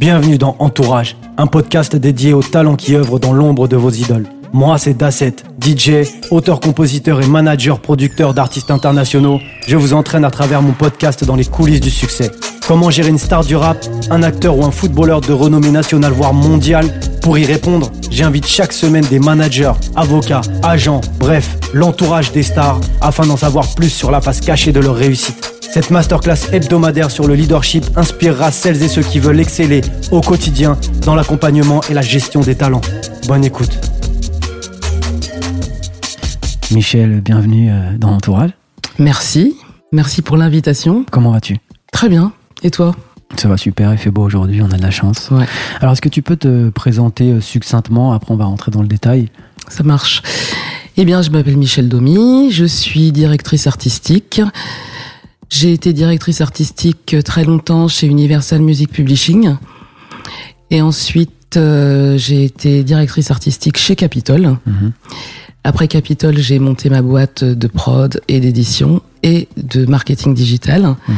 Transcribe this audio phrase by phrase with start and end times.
[0.00, 4.24] Bienvenue dans Entourage, un podcast dédié aux talents qui œuvrent dans l'ombre de vos idoles.
[4.52, 9.38] Moi, c'est Dasset, DJ, auteur-compositeur et manager-producteur d'artistes internationaux.
[9.68, 12.32] Je vous entraîne à travers mon podcast dans les coulisses du succès.
[12.66, 13.78] Comment gérer une star du rap,
[14.10, 16.86] un acteur ou un footballeur de renommée nationale voire mondiale?
[17.22, 23.26] Pour y répondre, j'invite chaque semaine des managers, avocats, agents, bref, l'entourage des stars afin
[23.26, 25.54] d'en savoir plus sur la face cachée de leur réussite.
[25.72, 30.76] Cette masterclass hebdomadaire sur le leadership inspirera celles et ceux qui veulent exceller au quotidien
[31.06, 32.80] dans l'accompagnement et la gestion des talents.
[33.28, 33.89] Bonne écoute.
[36.72, 38.50] Michel, bienvenue euh, dans Entourage.
[38.98, 39.56] Merci,
[39.92, 41.04] merci pour l'invitation.
[41.10, 41.56] Comment vas-tu?
[41.92, 42.32] Très bien.
[42.62, 42.94] Et toi?
[43.36, 45.30] Ça va super, il fait beau aujourd'hui, on a de la chance.
[45.30, 45.46] Ouais.
[45.80, 48.88] Alors est-ce que tu peux te présenter euh, succinctement, après on va rentrer dans le
[48.88, 49.28] détail
[49.68, 50.22] Ça marche.
[50.96, 54.40] Eh bien, je m'appelle Michel Domy, je suis directrice artistique.
[55.48, 59.56] J'ai été directrice artistique très longtemps chez Universal Music Publishing.
[60.70, 64.56] Et ensuite, euh, j'ai été directrice artistique chez Capitol.
[64.66, 64.92] Mhm.
[65.64, 70.94] Après Capitol, j'ai monté ma boîte de prod et d'édition et de marketing digital.
[71.08, 71.16] Mhm.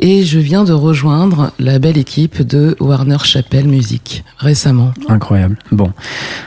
[0.00, 4.92] Et je viens de rejoindre la belle équipe de Warner Chappell Music récemment.
[5.08, 5.58] Incroyable.
[5.70, 5.92] Bon,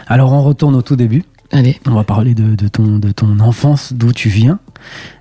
[0.07, 1.23] alors on retourne au tout début.
[1.51, 4.59] Allez, On va parler de, de ton, de ton enfance, d'où tu viens.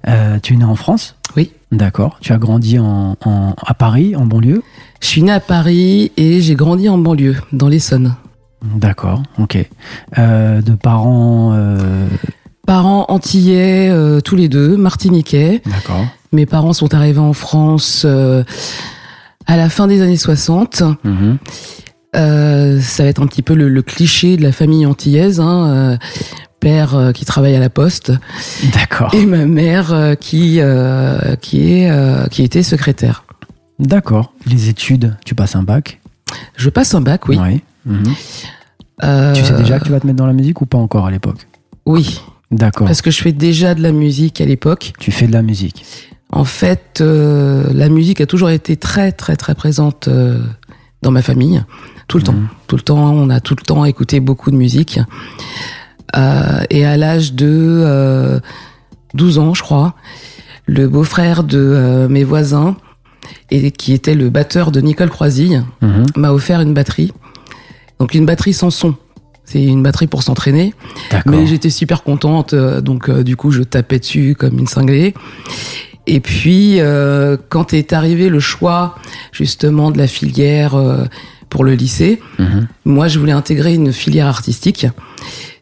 [0.09, 1.15] Euh, tu es né en France?
[1.37, 1.53] Oui.
[1.71, 2.17] D'accord.
[2.21, 4.63] Tu as grandi en, en- à Paris, en banlieue?
[5.01, 8.15] Je suis né à Paris et j'ai grandi en banlieue, dans l'Essonne.
[8.77, 9.59] D'accord, ok.
[10.19, 11.53] Euh, de parents...
[11.55, 12.07] euh,
[12.67, 15.61] Parents antillais, euh, tous les deux, martiniquais.
[15.67, 16.07] D'accord.
[16.33, 18.07] Mes parents sont arrivés en France
[19.47, 20.83] à la fin des années 60.
[21.05, 21.39] Mhm.
[22.15, 25.41] Ça va être un petit peu le, le cliché de la famille antillaise.
[25.41, 25.98] Hein,
[26.59, 28.12] père qui travaille à la poste
[28.73, 29.15] D'accord.
[29.15, 30.59] et ma mère qui
[31.42, 33.25] qui est qui était secrétaire.
[33.79, 34.33] D'accord.
[34.47, 36.01] Les études, tu passes un bac?
[36.57, 37.37] Je passe un bac, oui.
[37.39, 37.61] Ouais.
[39.03, 41.07] Euh, Tu sais déjà que tu vas te mettre dans la musique ou pas encore
[41.07, 41.47] à l'époque?
[41.87, 42.86] Oui, D'accord.
[42.86, 44.92] parce que je fais déjà de la musique à l'époque.
[44.98, 45.85] Tu fais de la musique.
[46.33, 50.41] En fait, euh, la musique a toujours été très très très présente euh,
[51.03, 51.63] dans ma famille,
[52.08, 52.33] tout le temps.
[52.33, 52.48] Mhm.
[52.67, 54.98] Tout le temps, on a tout le temps écouté beaucoup de musique.
[56.70, 58.39] Et à l'âge de euh,
[59.14, 59.95] 12 ans, je crois,
[60.67, 62.77] le beau-frère de mes voisins,
[63.51, 66.07] et qui était le batteur de Nicole Croisille, Mhm.
[66.17, 67.13] m'a offert une batterie.
[68.01, 68.95] Donc une batterie sans son.
[69.45, 70.75] C'est une batterie pour s'entraîner.
[71.27, 75.13] Mais j'étais super contente, euh, donc euh, du coup je tapais dessus comme une cinglée.
[76.07, 78.95] Et puis euh, quand est arrivé le choix
[79.33, 81.05] justement de la filière euh,
[81.51, 82.69] pour le lycée, Mhm.
[82.87, 84.87] moi je voulais intégrer une filière artistique,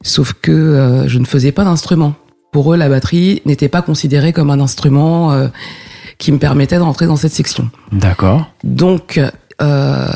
[0.03, 2.15] sauf que je ne faisais pas d'instrument.
[2.53, 5.37] Pour eux, la batterie n'était pas considérée comme un instrument
[6.19, 7.71] qui me permettait d'entrer dans cette section.
[7.93, 8.47] D'accord.
[8.65, 9.21] Donc
[9.61, 10.09] euh,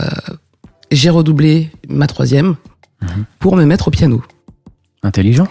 [0.91, 2.57] j'ai redoublé ma troisième
[3.03, 3.25] Mhm.
[3.39, 4.23] pour me mettre au piano.
[5.03, 5.47] Intelligent.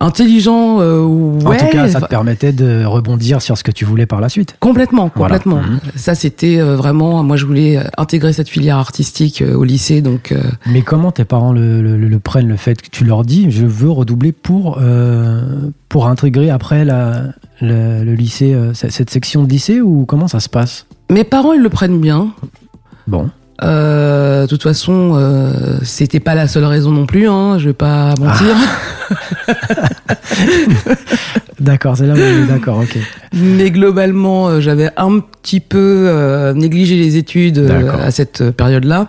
[0.00, 1.62] Intelligent, euh, ouais.
[1.62, 4.28] en tout cas, ça te permettait de rebondir sur ce que tu voulais par la
[4.28, 4.56] suite.
[4.60, 5.38] Complètement, Voilà.
[5.38, 5.62] complètement.
[5.62, 5.78] Mhm.
[5.94, 7.22] Ça, c'était euh, vraiment.
[7.22, 11.10] Moi, je voulais euh, intégrer cette filière artistique euh, au lycée, donc euh, Mais comment
[11.12, 14.32] tes parents le, le- le prennent le fait que tu leur dis je veux redoubler
[14.32, 17.22] pour, euh, pour intégrer après la,
[17.62, 20.86] le, le lycée, cette section de lycée ou comment ça se passe?
[21.08, 22.32] Mes parents, ils le prennent bien.
[23.06, 23.30] Bon,
[23.62, 27.28] de toute façon, euh, c'était pas la seule raison non plus.
[27.28, 28.54] Hein, je vais pas mentir.
[31.60, 32.98] d'accord, c'est là où on est d'accord, ok.
[33.32, 38.52] Mais globalement, euh, j'avais un petit peu euh, négligé les études euh, à cette euh,
[38.52, 39.08] période-là.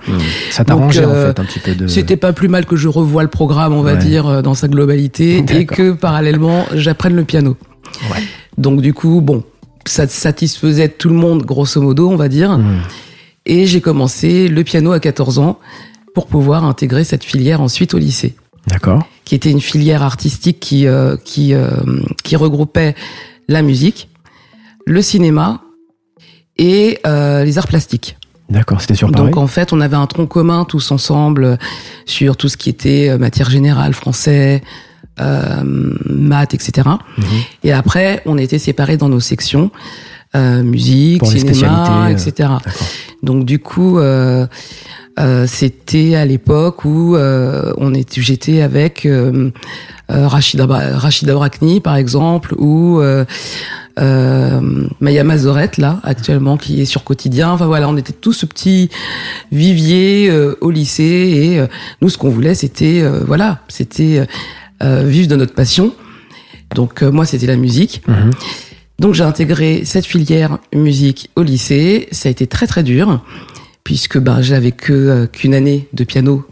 [0.52, 1.88] Ça t'arrangeait euh, en fait un petit peu de.
[1.88, 3.98] C'était pas plus mal que je revoie le programme, on va Ouais.
[3.98, 7.56] dire, euh, dans sa globalité, et que parallèlement, j'apprenne le piano.
[8.12, 8.22] Ouais.
[8.58, 9.44] Donc du coup, bon,
[9.86, 12.58] ça satisfaisait tout le monde, grosso modo, on va dire.
[12.58, 12.78] Mhm.
[13.46, 15.60] Et j'ai commencé le piano à 14 ans
[16.14, 18.36] pour pouvoir intégrer cette filière ensuite au lycée,
[18.68, 19.04] D'accord.
[19.26, 21.70] qui était une filière artistique qui, euh, qui, euh,
[22.24, 22.96] qui regroupait
[23.48, 24.10] la musique,
[24.86, 25.62] le cinéma
[26.58, 28.18] et euh, les arts plastiques.
[28.50, 29.26] D'accord, c'était sur Paris.
[29.26, 31.56] Donc en fait, on avait un tronc commun tous ensemble euh,
[32.06, 34.62] sur tout ce qui était euh, matière générale, français,
[35.20, 36.90] euh, maths, etc.
[37.18, 37.26] Mhm.
[37.64, 39.72] Et après, on était séparés dans nos sections,
[40.36, 42.32] euh, musique, Pour cinéma, etc.
[42.38, 42.62] D'accord.
[43.24, 44.46] Donc du coup, euh,
[45.18, 49.52] euh, c'était à l'époque où euh, on était, j'étais avec euh,
[50.12, 53.24] euh, Rachida, Rachida Brakni, par exemple, ou euh,
[54.00, 57.52] euh, Maya Mazorette, là, actuellement, qui est sur Quotidien.
[57.52, 58.90] Enfin voilà, on était tout ce petit
[59.52, 61.68] vivier euh, au lycée et euh,
[62.02, 64.28] nous, ce qu'on voulait, c'était, euh, voilà, c'était
[64.84, 65.94] euh, vivre de notre passion.
[66.76, 68.04] Donc euh, moi, c'était la musique.
[68.08, 68.32] Mhm.
[69.00, 72.08] Donc j'ai intégré cette filière musique au lycée.
[72.12, 73.24] Ça a été très très dur
[73.84, 76.44] puisque ben j'avais que euh, qu'une année de piano,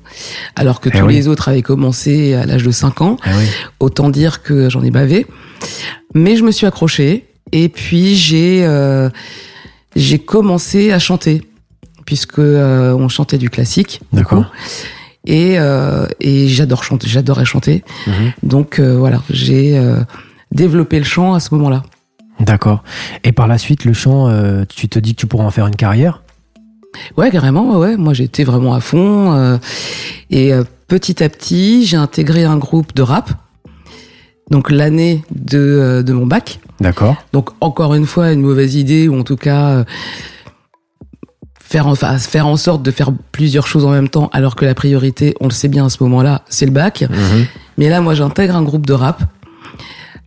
[0.56, 1.16] alors que Eh tous oui.
[1.16, 3.18] les autres avaient commencé à l'âge de 5 ans.
[3.26, 3.46] Oui.
[3.80, 5.26] Autant dire que j'en ai bavé.
[6.14, 9.10] Mais je me suis accrochée et puis j'ai euh,
[9.96, 11.42] j'ai commencé à chanter
[12.06, 14.02] puisque euh, on chantait du classique.
[14.12, 14.52] D'accord.
[15.26, 17.84] Et euh, et j'adore chanter, j'adorais chanter.
[18.06, 18.34] Mhm.
[18.44, 19.82] Donc voilà, j'ai
[20.52, 21.84] développé le chant à ce moment-là.
[22.46, 22.84] D'accord.
[23.24, 25.68] Et par la suite, le chant, euh, tu te dis que tu pourras en faire
[25.68, 26.22] une carrière?
[27.18, 27.78] Ouais, carrément.
[27.80, 29.34] ouais, moi j'étais vraiment à fond.
[29.34, 29.58] euh,
[30.30, 33.32] et euh, petit à petit, j'ai intégré un groupe de rap.
[34.52, 36.60] Donc l'année de, de mon bac.
[36.80, 37.16] D'accord.
[37.32, 39.86] Donc encore une fois, une mauvaise idée, ou en tout cas
[41.60, 44.76] faire, enfin, faire en sorte de faire plusieurs choses en même temps, alors que la
[44.76, 47.02] priorité, on le sait bien à ce moment-là, c'est le bac.
[47.10, 47.46] Mhm.
[47.78, 49.24] Mais là, moi, j'intègre un groupe de rap,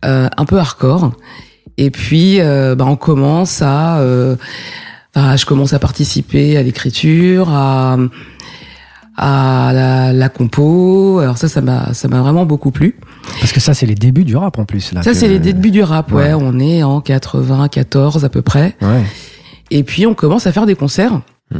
[0.03, 1.11] un peu hardcore.
[1.77, 4.35] Et puis, euh, bah, on commence à, euh,
[5.15, 7.97] je commence à participer à l'écriture, à,
[9.15, 11.19] à la, la compo.
[11.19, 12.95] Alors ça, ça m'a, ça m'a vraiment beaucoup plu.
[13.39, 14.93] Parce que ça, c'est les débuts du rap en plus.
[14.93, 16.11] Là, Ça, que- c'est les débuts du rap.
[16.11, 16.33] Ouais, ouais.
[16.39, 18.75] on est en 94 à peu près.
[18.81, 19.03] Ouais.
[19.71, 21.21] Et puis on commence à faire des concerts.
[21.51, 21.59] Hmm.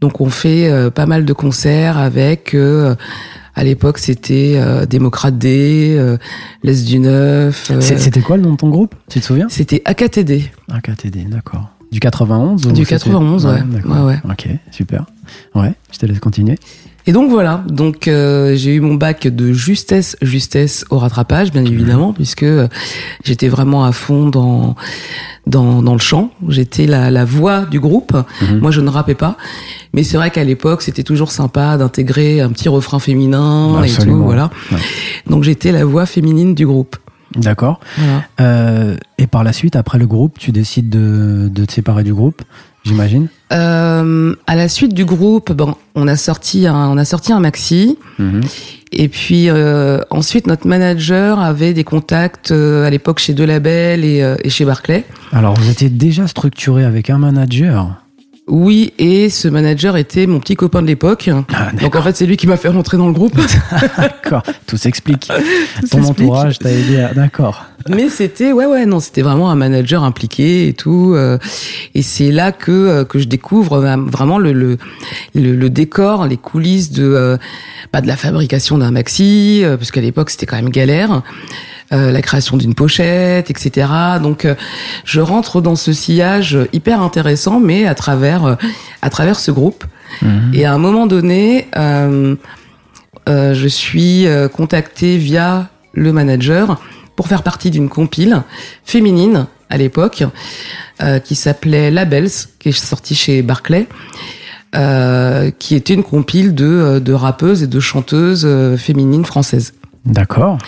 [0.00, 2.94] Donc on fait euh, pas mal de concerts avec, euh,
[3.56, 6.16] à l'époque c'était euh, Démocrate D, euh,
[6.62, 7.70] Les du Neuf.
[7.72, 8.94] euh, C'était quoi le nom de ton groupe?
[9.08, 9.48] Tu te souviens?
[9.48, 10.50] C'était AKTD.
[10.68, 11.70] Un KTD, d'accord.
[11.90, 13.52] Du 91 ou Du c'était- 91, ouais.
[13.84, 14.18] Ouais, ouais.
[14.30, 15.06] Ok, super.
[15.54, 16.56] Ouais, je te laisse continuer.
[17.08, 21.64] Et donc voilà, donc euh, j'ai eu mon bac de justesse, justesse au rattrapage, bien
[21.64, 22.66] évidemment, puisque euh,
[23.24, 24.74] j'étais vraiment à fond dans
[25.46, 26.32] dans, dans le chant.
[26.48, 28.12] J'étais la, la voix du groupe.
[28.42, 28.58] Mhm.
[28.58, 29.36] Moi, je ne rappais pas,
[29.94, 34.22] mais c'est vrai qu'à l'époque, c'était toujours sympa d'intégrer un petit refrain féminin et tout,
[34.24, 34.50] voilà.
[34.72, 34.78] Ouais.
[35.28, 36.96] Donc j'étais la voix féminine du groupe.
[37.36, 37.80] D'accord.
[37.98, 38.22] Voilà.
[38.40, 42.14] Euh, et par la suite, après le groupe, tu décides de, de te séparer du
[42.14, 42.42] groupe,
[42.86, 47.32] j'imagine Euh, à la suite du groupe, bon, on a sorti un, on a sorti
[47.32, 47.98] un maxi.
[48.18, 48.40] Mhm.
[48.92, 54.04] Et puis euh, ensuite, notre manager avait des contacts euh, à l'époque chez Deux Labels
[54.04, 55.04] et, euh, et chez Barclay.
[55.32, 57.94] Alors, vous étiez déjà structuré avec un manager
[58.48, 61.28] Oui, et ce manager était mon petit copain de l'époque.
[61.52, 63.36] Ah, Donc en fait, c'est lui qui m'a fait rentrer dans le groupe.
[63.98, 65.28] D'accord, tout s'explique.
[65.90, 67.12] Ton entourage t'a aidé à...
[67.12, 67.64] D'accord.
[67.88, 71.12] Mais c'était ouais ouais non, c'était vraiment un manager impliqué et tout.
[71.14, 71.38] euh,
[71.94, 74.76] et c'est là que euh, que je découvre euh, vraiment le le
[75.34, 77.38] le, le décor, les coulisses de
[77.92, 81.22] bah, de la fabrication d'un maxi, parce qu'à l'époque c'était quand même galère.
[81.92, 83.86] Euh, la création d'une pochette, etc.
[84.20, 84.56] Donc, euh,
[85.04, 88.54] je rentre dans ce sillage hyper intéressant, mais à travers euh,
[89.02, 89.84] à travers ce groupe.
[90.20, 90.50] Mhm.
[90.52, 91.68] Et à un moment donné,
[93.26, 96.80] je suis contactée via le manager
[97.14, 98.42] pour faire partie d'une compile
[98.84, 100.24] féminine à l'époque
[101.02, 103.86] euh, qui s'appelait Labels, qui est sortie chez Barclay,
[104.74, 108.46] euh, qui était une compile de, de rappeuses et de chanteuses
[108.76, 109.74] féminines françaises.
[110.04, 110.58] D'accord.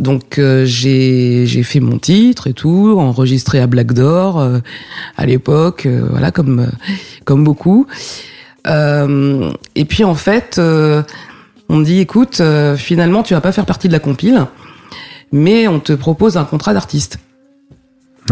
[0.00, 4.58] Donc euh, j'ai j'ai fait mon titre et tout, enregistré à Black Door euh,
[5.16, 6.66] à l'époque, euh, voilà comme euh,
[7.24, 7.86] comme beaucoup.
[8.66, 11.02] Euh, et puis en fait, euh,
[11.68, 14.46] on me dit écoute, euh, finalement tu vas pas faire partie de la compile,
[15.30, 17.18] mais on te propose un contrat d'artiste.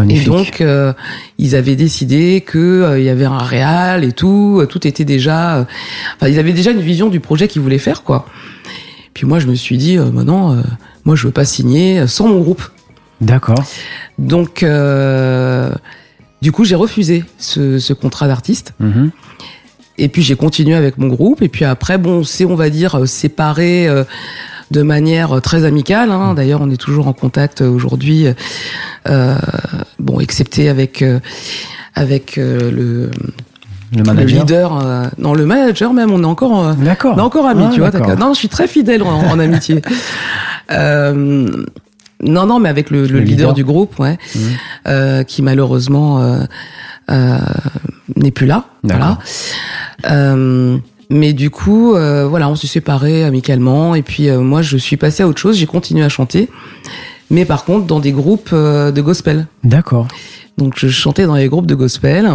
[0.09, 0.95] Et donc euh,
[1.39, 5.05] ils avaient décidé que euh, il y avait un réal et tout, euh, tout était
[5.05, 5.65] déjà, euh,
[6.17, 8.27] enfin ils avaient déjà une vision du projet qu'ils voulaient faire quoi.
[9.15, 10.63] Puis moi je me suis dit euh, maintenant, euh,
[11.05, 12.63] moi je veux pas signer sans mon groupe.
[13.21, 13.63] D'accord.
[14.19, 15.73] Donc euh,
[16.41, 18.75] du coup j'ai refusé ce, ce contrat d'artiste.
[18.81, 19.11] Mhm.
[19.99, 21.43] Et puis j'ai continué avec mon groupe.
[21.43, 24.05] Et puis après, bon, c'est on va dire séparé euh,
[24.71, 26.11] de manière très amicale.
[26.11, 26.35] Hein.
[26.35, 28.27] D'ailleurs, on est toujours en contact aujourd'hui.
[29.09, 29.37] Euh,
[29.99, 31.05] bon, excepté avec
[31.95, 33.11] avec euh,
[33.93, 34.41] le, Le le manager.
[34.41, 34.85] leader.
[34.87, 36.11] euh, non, le manager même.
[36.11, 36.67] On est encore.
[36.69, 37.15] euh, D'accord.
[37.17, 37.91] on est encore amis, Ah, tu vois.
[37.91, 38.17] d'accord.
[38.19, 39.81] Non, je suis très fidèle en, en amitié.
[40.71, 41.65] Euh,
[42.23, 43.53] non, non, mais avec le, le Le leader, leader.
[43.55, 44.41] du groupe, ouais, Mhm.
[44.89, 46.39] euh, qui malheureusement euh,
[47.11, 47.37] euh,
[48.17, 48.67] n'est plus là.
[48.85, 49.19] D'accord.
[50.03, 50.17] Voilà.
[50.25, 50.79] Euh,
[51.11, 53.95] mais du coup, euh, voilà, on s'est séparés amicalement.
[53.95, 55.57] Et puis euh, moi, je suis passée à autre chose.
[55.59, 56.49] J'ai continué à chanter,
[57.31, 59.47] mais par contre dans des groupes de gospel.
[59.65, 60.07] D'accord.
[60.59, 62.31] Donc je chantais dans les groupes de gospel.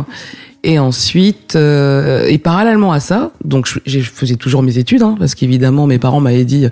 [0.64, 5.16] Et ensuite, euh, et parallèlement à ça, donc je, je faisais toujours mes études, hein,
[5.18, 6.68] parce qu'évidemment mes parents m'avaient dit,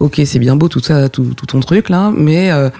[0.00, 2.70] ok c'est bien beau tout ça, tout, tout ton truc là, mais euh,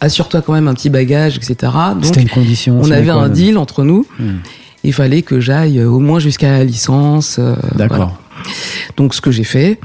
[0.00, 1.72] assure-toi quand même un petit bagage, etc.
[2.00, 2.78] Donc une condition.
[2.80, 4.06] on avait un deal entre nous.
[4.20, 4.36] Hmm.
[4.84, 7.36] Il fallait que j'aille euh, au moins jusqu'à la licence.
[7.38, 7.96] euh, D'accord.
[7.96, 8.12] voilà.
[8.96, 9.78] Donc ce que j'ai fait.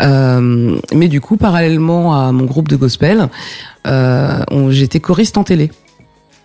[0.00, 3.28] Euh, mais du coup, parallèlement à mon groupe de gospel,
[3.86, 5.70] euh, j'étais choriste en télé.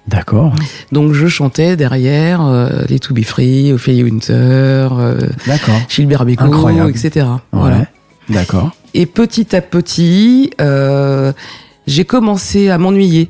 [0.07, 0.53] D'accord.
[0.91, 4.33] Donc je chantais derrière euh, les To Be Free, Ophélie Winter,
[4.91, 5.19] euh.
[5.89, 7.25] Gilbert Bécaud, etc.
[7.27, 7.37] Ouais.
[7.51, 7.85] Voilà.
[8.29, 8.71] D'accord.
[8.93, 11.33] Et petit à petit, euh,
[11.87, 13.29] j'ai commencé à m'ennuyer,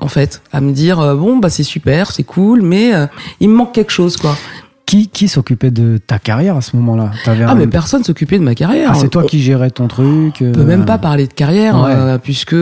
[0.00, 2.92] en fait, à me dire euh, bon bah c'est super, c'est cool, mais
[3.40, 4.36] il me manque quelque chose quoi.
[4.84, 7.10] Qui, qui s'occupait de ta carrière à ce moment-là?
[7.26, 8.90] Ah un- mais personne s'occupait de ma carrière.
[8.92, 10.36] Ah, c'est toi qui gérais ton truc.
[10.40, 11.90] On peut même pas parler de carrière Ouais.
[11.92, 12.54] euh, puisque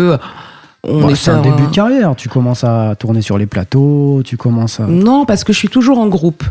[0.85, 2.15] est c'est un début de carrière.
[2.17, 4.85] Tu commences à tourner sur les plateaux, tu commences à.
[4.85, 6.45] Non, parce que je suis toujours en groupe.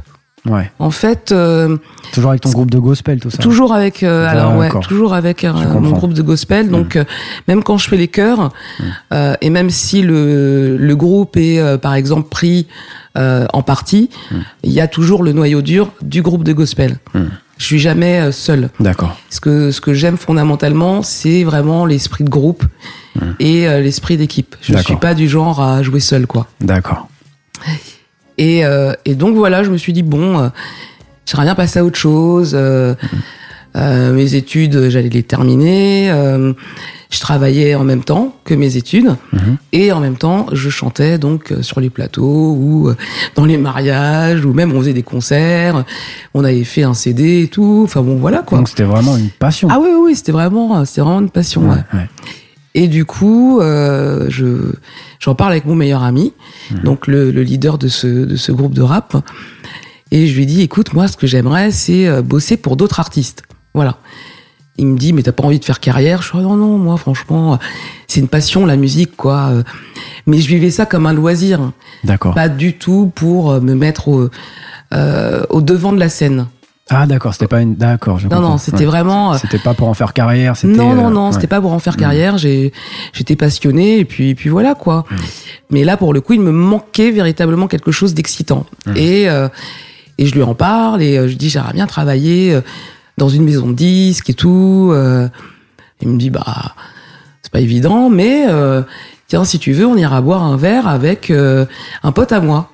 [0.45, 0.69] Ouais.
[0.77, 1.77] En fait, euh,
[2.11, 3.37] Toujours avec ton groupe de gospel, tout ça.
[3.37, 6.69] toujours avec euh, alors ouais, toujours avec euh, mon groupe de gospel.
[6.69, 7.05] Donc euh,
[7.47, 8.51] même quand je fais les chœurs
[9.13, 12.67] euh, et même si le le groupe est euh, par exemple pris
[13.17, 14.09] euh, en partie,
[14.63, 16.97] il y a toujours le noyau dur du groupe de gospel.
[17.57, 18.69] Je suis jamais seul.
[18.81, 19.15] D'accord.
[19.29, 22.65] Ce que ce que j'aime fondamentalement, c'est vraiment l'esprit de groupe
[23.39, 24.55] et euh, l'esprit d'équipe.
[24.61, 24.73] Je.
[24.73, 24.85] D'accord.
[24.87, 26.47] suis pas du genre à jouer seul quoi.
[26.59, 27.07] D'accord.
[28.37, 30.47] Et, euh, et donc voilà, je me suis dit bon, euh,
[31.25, 32.51] j'aimerais bien passer à autre chose.
[32.55, 32.95] euh,
[33.75, 36.09] euh, mes études, j'allais les terminer.
[36.11, 36.53] euh,
[37.09, 39.57] je travaillais en même temps que mes études Mhm.
[39.71, 42.91] et en même temps, je chantais donc euh, sur les plateaux ou
[43.35, 45.83] dans les mariages ou même on faisait des concerts.
[46.33, 47.81] On avait fait un CD et tout.
[47.85, 48.57] Enfin bon, voilà quoi.
[48.57, 49.67] Donc c'était vraiment une passion.
[49.71, 51.61] Ah oui, oui, oui, c'était vraiment, c'était vraiment une passion.
[51.61, 51.69] ouais.
[51.93, 51.99] ouais.
[51.99, 52.07] ouais.
[52.75, 54.73] Et du coup, euh, je
[55.19, 56.33] j'en parle avec mon meilleur ami,
[56.83, 59.15] donc le, le leader de ce de ce groupe de rap,
[60.11, 63.43] et je lui dis écoute, moi, ce que j'aimerais, c'est euh, bosser pour d'autres artistes.
[63.73, 63.97] Voilà.
[64.77, 66.23] Il me dit mais t'as pas envie de faire carrière?
[66.23, 67.57] Je suis non non, moi franchement, euh,
[68.07, 69.51] c'est une passion la musique quoi.
[70.25, 71.71] Mais je vivais ça comme un loisir,
[72.03, 72.33] D'accord.
[72.33, 74.29] pas du tout pour me mettre au
[74.93, 76.47] euh, au devant de la scène.
[76.89, 77.75] Ah d'accord, c'était pas une.
[77.75, 78.85] D'accord, Non non, c'était Ouais.
[78.85, 79.33] vraiment.
[79.33, 80.53] euh, C'était pas pour en faire carrière.
[80.65, 81.31] Non, non, euh, non, ouais.
[81.33, 82.37] c'était pas pour en faire carrière.
[82.37, 82.73] J'ai,
[83.13, 85.05] j'étais passionnée et puis, puis voilà quoi.
[85.69, 88.65] Mais là, pour le coup, il me manquait véritablement quelque chose d'excitant.
[88.95, 89.47] Et, euh,
[90.17, 92.59] et je lui en parle et euh, je dis j'aimerais bien travailler
[93.17, 94.93] dans une maison de disques et tout.
[96.01, 96.75] il me dit bah
[97.41, 98.81] c'est pas évident, mais euh,
[99.27, 101.65] tiens si tu veux, on ira boire un verre avec euh,
[102.03, 102.69] un pote à moi.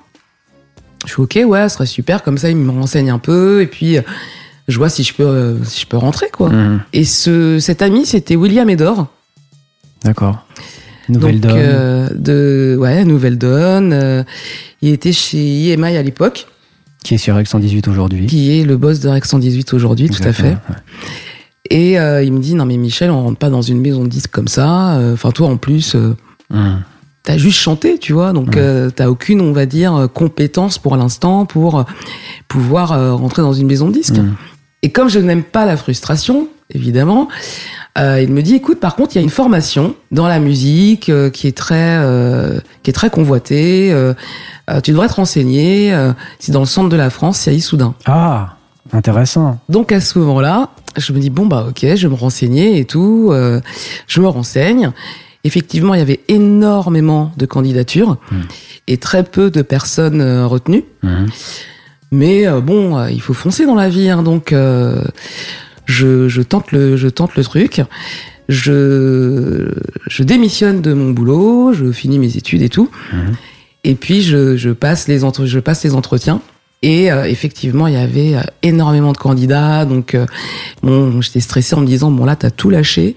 [1.06, 2.22] Je suis ok, ouais, ce serait super.
[2.22, 4.02] Comme ça, il me renseigne un peu et puis euh,
[4.68, 6.50] je vois si je peux, euh, si je peux rentrer quoi.
[6.50, 6.80] Mhm.
[6.92, 9.06] Et ce, cet ami, c'était William Edor.
[10.04, 10.46] D'accord.
[11.08, 11.60] Nouvelle donc, donne.
[11.60, 13.92] euh, de, ouais, Nouvelle Donne.
[13.92, 14.22] euh,
[14.82, 15.38] il était chez
[15.72, 16.46] IMI à l'époque,
[17.02, 18.26] Qui est sur Rex 118 aujourd'hui.
[18.26, 20.50] qui est le boss de Rex 118 aujourd'hui, tout à fait.
[20.50, 20.56] Ouais.
[21.70, 24.30] Et il me dit, non mais Michel, on rentre pas dans une maison de disques
[24.30, 24.98] comme ça.
[25.12, 25.94] Enfin, toi, en plus,
[26.50, 26.82] Mhm.
[27.22, 28.32] T'as juste chanté, tu vois.
[28.32, 31.84] Donc, euh, t'as aucune, on va dire, euh, compétence pour l'instant pour euh,
[32.48, 34.18] pouvoir euh, rentrer dans une maison de disques.
[34.18, 34.34] Mhm.
[34.82, 37.28] Et comme je n'aime pas la frustration, évidemment,
[37.98, 41.10] euh, il me dit écoute, par contre, il y a une formation dans la musique
[41.32, 42.02] qui est très
[42.82, 43.94] qui est très convoitée.
[44.82, 45.94] tu devrais te renseigner.
[46.38, 47.94] c'est dans le centre de la France, c'est à Issoudun.
[48.06, 48.56] Ah,
[48.94, 49.58] intéressant.
[49.68, 52.86] Donc à ce moment-là, je me dis bon bah ok, je vais me renseigner et
[52.86, 53.34] tout.
[54.06, 54.92] je me renseigne.
[55.44, 58.18] Effectivement, il y avait énormément de candidatures
[58.86, 60.84] et très peu de personnes euh, retenues.
[61.02, 61.26] Mhm.
[62.12, 66.72] Mais euh, bon, euh, il faut foncer dans la vie, hein, donc je, je tente
[66.72, 67.82] le, je tente le truc.
[68.48, 69.70] Je,
[70.08, 73.34] je démissionne de mon boulot, je finis mes études et tout, Mhm.
[73.84, 76.40] et puis je, je passe les entre, je passe les entretiens.
[76.82, 80.24] Et euh, effectivement, il y avait euh, énormément de candidats, donc euh,
[80.82, 83.16] bon, j'étais stressée en me disant bon là t'as tout lâché,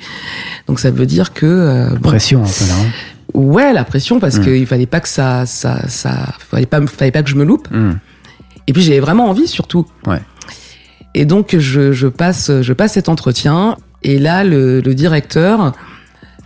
[0.67, 2.73] donc ça veut dire que euh, bon, Pression un peu là.
[2.75, 2.87] hein.
[3.33, 4.43] ouais la pression parce Mhm.
[4.43, 7.69] qu'il fallait pas que ça, ça, ça, fallait pas, fallait pas que je me loupe.
[7.71, 7.99] Mhm.
[8.67, 9.85] Et puis j'avais vraiment envie surtout.
[10.07, 10.21] Ouais.
[11.15, 15.71] Et donc je, je passe je passe cet entretien et là le, le directeur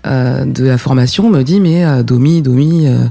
[0.06, 3.06] euh, de la formation me dit mais euh, Domi Domi euh,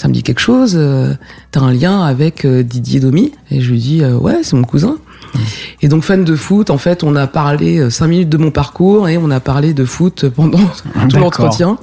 [0.00, 1.12] ça me dit quelque chose euh,
[1.50, 4.64] t'as un lien avec euh, Didier Domi et je lui dis euh, ouais c'est mon
[4.64, 4.96] cousin
[5.82, 8.50] et donc fan de foot en fait on a parlé euh, cinq minutes de mon
[8.50, 11.20] parcours et on a parlé de foot pendant tout D'accord.
[11.20, 11.76] l'entretien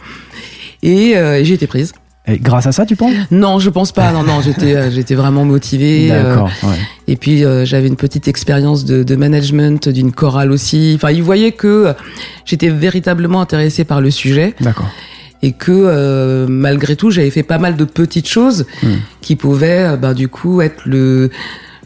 [0.82, 1.94] et, euh, j'ai été prise
[2.28, 3.14] Et grâce à ça, tu penses?
[3.30, 6.50] Non je pense pas non non j'étais j'étais vraiment motivée D'accord.
[6.64, 6.76] ouais.
[7.08, 10.94] et puis euh, j'avais une petite expérience de, de management d'une chorale aussi.
[10.96, 11.94] Enfin, ils voyaient que
[12.46, 14.90] j'étais véritablement intéressée par le sujet D'accord.
[15.42, 18.96] Et que euh, malgré tout, j'avais fait pas mal de petites choses Hmm.
[19.22, 21.30] qui pouvaient, euh, ben, du coup, être le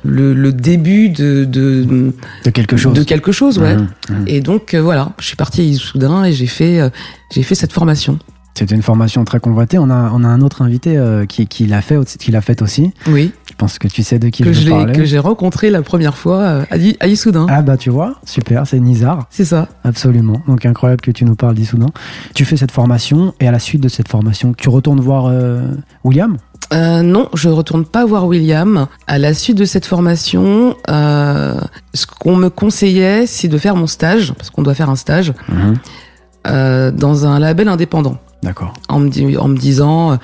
[0.03, 2.11] le, le début de de,
[2.43, 2.93] De quelque chose.
[2.93, 3.75] de quelque chose, ouais.
[3.75, 3.87] Mhm.
[4.09, 4.23] Mhm.
[4.27, 6.89] Et donc euh, voilà, je suis partie à Issoudun et j'ai fait euh,
[7.31, 8.17] j'ai fait cette formation.
[8.55, 9.77] C'était une formation très convoitée.
[9.77, 12.61] On a, on a un autre invité qui, qui l'a fait, aussi- qui l'a fait
[12.61, 12.91] aussi.
[13.07, 13.31] Oui,
[13.61, 14.93] pense que tu sais de qui que je je parler.
[14.93, 17.45] que j'ai rencontré la première fois à, Issoudun.
[17.47, 19.67] Ah bah tu vois, super, c'est Nizar, C'est ça.
[19.83, 20.41] absolument.
[20.47, 21.85] Donc incroyable que tu nous parles d'Issoudun.
[22.33, 25.61] Tu fais cette formation et à la suite de cette formation, tu retournes voir euh,
[26.03, 26.37] William?
[26.73, 28.87] Euh, non, je retourne pas voir William.
[29.05, 31.53] À la suite de cette formation, euh,
[31.93, 35.33] ce qu'on me conseillait, c'est de faire mon stage, parce qu'on doit faire un stage,
[35.49, 36.91] Mhm.
[36.97, 38.17] dans un label indépendant.
[38.41, 38.73] D'accord.
[38.89, 40.17] En me, en me disant,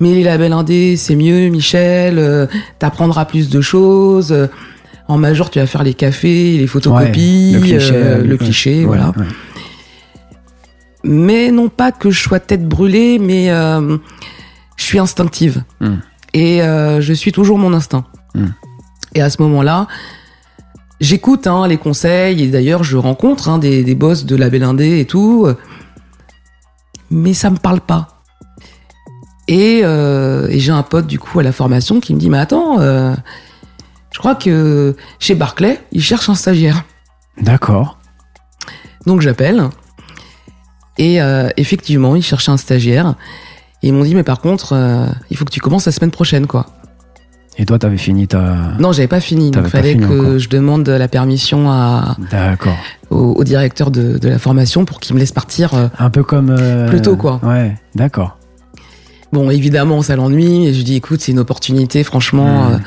[0.00, 2.46] mais les labels indés, c'est mieux, Michel, euh,
[2.78, 4.32] t'apprendras plus de choses.
[4.32, 4.46] euh,
[5.08, 8.38] en major, tu vas faire les cafés, les photocopies, Ouais, le cliché, euh, le ouais.
[8.38, 9.12] cliché, Ouais, voilà.
[9.16, 9.24] ouais.
[11.04, 13.98] mais non pas que je sois tête brûlée, mais je
[14.84, 15.62] suis instinctive.
[15.80, 15.94] Mm.
[16.34, 18.04] Et je suis toujours mon instinct.
[18.34, 18.46] Mm.
[19.14, 19.86] Et à ce moment-là,
[21.00, 24.98] j'écoute hein, les conseils, et d'ailleurs je rencontre hein, des, des boss de la Indé
[24.98, 25.46] et tout,
[27.10, 28.15] mais ça me parle pas.
[29.48, 32.38] Et, euh, et j'ai un pote du coup à la formation qui me dit, mais
[32.38, 33.14] attends, euh,
[34.12, 36.84] je crois que chez Barclay, ils cherchent un stagiaire.
[37.40, 37.98] D'accord.
[39.06, 39.64] Donc j'appelle.
[40.98, 43.14] Et euh, effectivement, ils cherchaient un stagiaire.
[43.82, 44.74] Et ils m'ont dit, mais par contre,
[45.30, 46.66] il faut que tu commences la semaine prochaine, quoi.
[47.58, 48.54] Et toi, t'avais fini ta.
[48.78, 49.50] Non, j'avais pas fini.
[49.54, 50.38] Il fallait fini que encore.
[50.38, 52.76] je demande la permission à, D'accord.
[53.10, 55.70] au, au directeur de, de la formation pour qu'il me laisse partir.
[55.98, 56.50] Un peu comme.
[56.50, 57.40] euh, Plus tôt, quoi.
[57.42, 58.36] Ouais, d'accord.
[59.36, 60.66] Bon, évidemment, ça l'ennuie.
[60.66, 62.70] Et je dis, écoute, c'est une opportunité, franchement.
[62.70, 62.72] Mm.
[62.72, 62.78] euh.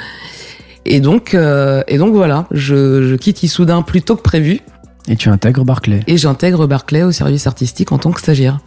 [0.88, 4.62] Et donc, euh, et donc voilà, je, je quitte Issoudun plus tôt que prévu
[5.08, 6.00] Et tu intègres Barclay.
[6.08, 8.58] et j'intègre Barclay au service artistique en tant que stagiaire.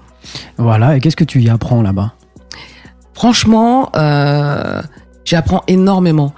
[0.58, 0.96] Voilà.
[0.96, 2.12] Et qu'est-ce que tu y apprends là-bas?
[3.14, 4.80] Franchement, euh,
[5.24, 6.34] j'apprends énormément.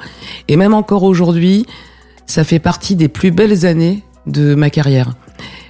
[0.49, 1.67] Et même encore aujourd'hui,
[2.25, 5.13] ça fait partie des plus belles années de ma carrière.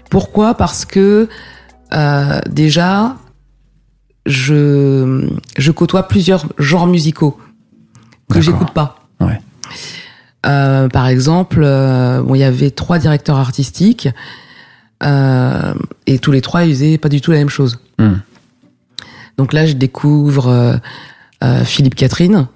[0.08, 0.54] Pourquoi?
[0.54, 1.28] Parce que
[1.92, 3.16] euh, déjà,
[4.26, 7.38] je, je côtoie plusieurs genres musicaux
[8.30, 9.06] que j'écoute pas.
[9.20, 9.40] Ouais.
[10.46, 14.08] Euh, par exemple, euh, bon, il y avait trois directeurs artistiques
[15.02, 15.74] euh,
[16.06, 17.78] et tous les trois ils faisaient pas du tout la même chose.
[17.98, 18.16] Hmm.
[19.38, 20.76] Donc là, je découvre euh,
[21.42, 22.46] euh, Philippe Catherine,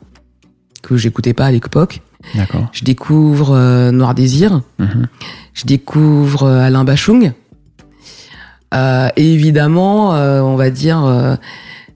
[0.82, 2.02] que j'écoutais pas à l'époque.
[2.34, 2.68] D'accord.
[2.72, 4.60] Je découvre Noir Désir.
[4.78, 5.06] Mhm.
[5.54, 7.32] Je découvre Alain Bachung.
[8.74, 11.37] Euh, et évidemment, euh, on va dire, euh,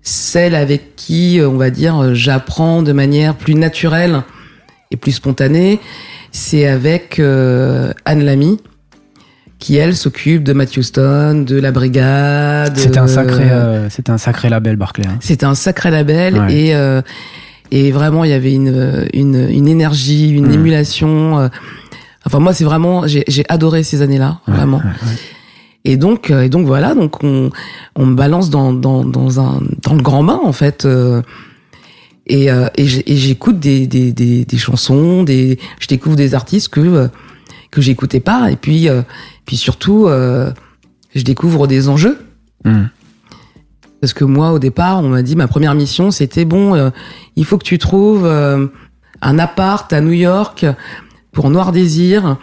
[0.02, 4.22] celle avec qui, euh, on va dire, euh, j'apprends de manière plus naturelle
[4.90, 5.80] et plus spontanée,
[6.32, 8.58] c'est avec euh, Anne Lamy,
[9.58, 12.76] qui, elle, s'occupe de Matthew Stone, de La Brigade.
[12.76, 13.44] C'était un sacré,
[13.90, 15.06] c'était un sacré label Barclay.
[15.06, 15.18] hein.
[15.20, 16.54] c'était un sacré label Ouais.
[16.54, 17.00] et euh,
[17.70, 20.52] et vraiment il y avait une une, une énergie, une Mm.
[20.54, 21.38] émulation.
[21.38, 21.48] euh,
[22.26, 24.78] enfin moi c'est vraiment j'ai j'ai adoré ces années-là Ouais, vraiment.
[24.78, 25.16] ouais.
[25.84, 27.50] Et donc euh, et donc voilà donc on
[27.96, 30.84] on me balance dans dans dans un dans le grand bain en fait.
[30.84, 31.22] euh,
[32.26, 37.08] et, euh, et j'écoute des, des, des, des chansons, des, je découvre des artistes que,
[37.70, 38.50] que j'écoutais pas.
[38.50, 39.02] Et puis, euh,
[39.44, 40.52] puis surtout, euh,
[41.14, 42.18] je découvre des enjeux.
[42.64, 42.84] Hmm.
[44.00, 46.90] Parce que moi, au départ, on m'a dit, ma première mission, c'était bon, euh,
[47.34, 48.66] il faut que tu trouves euh,
[49.20, 50.64] un appart à New York
[51.32, 52.36] pour Noir Désir,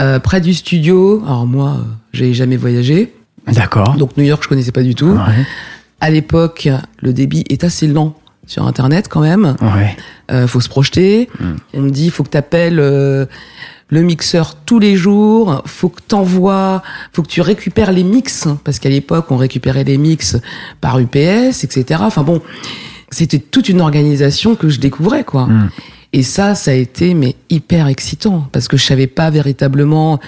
[0.00, 1.22] euh, près du studio.
[1.24, 3.12] Alors moi, euh, j'avais jamais voyagé,
[3.46, 3.96] D'accord.
[3.96, 5.10] donc New York, je connaissais pas du tout.
[5.10, 5.46] Ouais.
[6.00, 6.68] À l'époque,
[7.00, 9.56] le débit est assez lent sur Internet quand même.
[9.60, 9.96] Ouais.
[10.30, 11.28] Euh, faut se projeter.
[11.38, 11.52] Mm.
[11.74, 13.26] On me dit, faut que t'appelles euh,
[13.88, 15.62] le mixeur tous les jours.
[15.66, 19.98] Faut que t'envoies, faut que tu récupères les mix parce qu'à l'époque, on récupérait les
[19.98, 20.36] mix
[20.80, 22.00] par UPS, etc.
[22.04, 22.42] Enfin bon,
[23.10, 25.46] c'était toute une organisation que je découvrais quoi.
[25.46, 25.70] Mm.
[26.12, 30.20] Et ça, ça a été mais hyper excitant parce que je savais pas véritablement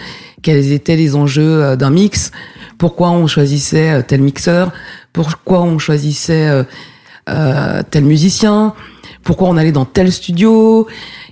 [0.42, 2.31] quels étaient les enjeux euh, d'un mix,
[2.79, 4.73] pourquoi on choisissait euh, tel mixeur,
[5.12, 6.64] pourquoi on choisissait
[7.29, 8.75] euh, tel musicien,
[9.23, 10.87] pourquoi on allait dans tel studio?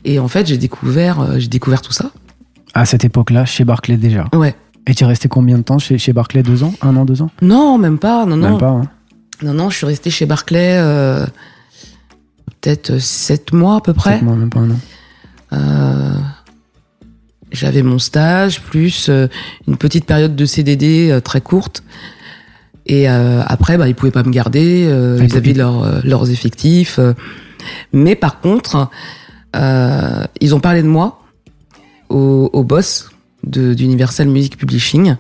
[0.05, 2.11] Et en fait, j'ai découvert, j'ai découvert tout ça.
[2.75, 4.27] À cette époque-là, chez Barclay déjà.
[4.35, 4.55] Ouais.
[4.87, 6.75] Et tu es resté combien de temps chez, chez Barclay Deux ans?
[6.83, 7.31] Un an, deux ans?
[7.41, 8.25] Non, même pas.
[8.27, 8.51] Non, non.
[8.51, 8.71] Même pas.
[8.71, 8.83] hein.
[9.43, 9.71] Non, non.
[9.71, 11.25] Je suis restée chez Barclay euh,
[12.63, 14.15] peut-être sept mois à peu près.
[14.15, 14.79] Sept mois, même pas un an.
[15.53, 16.15] Euh,
[17.51, 19.29] J'avais mon stage plus euh,
[19.69, 21.83] une petite période de CDD euh, très courte.
[22.87, 24.87] Et euh, après, bah, ils pouvaient pas me garder.
[24.89, 26.99] Euh, Ah, leur, euh, leurs effectifs.
[26.99, 27.13] euh.
[27.93, 28.89] mais par contre,
[29.55, 31.21] euh, ils ont parlé de moi
[32.09, 33.11] au, au boss
[33.45, 35.17] de- d'Universal Music Publishing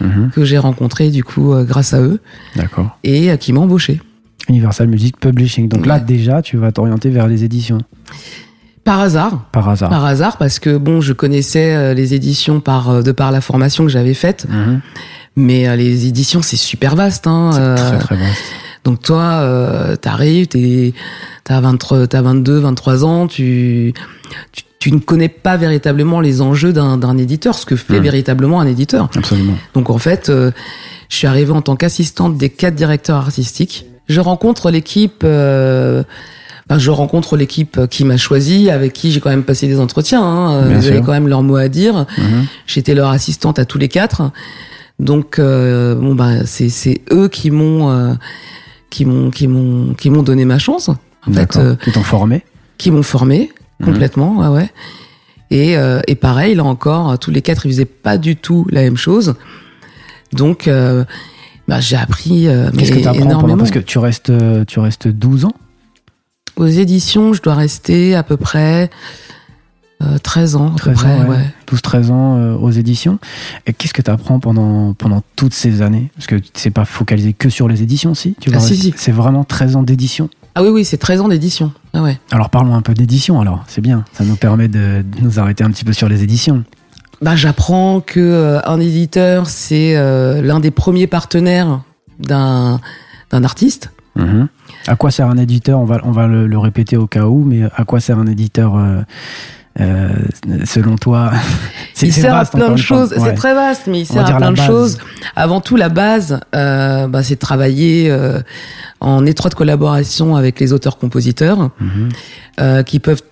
[0.00, 0.30] Mhm.
[0.34, 2.20] que j'ai rencontré du coup euh, grâce à eux
[2.56, 2.98] D'accord.
[3.04, 4.00] et euh, qui m'a embauché.
[4.48, 5.68] Universal Music Publishing.
[5.68, 7.78] Donc là, déjà, tu vas t'orienter vers les éditions.
[8.84, 9.88] Par hasard, Par hasard.
[9.88, 13.40] par hasard, parce que bon, je connaissais euh, les éditions par euh, de par la
[13.40, 14.46] formation que j'avais faite.
[14.50, 14.80] Mhm.
[15.36, 17.26] Mais euh, les éditions, c'est super vaste.
[17.26, 18.42] Hein, C'est euh, très très vaste.
[18.84, 20.92] donc toi, euh, t'arrives, t'es,
[21.44, 23.94] t'as 23, t'as 22, 23 ans, tu,
[24.52, 28.02] tu, tu ne connais pas véritablement les enjeux d'un, d'un éditeur, ce que fait Mm.
[28.02, 29.08] véritablement un éditeur.
[29.16, 29.54] Absolument.
[29.72, 30.50] Donc en fait, euh,
[31.08, 33.86] je suis arrivée en tant qu'assistante des quatre directeurs artistiques.
[34.08, 36.02] Je rencontre l'équipe euh,
[36.68, 40.22] ben, je rencontre l'équipe qui m'a choisi, avec qui j'ai quand même passé des entretiens.
[40.22, 40.66] Hein.
[40.68, 42.06] Bien Ils avaient quand même leur mot à dire.
[42.16, 42.46] Mhm.
[42.66, 44.30] J'étais leur assistante à tous les quatre.
[44.98, 48.14] Donc euh, bon ben c'est c'est eux qui m'ont euh,
[48.90, 50.88] qui m'ont qui m'ont qui m'ont donné ma chance.
[51.26, 52.44] En fait, euh, Qui t'ont formé.
[52.78, 53.86] qui m'ont formé Mhm.
[53.86, 54.70] complètement, ouais, ouais.
[55.50, 58.82] Et, euh, et pareil, là encore, tous les quatre, ils faisaient pas du tout la
[58.82, 59.34] même chose.
[60.32, 61.04] Donc, euh,
[61.68, 63.58] bah, j'ai appris euh, Qu'est-ce que tu apprends pendant énormément.
[63.58, 65.52] Parce que tu restes, euh, tu restes 12 ans
[66.56, 68.90] Aux éditions, je dois rester à peu près
[70.02, 71.36] euh, 13 ans, à peu 13 près, ans, ouais.
[71.36, 71.54] ouais.
[71.72, 73.18] 12-13 ans euh, aux éditions.
[73.66, 76.10] Et qu'est-ce que tu apprends pendant, pendant toutes ces années?
[76.16, 78.34] Parce que c'est pas focalisé que sur les éditions, si?
[78.40, 78.94] Tu Ah, si, si.
[78.96, 80.28] C'est vraiment 13 ans d'édition.
[80.56, 81.72] Ah oui, oui, c'est 13 ans d'édition.
[81.94, 82.18] Ah ouais.
[82.30, 84.04] Alors parlons un peu d'édition alors, c'est bien.
[84.12, 86.62] Ça nous permet de, de nous arrêter un petit peu sur les éditions.
[87.24, 91.80] Bah, j'apprends que euh, un éditeur, c'est euh, l'un des premiers partenaires
[92.18, 92.80] d'un
[93.30, 93.90] d'un artiste.
[94.16, 94.48] Mhm.
[94.86, 95.80] À quoi sert un éditeur?
[95.80, 98.26] On va, on va le, le répéter au cas où, mais à quoi sert un
[98.26, 99.00] éditeur euh,
[99.80, 100.08] euh,
[100.64, 101.32] selon toi?
[102.02, 103.12] Il sert vaste, à plein de choses.
[103.12, 103.18] Ouais.
[103.24, 104.66] C'est très vaste, mais il sert à plein de base.
[104.66, 104.98] choses.
[105.34, 108.40] Avant tout, la base, euh, bah, c'est de travailler euh,
[109.00, 112.08] en étroite collaboration avec les auteurs-compositeurs, Mhm.
[112.60, 113.22] euh, qui peuvent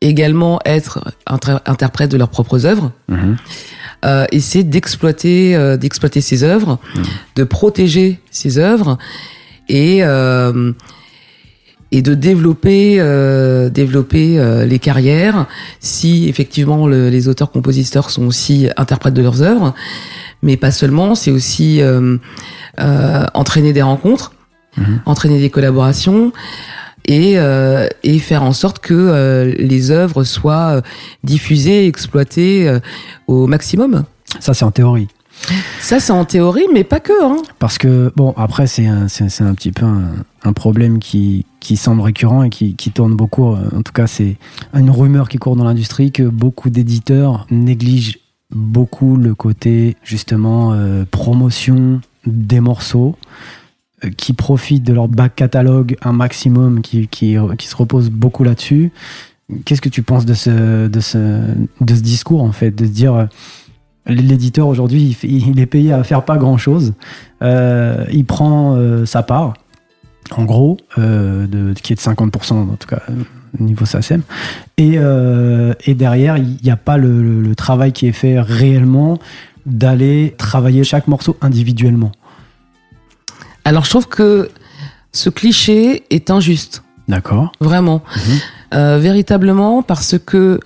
[0.00, 2.92] également être inter- interprètes de leurs propres œuvres.
[3.08, 3.36] Mhm.
[4.04, 7.02] Euh, et c'est d'exploiter, euh, d'exploiter ces œuvres, Mhm.
[7.36, 8.96] de protéger ces œuvres
[9.68, 10.72] et euh,
[11.90, 15.46] et de développer euh, développer euh, les carrières
[15.80, 19.74] si effectivement le- les auteurs compositeurs sont aussi interprètes de leurs œuvres
[20.42, 22.18] mais pas seulement c'est aussi euh,
[22.78, 24.32] euh, entraîner des rencontres
[24.76, 25.00] Mhm.
[25.06, 26.30] entraîner des collaborations
[27.08, 30.80] et, euh, et faire en sorte que euh, les œuvres soient euh,
[31.24, 32.78] diffusées, exploitées euh,
[33.26, 34.04] au maximum.
[34.38, 35.08] Ça c'est en théorie.
[35.80, 37.12] Ça, c'est en théorie, mais pas que.
[37.24, 37.36] Hein.
[37.60, 40.10] Parce que, bon, après, c'est un, un petit peu un,
[40.42, 43.44] un problème qui, qui semble récurrent et qui, qui tourne beaucoup.
[43.44, 44.36] En tout cas, c'est
[44.74, 48.18] une rumeur qui court dans l'industrie que beaucoup d'éditeurs négligent
[48.50, 53.16] beaucoup le côté, justement, euh, promotion des morceaux,
[54.16, 58.92] qui profitent de leur back catalogue un maximum, qui, qui, qui se repose beaucoup là-dessus.
[59.64, 61.18] Qu'est-ce que tu penses de ce, de ce,
[61.80, 63.14] de ce discours, en fait, de se dire.
[63.14, 63.24] euh,
[64.10, 66.94] L'éditeur aujourd'hui, il, est payé à faire pas grand chose.
[67.42, 69.52] Euh, il prend euh, sa part,
[70.34, 73.12] en gros, euh, de, qui est de 50% en tout cas euh,
[73.60, 74.22] niveau SACEM.
[74.78, 78.40] Et, euh, et derrière, il n'y a pas le, le- le travail qui est fait
[78.40, 79.18] réellement
[79.66, 82.12] d'aller travailler chaque morceau individuellement.
[83.68, 84.48] Alors, je trouve que
[85.12, 88.02] ce cliché est injuste, D'accord vraiment.
[88.16, 88.38] Mhm.
[88.72, 90.58] Euh, véritablement, parce que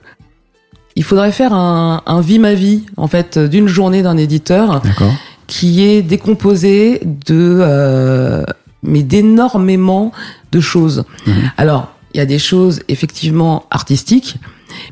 [0.94, 5.12] il faudrait faire un, un vie ma vie, en fait, d'une journée d'un éditeur D'accord.
[5.48, 8.44] qui est décomposé de euh,
[8.84, 10.12] mais d'énormément
[10.52, 11.02] de choses.
[11.26, 11.50] Mhm.
[11.56, 14.36] Alors, il y a des choses effectivement artistiques,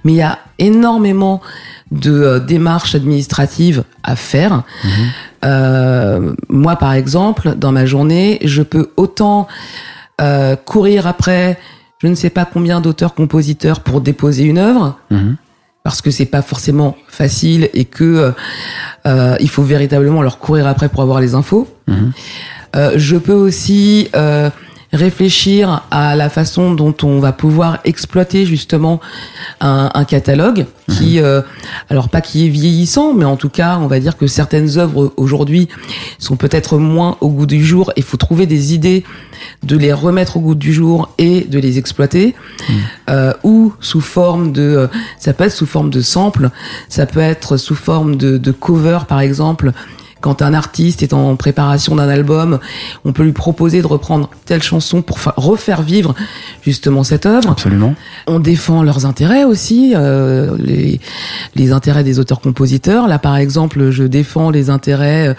[0.02, 1.40] mais il y a énormément
[1.90, 4.62] de euh, démarches administratives à faire.
[4.84, 4.90] Mhm.
[5.44, 9.48] Euh, moi, par exemple, dans ma journée, je peux autant
[10.20, 11.58] euh, courir après
[12.02, 15.36] je ne sais pas combien d'auteurs-compositeurs pour déposer une œuvre, Mhm.
[15.82, 18.30] parce que c'est pas forcément facile et que euh,
[19.06, 21.68] euh, il faut véritablement leur courir après pour avoir les infos.
[21.88, 22.12] Mhm.
[22.76, 24.48] Euh, je peux aussi euh,
[24.92, 29.00] réfléchir à la façon dont on va pouvoir exploiter justement
[29.60, 31.42] un, un catalogue qui, euh,
[31.88, 35.12] alors pas qui est vieillissant, mais en tout cas, on va dire que certaines œuvres
[35.16, 35.68] aujourd'hui
[36.18, 37.92] sont peut-être moins au goût du jour.
[37.96, 39.04] Il faut trouver des idées
[39.62, 42.34] de les remettre au goût du jour et de les exploiter,
[43.08, 44.86] euh, ou sous forme de, euh,
[45.18, 46.50] ça peut être sous forme de sample,
[46.88, 49.72] ça peut être sous forme de, de cover par exemple.
[50.20, 52.58] Quand un artiste est en préparation d'un album,
[53.04, 56.14] on peut lui proposer de reprendre telle chanson pour fa- refaire vivre
[56.62, 57.50] justement cette œuvre.
[57.50, 57.94] Absolument.
[58.26, 61.00] On défend leurs intérêts aussi, euh, les,
[61.54, 63.08] les intérêts des auteurs-compositeurs.
[63.08, 65.34] Là, par exemple, je défends les intérêts euh,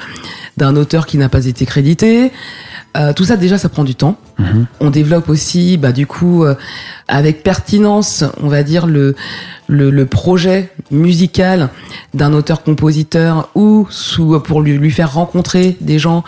[0.57, 2.31] d'un auteur qui n'a pas été crédité.
[2.97, 4.17] Euh, tout ça, déjà, ça prend du temps.
[4.37, 4.67] Mhm.
[4.79, 6.55] On développe aussi, bah, du coup, euh,
[7.07, 9.15] avec pertinence, on va dire, le,
[9.67, 11.69] le, le projet musical
[12.13, 16.23] d'un auteur-compositeur ou sous, pour lui, lui faire rencontrer des gens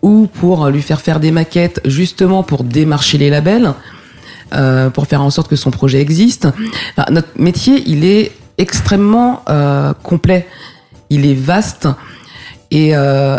[0.00, 3.72] ou pour lui faire faire des maquettes justement pour démarcher les labels,
[4.52, 6.48] euh, pour faire en sorte que son projet existe.
[6.96, 10.46] Enfin, notre métier, il est extrêmement euh, complet,
[11.08, 11.88] il est vaste
[12.70, 13.38] et euh,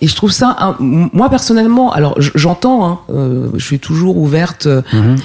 [0.00, 4.66] et je trouve ça, un- moi personnellement, alors j'entends, hein, euh, je suis toujours ouverte
[4.66, 5.16] euh, Mhm.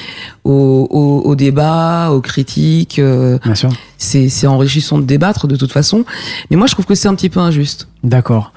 [0.44, 3.00] au, au, au débat, aux critiques.
[3.00, 3.70] euh, Bien sûr.
[3.98, 6.06] c'est c'est enrichissant de débattre de toute façon,
[6.50, 7.88] mais moi je trouve que c'est un petit peu injuste.
[8.04, 8.52] D'accord.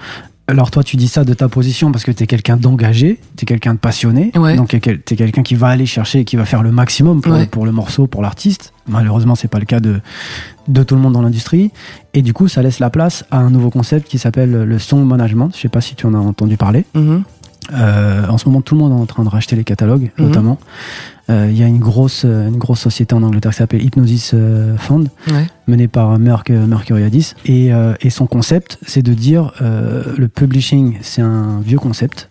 [0.51, 3.43] Alors toi, tu dis ça de ta position parce que tu es quelqu'un d'engagé, tu
[3.43, 4.57] es quelqu'un de passionné, Ouais.
[4.57, 7.35] donc tu es quelqu'un qui va aller chercher et qui va faire le maximum pour,
[7.35, 7.45] Ouais.
[7.45, 8.73] pour le morceau, pour l'artiste.
[8.89, 10.01] Malheureusement, c'est pas le cas de,
[10.69, 11.71] de tout le monde dans l'industrie.
[12.15, 15.05] Et du coup, ça laisse la place à un nouveau concept qui s'appelle le song
[15.05, 15.51] management.
[15.55, 16.85] Je sais pas si tu en as entendu parler.
[16.95, 17.23] Mhm.
[17.75, 20.27] Euh, en ce moment, tout le monde est en train de racheter les catalogues, Mhm.
[20.27, 20.59] notamment.
[21.29, 24.35] Euh, Il y a une grosse, euh, une grosse société en Angleterre qui s'appelle Hypnosis
[24.79, 25.47] Fund, Ouais.
[25.67, 27.35] menée par Merck, euh, Mercuriadis.
[27.45, 32.31] Et, euh, et son concept, c'est de dire le publishing, c'est un vieux concept.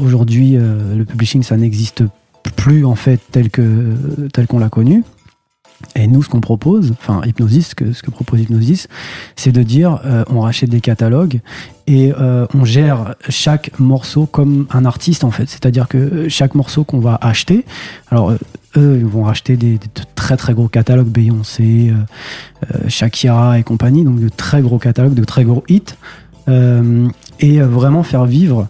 [0.00, 2.04] Aujourd'hui, le publishing, ça n'existe
[2.56, 3.92] plus en fait tel que
[4.32, 5.02] tel qu'on l'a connu.
[5.94, 8.88] Et nous, ce qu'on propose, enfin Hypnosis, ce que, ce que propose Hypnosis,
[9.36, 11.40] c'est de dire euh, on rachète des catalogues
[11.86, 15.48] et euh, on gère chaque morceau comme un artiste en fait.
[15.48, 17.64] C'est-à-dire que chaque morceau qu'on va acheter,
[18.10, 18.38] alors euh,
[18.76, 21.94] eux, ils vont racheter des, des très très gros catalogues Beyoncé, euh,
[22.74, 25.94] euh, Shakira et compagnie, donc de très gros catalogues, de très gros hits,
[26.48, 27.08] euh,
[27.40, 28.68] et euh, vraiment faire vivre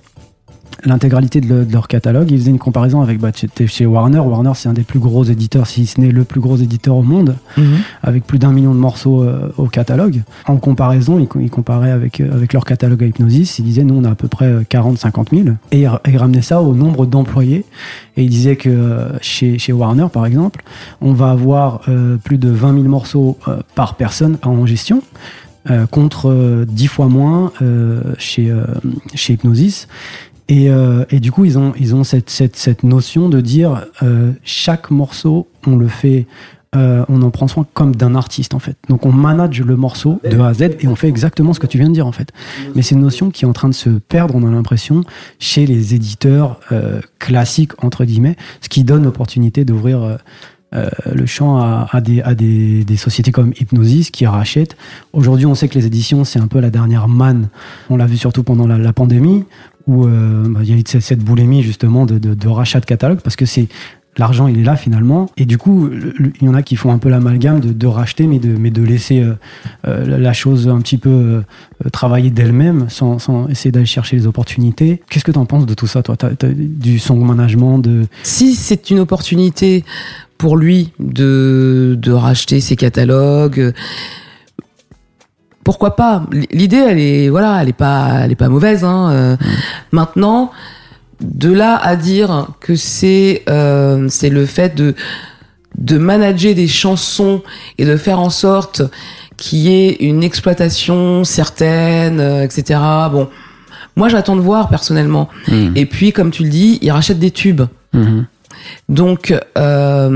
[0.85, 2.31] l'intégralité de, le- de leur catalogue.
[2.31, 3.31] Ils faisaient une comparaison avec bah,
[3.67, 4.19] chez Warner.
[4.21, 7.03] Warner, c'est un des plus gros éditeurs, si ce n'est le plus gros éditeur au
[7.03, 7.65] monde, Mhm.
[8.03, 10.23] avec plus d'un million de morceaux euh, au catalogue.
[10.47, 13.59] En comparaison, ils, co- ils comparaient avec, euh, avec leur catalogue à Hypnosis.
[13.59, 15.57] Ils disaient, nous, on a à peu près 40-50 000.
[15.73, 17.65] Et ils, ils ramenaient ça au nombre d'employés.
[18.17, 20.63] Et ils disaient que euh, chez, chez Warner, par exemple,
[21.01, 25.03] on va avoir euh, plus de 20 000 morceaux euh, par personne en gestion.
[25.71, 28.65] euh, contre euh, 10 fois moins euh, chez, euh,
[29.15, 29.89] chez Hypnosis.
[30.49, 33.87] Et, euh, et du coup, ils ont, ils ont cette, cette, cette notion de dire
[34.03, 36.27] euh, chaque morceau, on le fait,
[36.77, 38.77] euh, on en prend soin comme d'un artiste en fait.
[38.89, 41.67] Donc on manage le morceau de A à Z et on fait exactement ce que
[41.67, 42.31] tu viens de dire en fait.
[42.75, 45.03] Mais c'est une notion qui est en train de se perdre, on a l'impression,
[45.39, 50.17] chez les éditeurs euh, classiques entre guillemets, ce qui donne l'opportunité d'ouvrir euh,
[50.75, 54.77] euh, le champ à, à des, à des, des sociétés comme Hypnosis qui rachètent.
[55.13, 57.49] Aujourd'hui, on sait que les éditions, c'est un peu la dernière manne.
[57.91, 59.45] On l'a vu surtout pendant la, la pandémie,
[59.87, 62.81] où euh, bah, il y a eu cette, cette boulimie justement de, de, de rachat
[62.81, 63.69] de catalogue, parce que c'est
[64.17, 65.29] l'argent, il est là finalement.
[65.37, 65.91] Et du coup,
[66.41, 68.71] il y en a qui font un peu l'amalgame de, de racheter, mais de, mais
[68.71, 69.35] de laisser euh,
[69.89, 71.43] euh, la- chose un petit peu euh,
[71.93, 75.03] travailler d'elle-même, sans, sans essayer d'aller chercher les opportunités.
[75.11, 76.17] Qu'est-ce que tu en penses de tout ça, toi?
[76.17, 78.07] T'as- t'as Du song management, de...
[78.23, 79.85] Si c'est une opportunité
[80.39, 83.73] pour lui de, de racheter ses catalogues,
[85.65, 86.25] pourquoi pas?
[86.53, 88.85] L'idée, elle est voilà, elle est pas, elle est pas mauvaise.
[88.85, 89.11] Hein.
[89.13, 89.37] euh.
[89.91, 90.53] Maintenant,
[91.21, 94.95] de là à dire que c'est euh, c'est le fait de
[95.77, 97.43] de manager des chansons
[97.79, 98.83] et de faire en sorte
[99.37, 102.79] qu'il y ait une exploitation certaine, euh, etc.
[103.11, 103.29] Bon,
[103.97, 105.29] moi j'attends de voir personnellement.
[105.75, 107.63] Et puis, comme tu le dis, il rachète des tubes.
[107.93, 108.27] Mhm.
[108.89, 110.09] Donc, à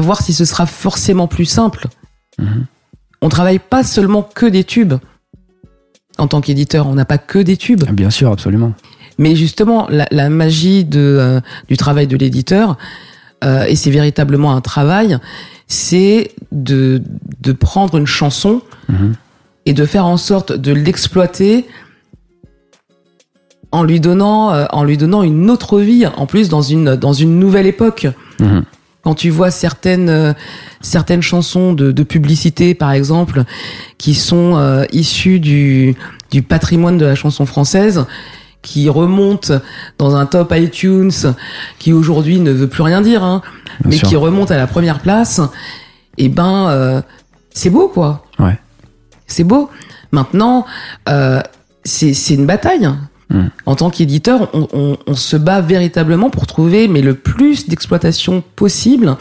[0.00, 1.86] voir si ce sera forcément plus simple.
[2.38, 2.66] Mhm.
[3.22, 4.94] On travaille pas seulement que des tubes.
[6.18, 7.84] En tant qu'éditeur, on n'a pas que des tubes.
[7.90, 8.72] Bien sûr, absolument.
[9.18, 12.76] Mais justement, la, la magie de, euh, du travail de l'éditeur,
[13.44, 15.18] euh, et c'est véritablement un travail,
[15.66, 17.02] c'est de,
[17.40, 19.14] de prendre une chanson Mhm.
[19.66, 21.66] et de faire en sorte de l'exploiter
[23.72, 27.12] en lui donnant euh, en lui donnant une autre vie en plus dans une dans
[27.12, 28.06] une nouvelle époque
[28.38, 28.62] Mhm.
[29.06, 30.32] Quand tu vois certaines euh,
[30.80, 33.44] certaines chansons de, de publicité par exemple
[33.98, 35.94] qui sont euh, issues du
[36.32, 38.04] du patrimoine de la chanson française
[38.62, 39.60] qui remontent
[39.98, 41.12] dans un top iTunes
[41.78, 43.42] qui aujourd'hui ne veut plus rien dire hein,
[43.84, 44.08] mais sûr.
[44.08, 45.40] qui remonte à la première place
[46.18, 47.00] et ben euh,
[47.54, 48.58] c'est beau quoi Ouais.
[49.28, 49.70] c'est beau
[50.10, 50.66] maintenant
[51.08, 51.40] euh,
[51.84, 52.88] c'est c'est une bataille
[53.66, 58.42] En tant qu'éditeur, on, on- on se bat véritablement pour trouver mais le plus d'exploitation
[58.54, 59.16] possible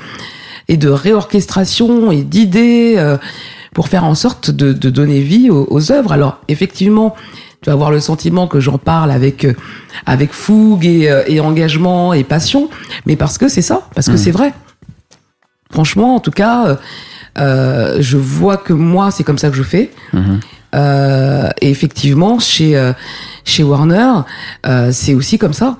[0.68, 3.18] et de réorchestration et d'idées euh,
[3.74, 6.12] pour faire en sorte de, de donner vie aux, aux œuvres.
[6.12, 7.16] Alors effectivement,
[7.62, 9.54] tu vas avoir le sentiment que j'en parle avec euh,
[10.06, 12.70] avec fougue et, euh, et engagement et passion,
[13.08, 14.18] mais parce que c'est ça, parce que Mm.
[14.18, 14.54] c'est vrai.
[15.72, 16.76] Franchement, en tout cas, euh,
[17.40, 19.92] euh, je vois que moi, c'est comme ça que je fais.
[20.14, 20.40] Mhm.
[20.76, 22.92] Euh, et effectivement, chez euh,
[23.46, 24.12] chez Warner,
[24.66, 25.78] euh, c'est aussi comme ça.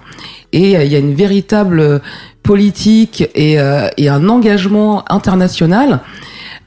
[0.54, 2.02] Et euh, il y a une véritable
[2.44, 6.00] politique et, euh, et un engagement international.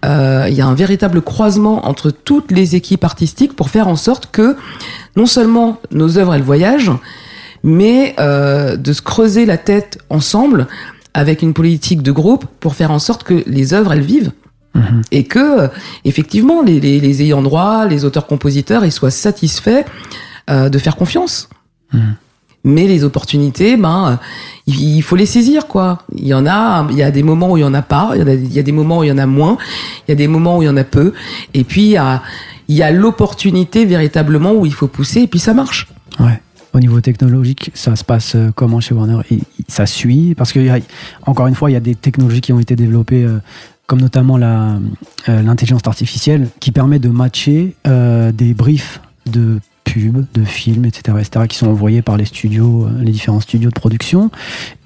[0.05, 4.29] Il y a un véritable croisement entre toutes les équipes artistiques pour faire en sorte
[4.31, 4.57] que
[5.17, 6.93] non seulement nos œuvres elles voyagent,
[7.65, 10.69] mais de se creuser la tête ensemble
[11.15, 14.31] avec une politique de groupe pour faire en sorte que les œuvres elles vivent
[14.75, 15.03] Mhm.
[15.11, 15.69] et que euh,
[16.05, 19.85] effectivement les, les, les ayants droit, les auteurs-compositeurs, ils soient satisfaits
[20.51, 21.49] euh, de faire confiance.
[21.93, 22.17] Mhm.
[22.65, 24.19] Mais les opportunités, ben,
[24.67, 26.03] il faut les saisir, quoi.
[26.15, 28.11] Il y en a, il y a des moments où il y en a pas,
[28.15, 29.57] il y, a, il y a des moments où il y en a moins,
[30.07, 31.15] il y a des moments où il y en a peu,
[31.55, 32.23] et puis il y a,
[32.67, 35.89] il y a l'opportunité véritablement où il faut pousser, et puis ça marche.
[36.21, 36.41] Ouais.
[36.75, 40.61] Au niveau technologique, ça se passe euh, comment chez Warner et, Ça suit Parce que,
[41.25, 43.39] encore une fois, il y a des technologies qui ont été développées, euh,
[43.89, 44.37] comme notamment
[45.27, 51.57] l'intelligence artificielle, qui permet de matcher des briefs de pubs, de films, etc., etc., qui
[51.57, 54.31] sont envoyés par les studios, euh, les différents studios de production,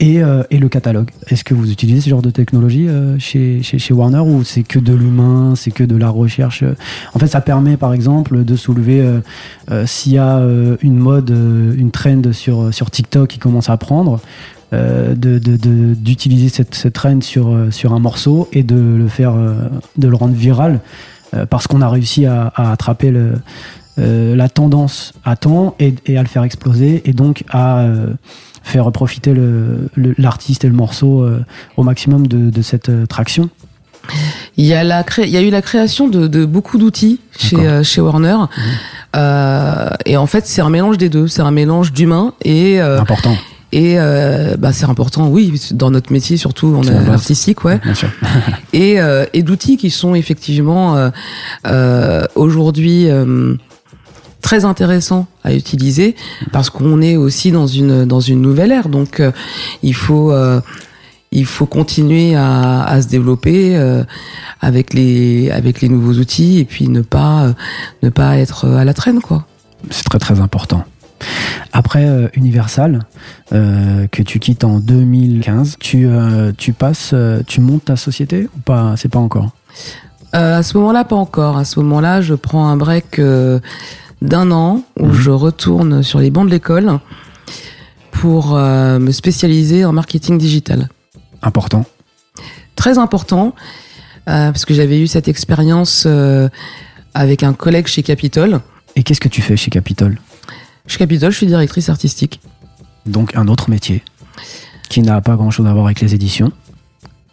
[0.00, 1.10] et, euh, et le catalogue.
[1.28, 4.62] Est-ce que vous utilisez ce genre de technologie euh, chez, chez, chez, Warner ou c'est
[4.62, 6.64] que de l'humain, c'est que de la recherche
[7.14, 9.04] En fait, ça permet, par exemple, de soulever
[9.86, 10.42] s'il y a
[10.80, 14.20] une mode, une trend sur, sur TikTok qui commence à prendre.
[14.72, 20.08] D'utiliser de, de, cette, cette trend sur, sur un morceau et de le faire, de
[20.08, 20.80] le rendre viral
[21.50, 23.34] parce qu'on a réussi à, à attraper le,
[23.98, 28.06] euh, la tendance à temps et, à le faire exploser et donc à euh,
[28.62, 29.34] faire profiter
[30.16, 31.44] l'artiste et le morceau euh,
[31.76, 33.50] au maximum de, cette traction
[34.56, 38.00] il y, a la il y a eu la création de, beaucoup d'outils chez, chez
[38.00, 38.36] Warner.
[39.14, 39.18] Mmh.
[40.06, 41.28] et en fait, c'est un mélange des deux.
[41.28, 42.80] C'est un mélange d'humain et.
[42.80, 43.36] important.
[43.72, 43.96] Et
[44.58, 47.78] bah, c'est important, oui, dans notre métier, surtout en artistique, ouais.
[47.82, 48.10] Bien sûr.
[48.74, 48.98] et
[49.32, 51.10] et d'outils qui sont effectivement
[52.34, 53.08] aujourd'hui
[54.42, 56.14] très intéressant à utiliser
[56.50, 58.88] parce qu'on est aussi dans une dans une nouvelle ère.
[58.90, 59.32] Donc euh,
[59.82, 60.60] il faut euh,
[61.30, 64.04] il faut continuer à, à se développer euh,
[64.60, 67.54] avec les avec les nouveaux outils et puis ne pas
[68.02, 69.46] ne pas être à la traîne quoi.
[69.90, 70.84] C'est très très important.
[71.72, 73.00] Après Universal,
[73.50, 76.08] que tu quittes en 2015, tu,
[76.58, 77.14] tu passes,
[77.46, 79.50] tu montes ta société ou pas C'est pas encore?
[80.32, 81.56] À ce moment-là, pas encore.
[81.56, 83.20] À ce moment-là, je prends un break
[84.22, 85.14] d'un an où mhm.
[85.14, 86.98] je retourne sur les bancs de l'école
[88.12, 90.88] pour euh, me spécialiser en marketing digital.
[91.42, 91.84] Important.
[92.76, 93.54] Très important,
[94.28, 96.48] euh, parce que j'avais eu cette expérience euh,
[97.14, 98.60] avec un collègue chez Capitol.
[98.94, 100.18] Et qu'est-ce que tu fais chez Capitol?
[100.86, 102.40] Chez Capitol, je suis directrice artistique.
[103.06, 104.02] Donc un autre métier
[104.88, 106.52] qui n'a pas grand-chose à voir avec les éditions.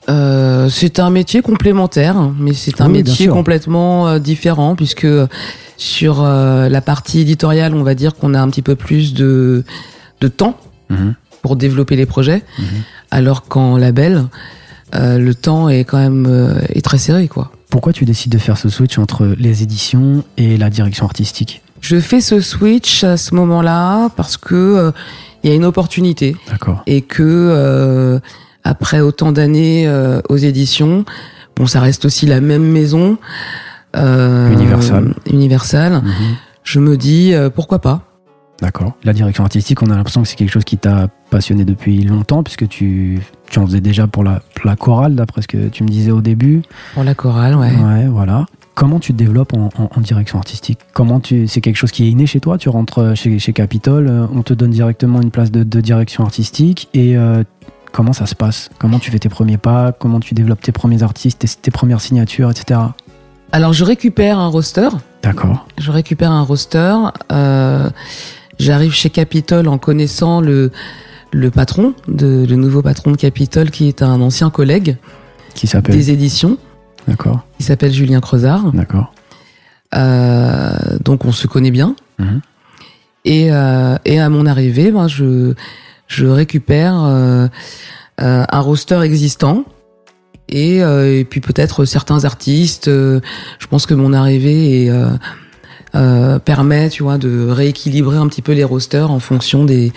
[0.07, 5.07] c'est un métier complémentaire, mais c'est un métier complètement différent puisque
[5.79, 9.63] sur euh, la partie éditoriale, on va dire qu'on a un petit peu plus de,
[10.19, 10.59] de temps
[10.89, 11.15] mhm.
[11.41, 12.65] pour développer les projets, mhm.
[13.11, 14.25] alors qu'en label,
[14.93, 17.27] euh, le temps est quand même euh, est très serré.
[17.29, 17.51] quoi.
[17.69, 21.61] Pourquoi tu décides de faire ce switch entre les éditions et la direction artistique?
[21.81, 24.91] Je fais ce switch à ce moment-là parce que
[25.43, 26.35] il y a une opportunité.
[26.49, 26.83] D'accord.
[26.87, 28.19] Et que
[28.63, 29.89] après autant d'années
[30.29, 31.05] aux éditions,
[31.55, 33.17] bon, ça reste aussi la même maison.
[33.95, 35.13] Euh, Universal.
[35.31, 35.93] Universal.
[36.03, 36.35] Mhm.
[36.63, 38.01] Je me dis euh, pourquoi pas.
[38.61, 38.93] D'accord.
[39.03, 42.43] La direction artistique, on a l'impression que c'est quelque chose qui t'a passionné depuis longtemps,
[42.43, 45.87] puisque tu, tu en faisais déjà pour la, la chorale, d'après ce que tu me
[45.89, 46.61] disais au début.
[46.93, 47.71] Pour la chorale, ouais.
[47.71, 48.45] Ouais, voilà.
[48.79, 52.09] Comment tu te développes en, en, direction artistique Comment tu C'est quelque chose qui est
[52.09, 55.51] inné chez toi Tu rentres chez, chez Capitol, euh, on te donne directement une place
[55.51, 57.17] de, de direction artistique et
[57.91, 58.69] comment ça se passe?
[58.79, 59.91] Comment tu fais tes premiers pas?
[59.91, 62.79] Comment tu développes tes premiers artistes, tes, tes premières signatures, etc.
[63.51, 64.87] Alors je récupère un roster.
[65.23, 65.67] D'accord.
[65.77, 66.95] Je récupère un roster.
[67.33, 67.89] Euh,
[68.59, 70.71] J'arrive chez Capitol en connaissant le
[71.31, 74.97] le patron, de, le nouveau patron de Capitol, qui est un ancien collègue.
[75.53, 76.57] Qui s'appelle Des éditions.
[77.07, 77.45] D'accord.
[77.59, 78.71] Il s'appelle Julien Crezard.
[78.73, 79.13] D'accord.
[79.95, 81.95] Euh, donc on se connaît bien.
[82.19, 82.41] Mhm.
[83.25, 85.53] Et, euh, et à mon arrivée, ben, je,
[86.07, 87.47] je récupère euh,
[88.21, 89.65] euh un roster existant
[90.47, 92.87] et, euh, et puis peut-être certains artistes.
[92.87, 93.19] Euh,
[93.59, 94.91] je pense que mon arrivée est,
[95.95, 99.91] euh, euh, permet, tu vois, de rééquilibrer un petit peu les rosters en fonction des,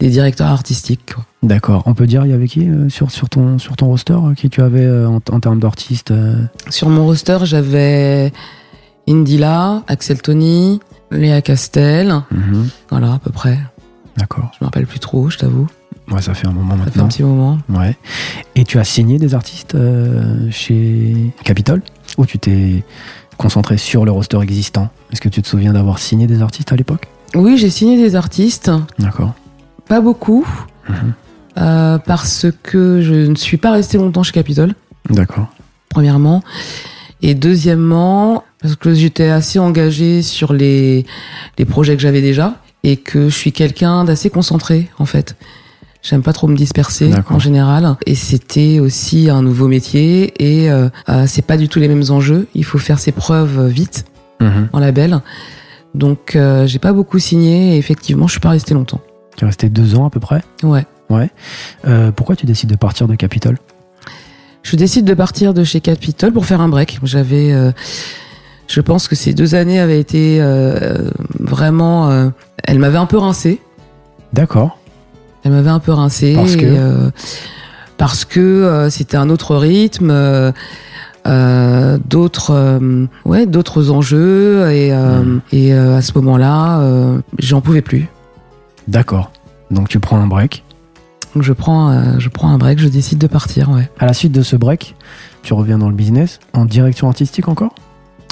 [0.00, 1.14] des directeurs artistiques.
[1.42, 1.82] D'accord.
[1.86, 4.60] On peut dire il y avait qui sur sur ton sur ton roster qui tu
[4.62, 6.12] avais en, en termes d'artistes
[6.70, 8.32] Sur mon roster, j'avais
[9.08, 12.14] Indila, Axel Tony, Léa Castel.
[12.30, 12.68] Mhm.
[12.90, 13.58] Voilà, à peu près.
[14.16, 14.50] D'accord.
[14.52, 15.66] Je me rappelle plus trop, je t'avoue.
[16.10, 16.84] Ouais, ça fait un moment maintenant.
[16.86, 17.58] Ça fait un petit moment.
[17.68, 17.96] Ouais.
[18.54, 21.82] Et tu as signé des artistes euh, chez Capitol
[22.18, 22.84] ou tu t'es
[23.38, 24.90] concentré sur le roster existant?
[25.12, 27.06] Est-ce que tu te souviens d'avoir signé des artistes à l'époque?
[27.34, 28.70] Oui, j'ai signé des artistes.
[28.98, 29.34] D'accord.
[29.86, 30.46] Pas beaucoup.
[30.88, 31.14] Mhm.
[31.58, 34.74] Euh, parce que je ne suis pas resté longtemps chez Capitol.
[35.10, 35.48] D'accord.
[35.90, 36.42] Premièrement.
[37.20, 41.04] Et deuxièmement, parce que j'étais assez engagé sur les,
[41.58, 45.36] les projets que j'avais déjà et que je suis quelqu'un d'assez concentré en fait.
[46.02, 47.96] J'aime pas trop me disperser en général.
[48.06, 52.02] Et c'était aussi un nouveau métier et euh, euh, c'est pas du tout les mêmes
[52.08, 52.48] enjeux.
[52.54, 54.06] Il faut faire ses preuves vite
[54.42, 54.68] mhm.
[54.72, 55.20] en label.
[55.94, 59.00] Donc euh, j'ai pas beaucoup signé et effectivement je suis pas resté longtemps.
[59.36, 60.84] Tu es resté deux ans à peu près Ouais.
[61.12, 61.30] Ouais.
[61.86, 63.58] Euh, pourquoi tu décides de partir de Capitol
[64.62, 67.00] Je décide de partir de chez Capitol pour faire un break.
[67.02, 67.70] J'avais, euh,
[68.66, 70.40] je pense que ces deux années avaient été
[71.38, 72.30] vraiment, euh,
[72.64, 73.60] elle m'avait un peu rincé.
[74.32, 74.78] D'accord.
[75.44, 76.34] Elle m'avait un peu rincé.
[76.34, 77.10] Parce que et,
[77.98, 80.10] parce que c'était un autre rythme,
[81.26, 86.80] euh, euh, d'autres, euh, ouais, d'autres enjeux et, euh, et euh, à ce moment-là,
[87.38, 88.08] j'en pouvais plus.
[88.88, 89.30] D'accord.
[89.70, 90.64] Donc tu prends un break.
[91.34, 93.70] Donc je prends, je prends un break, je décide de partir.
[93.70, 93.90] Ouais.
[93.98, 94.94] À la suite de ce break,
[95.42, 97.74] tu reviens dans le business en direction artistique encore?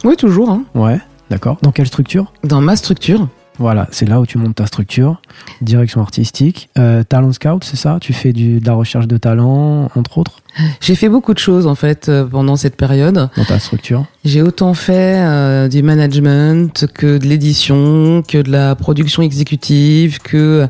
[0.04, 0.50] Oui, toujours.
[0.50, 0.64] Hein.
[0.74, 1.00] Ouais.
[1.30, 1.58] D'accord.
[1.62, 2.32] Dans quelle structure?
[2.44, 3.28] Dans ma structure.
[3.60, 5.20] Voilà, c'est là où tu montes ta structure.
[5.60, 6.70] Direction artistique.
[6.78, 7.98] Euh, talent Scout, c'est ça?
[8.00, 10.40] Tu fais du, de la recherche de talent, entre autres,
[10.80, 13.28] J'ai fait beaucoup de choses en fait euh, pendant cette période.
[13.36, 14.06] dans ta structure?
[14.24, 20.66] J'ai autant fait euh, du management que de l'édition, que de la production exécutive, que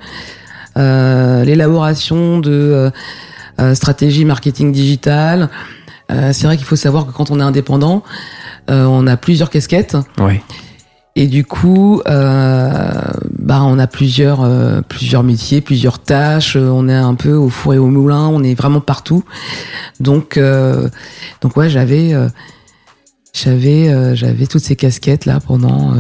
[0.76, 2.90] euh, l'élaboration de euh,
[3.60, 5.48] euh, stratégies marketing digital.
[6.10, 8.02] Euh, c'est vrai qu'il faut savoir que quand on est indépendant,
[8.68, 10.40] euh, on a plusieurs casquettes Oui.
[11.16, 13.00] Et du coup, euh,
[13.38, 16.56] bah on a plusieurs euh, plusieurs métiers, plusieurs tâches.
[16.56, 18.28] euh, On est un peu au four et au moulin.
[18.28, 19.24] On est vraiment partout.
[19.98, 20.88] Donc euh,
[21.40, 22.28] donc ouais, j'avais euh,
[23.32, 25.96] j'avais euh, j'avais toutes ces casquettes là pendant euh,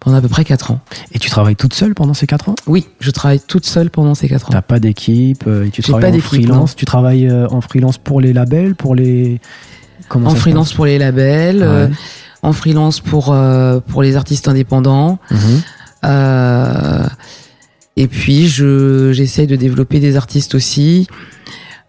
[0.00, 0.80] pendant à peu près quatre ans.
[1.12, 2.54] Et tu travailles toute seule pendant ces 4 ans?
[2.66, 4.52] Oui, je travaille toute seule pendant ces quatre ans.
[4.52, 6.76] T'as pas d'équipe et tu travailles pas en freelance.
[6.76, 9.40] Tu travailles en freelance pour les labels, pour les.
[10.08, 11.92] Comment En freelance pour les labels, euh, Ouais.
[12.42, 15.18] En freelance pour euh, pour les artistes indépendants.
[15.30, 15.38] Mhm.
[16.04, 17.06] Euh,
[17.96, 21.06] et puis je j'essaye de développer des artistes aussi.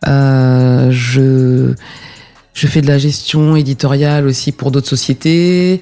[0.08, 1.74] Euh, je
[2.54, 5.82] je fais de la gestion éditoriale aussi pour d'autres sociétés.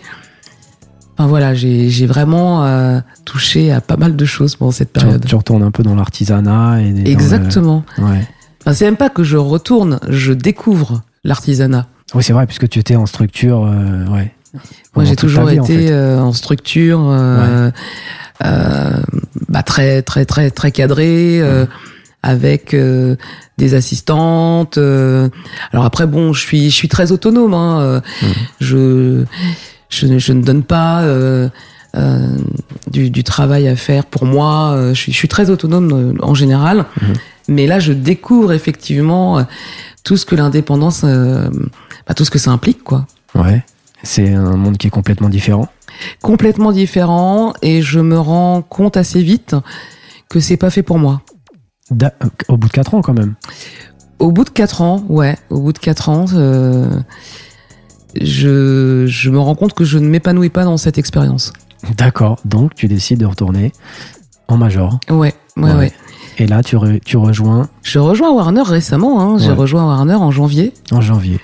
[1.18, 5.24] Enfin voilà, j'ai vraiment euh, touché à pas mal de choses pendant cette période.
[5.26, 6.92] tu retournes un peu dans l'artisanat et.
[6.94, 7.84] dans le- Exactement.
[7.98, 8.26] Ouais.
[8.62, 11.88] Enfin, c'est même pas que je retourne, je découvre l'artisanat.
[12.14, 13.66] Oui, c'est vrai, puisque tu étais en structure.
[13.66, 14.34] euh, ouais.
[14.96, 15.92] Moi, j'ai toujours vie, en été fait.
[15.92, 17.72] euh, en structure euh,
[18.44, 19.02] euh,
[19.50, 21.66] bah, très très très très cadrée euh,
[22.24, 23.16] avec euh,
[23.58, 24.78] des assistantes.
[24.78, 25.30] euh.
[25.72, 27.54] Alors après, bon, je suis je suis très autonome.
[27.54, 28.34] Hein, euh, Mhm.
[28.60, 29.24] Je
[29.90, 31.04] je ne je ne donne pas.
[32.90, 34.72] du, du travail à faire pour moi.
[34.76, 37.14] euh, Je suis, je suis très autonome euh, en général, Mhm.
[37.50, 39.46] mais là je découvre effectivement
[40.04, 41.50] tout ce que l'indépendance, euh,
[42.08, 43.06] bah, tout ce que ça implique, quoi.
[43.36, 43.64] Ouais.
[44.04, 45.68] C'est un monde qui est complètement différent.
[46.22, 49.56] complètement différent et je me rends compte assez vite
[50.30, 51.22] que c'est pas fait pour moi.
[51.92, 52.14] Da-
[52.48, 53.36] Au bout de 4 ans, quand même.
[54.20, 56.88] Au bout de quatre ans, ouais, au bout de quatre ans, euh,
[58.20, 61.54] je, je me rends compte que je ne m'épanouis pas dans cette expérience.
[61.98, 62.40] D'accord.
[62.46, 63.72] Donc, tu décides de retourner
[64.48, 65.00] en major.
[65.10, 65.74] Ouais, ouais, Ouais.
[65.74, 65.92] ouais.
[66.38, 69.38] Et là, tu, re- tu rejoins Je rejoins Warner récemment, hein.
[69.38, 69.54] j'ai Ouais.
[69.56, 71.40] rejoint Warner en janvier, en janvier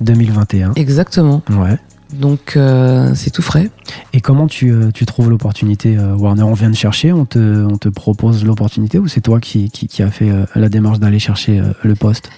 [0.00, 0.72] 2021.
[0.76, 1.42] exactement.
[1.50, 1.76] Ouais.
[2.18, 3.70] Donc euh, c'est tout frais.
[4.12, 7.38] Et comment tu, euh, tu trouves l'opportunité euh, Warner, on vient de chercher, on te,
[7.64, 11.18] on te propose l'opportunité ou c'est toi qui, qui, qui a fait la démarche d'aller
[11.18, 12.30] chercher le poste?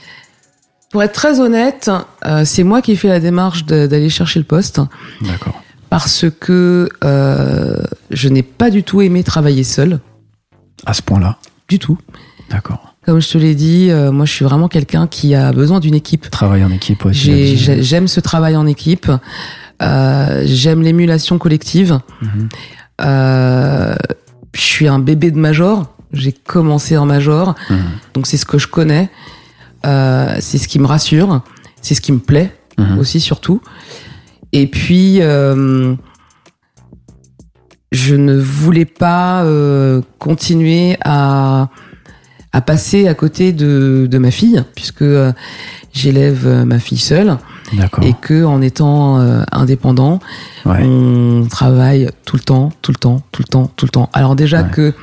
[0.91, 1.91] Pour être très honnête,
[2.24, 4.81] euh, c'est moi qui ai fait la démarche d'aller chercher le poste
[5.20, 5.62] D'accord.
[5.91, 10.01] parce que euh, je n'ai pas du tout aimé travailler seul,
[10.87, 11.39] À ce point-là?
[11.68, 11.99] du tout.
[12.51, 12.95] D'accord.
[13.05, 15.95] Comme je te l'ai dit, euh, moi je suis vraiment quelqu'un qui a besoin d'une
[15.95, 16.31] équipe.
[16.31, 19.11] Travailler en équipe j'ai- J'aime ce travail en équipe.
[19.83, 21.99] Euh, J'aime l'émulation collective.
[23.03, 23.95] Euh,
[24.55, 25.93] je suis un bébé de major.
[26.12, 27.77] J'ai commencé en major, Mhm.
[28.14, 29.11] donc c'est ce que je connais.
[29.85, 31.43] Euh, c'est ce qui me rassure.
[31.83, 32.99] C'est ce qui me plaît Mhm.
[32.99, 33.61] aussi surtout.
[34.53, 35.95] Et puis, euh,
[37.93, 41.68] je ne voulais pas euh, continuer à,
[42.53, 45.33] à passer à côté de, de ma fille, puisque euh,
[45.93, 47.37] j'élève ma fille seule.
[48.03, 50.21] Et que en étant euh, indépendant,
[50.64, 50.83] Ouais.
[50.85, 54.09] on travaille tout le temps, tout le temps, tout le temps, tout le temps.
[54.12, 54.71] Alors déjà Ouais.
[54.71, 54.95] que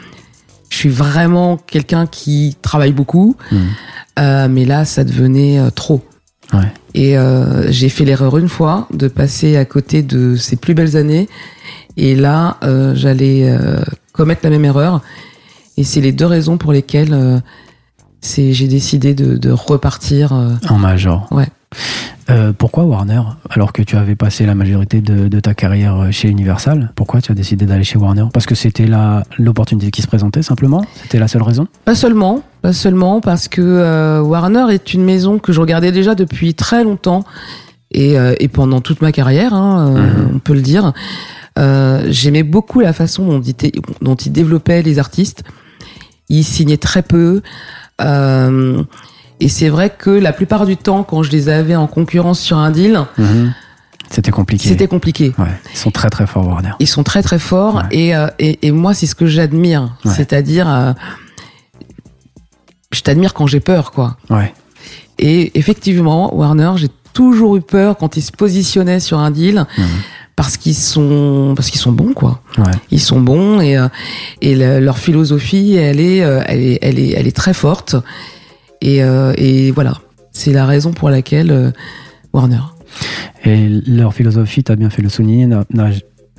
[0.70, 3.60] je suis vraiment quelqu'un qui travaille beaucoup, Mhm.
[4.20, 6.04] euh, mais là, ça devenait euh, trop.
[6.54, 6.72] Ouais.
[6.94, 10.96] Et euh, j'ai fait l'erreur une fois de passer à côté de ses plus belles
[10.98, 11.28] années.
[11.98, 12.58] Et là,
[12.96, 13.56] j'allais
[14.14, 15.02] commettre la même erreur.
[15.78, 17.42] Et c'est les deux raisons pour lesquelles
[18.24, 20.32] c'est j'ai décidé de, de repartir.
[20.34, 21.28] euh, En major.
[21.32, 21.48] Ouais.
[22.30, 26.30] Euh, pourquoi Warner Alors que tu avais passé la majorité de, de ta carrière chez
[26.30, 28.26] Universal, pourquoi tu as décidé d'aller chez Warner?
[28.32, 28.88] Parce que c'était
[29.38, 30.86] l'opportunité qui se présentait simplement?
[31.02, 31.68] C'était la seule raison?
[31.84, 36.16] Pas seulement, pas seulement parce que euh, Warner est une maison que je regardais déjà
[36.16, 37.26] depuis très longtemps
[37.92, 40.32] et, et pendant toute ma carrière, hein, Mhm.
[40.36, 40.94] on peut le dire.
[41.58, 43.42] J'aimais beaucoup la façon dont
[44.02, 45.44] dont il développait les artistes.
[46.30, 47.42] Ils signaient très peu.
[48.02, 48.84] Euh,
[49.40, 52.58] et c'est vrai que la plupart du temps, quand je les avais en concurrence sur
[52.58, 53.54] un deal, Mhm.
[54.10, 54.68] C'était compliqué.
[54.70, 55.34] c'était compliqué.
[55.40, 56.72] Ouais, ils sont très très forts, Warner.
[56.80, 57.84] Ils sont très très forts Ouais.
[57.92, 60.12] et, euh, et, et moi c'est ce que j'admire, Ouais.
[60.14, 60.94] c'est-à-dire euh,
[62.92, 64.18] je t'admire quand j'ai peur quoi.
[64.30, 64.54] Ouais.
[65.20, 69.86] Et effectivement Warner j'ai toujours eu peur quand ils se positionnaient sur un deal Mhm.
[70.36, 72.42] Parce qu'ils sont parce qu'ils sont bons quoi.
[72.58, 72.72] Ouais.
[72.92, 73.88] Ils sont bons et euh,
[74.42, 77.96] et le- leur philosophie elle est euh, elle est elle est elle est très forte
[78.82, 80.00] et euh, et voilà
[80.32, 81.74] c'est la raison pour laquelle
[82.34, 82.62] Warner.
[83.46, 85.90] Et leur philosophie, tu as bien fait le souligner, n'a n'a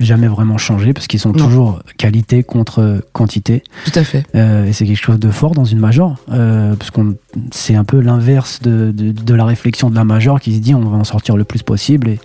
[0.01, 1.45] jamais vraiment changé parce qu'ils sont Non.
[1.47, 3.63] toujours qualité contre quantité.
[3.85, 4.25] Tout à fait.
[4.35, 7.15] Euh, et c'est quelque chose de fort dans une major, euh, parce qu'on
[7.53, 10.75] c'est un peu l'inverse de, de, de la réflexion de la major qui se dit
[10.75, 12.19] on va en sortir le plus possible et,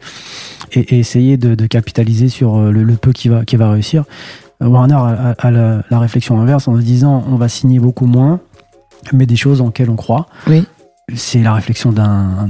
[0.74, 3.72] et, et essayer de, de capitaliser sur euh, le, le peu qui va, qui va
[3.72, 4.04] réussir.
[4.62, 7.80] Euh, Warner a, a- a la, la réflexion inverse en se disant on va signer
[7.80, 8.40] beaucoup moins,
[9.14, 10.28] mais des choses en lesquelles on croit.
[10.48, 10.66] Oui.
[11.16, 12.48] C'est la réflexion d'un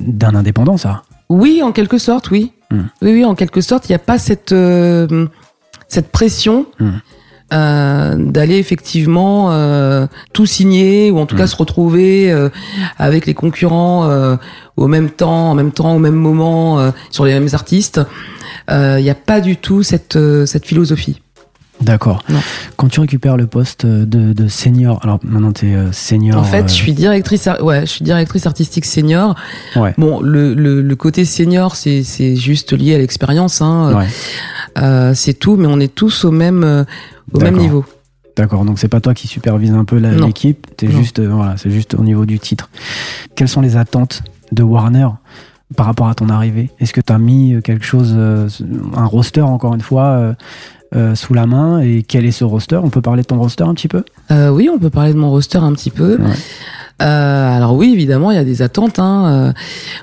[0.00, 1.02] d'un indépendant, ça.
[1.30, 2.52] Oui, en quelque sorte, oui.
[2.70, 2.82] Hmm.
[3.00, 5.26] Oui, oui, en quelque sorte, il n'y a pas cette, euh,
[5.88, 6.90] cette pression Hmm.
[7.52, 12.48] Euh, d'aller effectivement euh, tout signer ou en tout cas se retrouver euh,
[12.96, 14.36] avec les concurrents euh,
[14.76, 18.00] au même temps, en même temps, au même moment, euh, sur les mêmes artistes.
[18.70, 21.20] Euh, Il n'y a pas du tout cette, euh, cette philosophie.
[21.80, 22.22] D'accord.
[22.76, 26.38] Quand tu récupères le poste de, de senior, alors maintenant tu es senior.
[26.40, 29.34] En fait, euh, je suis directrice, ouais, je suis directrice artistique senior.
[29.76, 29.92] Ouais.
[29.98, 33.60] Bon, le, le, le côté senior, c'est juste lié à l'expérience.
[33.60, 33.92] Hein.
[33.98, 34.06] Ouais.
[34.78, 36.84] Euh, c'est tout, mais on est tous au même, euh,
[37.32, 37.84] au même niveau.
[38.36, 40.98] D'accord, donc c'est pas toi qui supervise un peu l'équipe, t'es Non.
[40.98, 42.68] juste, euh, voilà, c'est juste au niveau du titre.
[43.36, 45.06] Quelles sont les attentes de Warner
[45.76, 46.70] par rapport à ton arrivée?
[46.80, 48.48] Est-ce que tu as mis euh, quelque chose, euh,
[48.96, 50.34] un roster encore une fois,
[50.96, 52.76] euh, sous la main Et quel est ce roster?
[52.82, 54.04] On peut parler de ton roster un petit peu?
[54.30, 56.16] Euh, oui, on peut parler de mon roster un petit peu.
[56.18, 56.30] Ouais.
[57.02, 58.98] Euh, alors oui, évidemment, il y a des attentes.
[59.00, 59.52] Hein.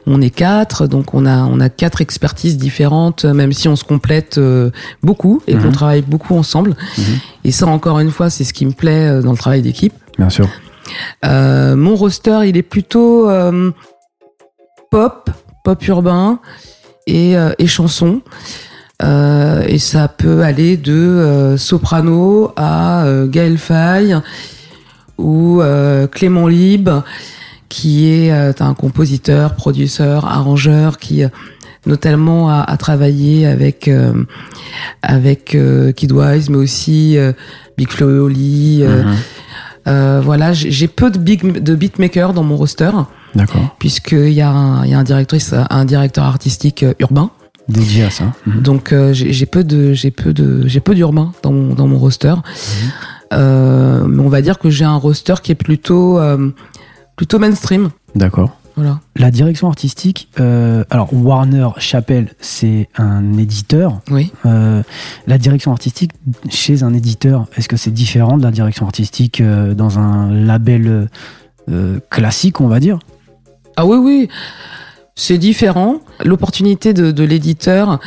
[0.06, 3.86] On est quatre, donc on a on a quatre expertises différentes, même si on se
[3.86, 4.38] complète
[5.02, 5.62] beaucoup et Mhm.
[5.64, 6.72] qu'on travaille beaucoup ensemble.
[6.98, 7.04] Mhm.
[7.46, 9.94] Et ça, encore une fois, c'est ce qui me plaît dans le travail d'équipe.
[10.18, 10.50] Bien sûr.
[11.24, 13.30] Mon roster, il est plutôt
[14.92, 15.30] pop,
[15.64, 16.40] pop urbain
[17.08, 18.22] et, et chanson.
[19.04, 24.16] Euh, et ça peut aller de euh, soprano à euh, Gaël Faye
[25.18, 26.90] ou euh, Clément Lib,
[27.70, 31.24] qui est un compositeur, producteur, arrangeur qui
[31.86, 33.90] notamment a, a travaillé avec
[35.02, 35.58] avec
[35.96, 37.18] Kid Wise, mais aussi
[37.78, 38.84] Big Flo et Oli.
[38.84, 40.22] Mhm.
[40.22, 42.92] voilà, j'ai j'ai peu de big de beatmakers dans mon roster
[43.36, 43.76] D'accord.
[43.80, 47.32] puisqu'il y a un, il y a un directrice, un directeur artistique urbain.
[47.72, 48.34] Dédié à ça.
[48.46, 48.62] Mhm.
[48.62, 51.98] Donc euh, j'ai peu de j'ai peu de j'ai peu d'urbain dans mon dans mon
[51.98, 52.34] roster.
[53.34, 56.52] Euh, mais on va dire que j'ai un roster qui est plutôt euh,
[57.16, 57.90] plutôt mainstream.
[58.16, 58.58] D'accord.
[58.76, 59.00] Voilà.
[59.18, 64.00] La direction artistique, euh, alors Warner Chappell, c'est un éditeur.
[64.10, 64.32] Oui.
[64.46, 64.82] Euh,
[65.28, 66.12] la direction artistique
[66.50, 71.10] chez un éditeur, est-ce que c'est différent de la direction artistique euh, dans un label
[71.70, 73.00] euh, classique, on va dire?
[73.76, 74.30] Ah oui oui,
[75.16, 76.02] c'est différent.
[76.24, 78.00] L'opportunité de, de l'éditeur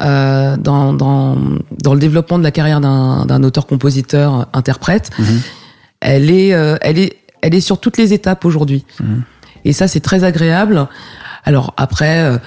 [0.00, 1.36] euh, dans, dans
[1.82, 5.10] dans le développement de la carrière d'un d'un auteur-compositeur interprète,
[6.00, 8.84] elle est, euh, elle est, elle est sur toutes les étapes aujourd'hui.
[9.00, 9.22] Mhm.
[9.64, 10.86] Et ça, c'est très agréable.
[11.44, 12.38] Alors après, euh,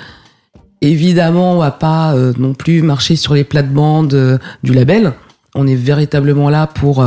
[0.82, 5.14] évidemment, on va pas euh, non plus marcher sur les plates-bandes du label.
[5.54, 7.06] On est véritablement là pour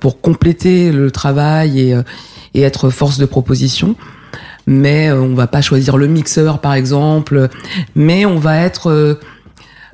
[0.00, 2.02] pour compléter le travail et, euh,
[2.52, 3.96] et être force de proposition.
[4.66, 7.48] Mais euh, on va pas choisir le mixeur, par exemple.
[7.94, 9.20] Mais on va être euh,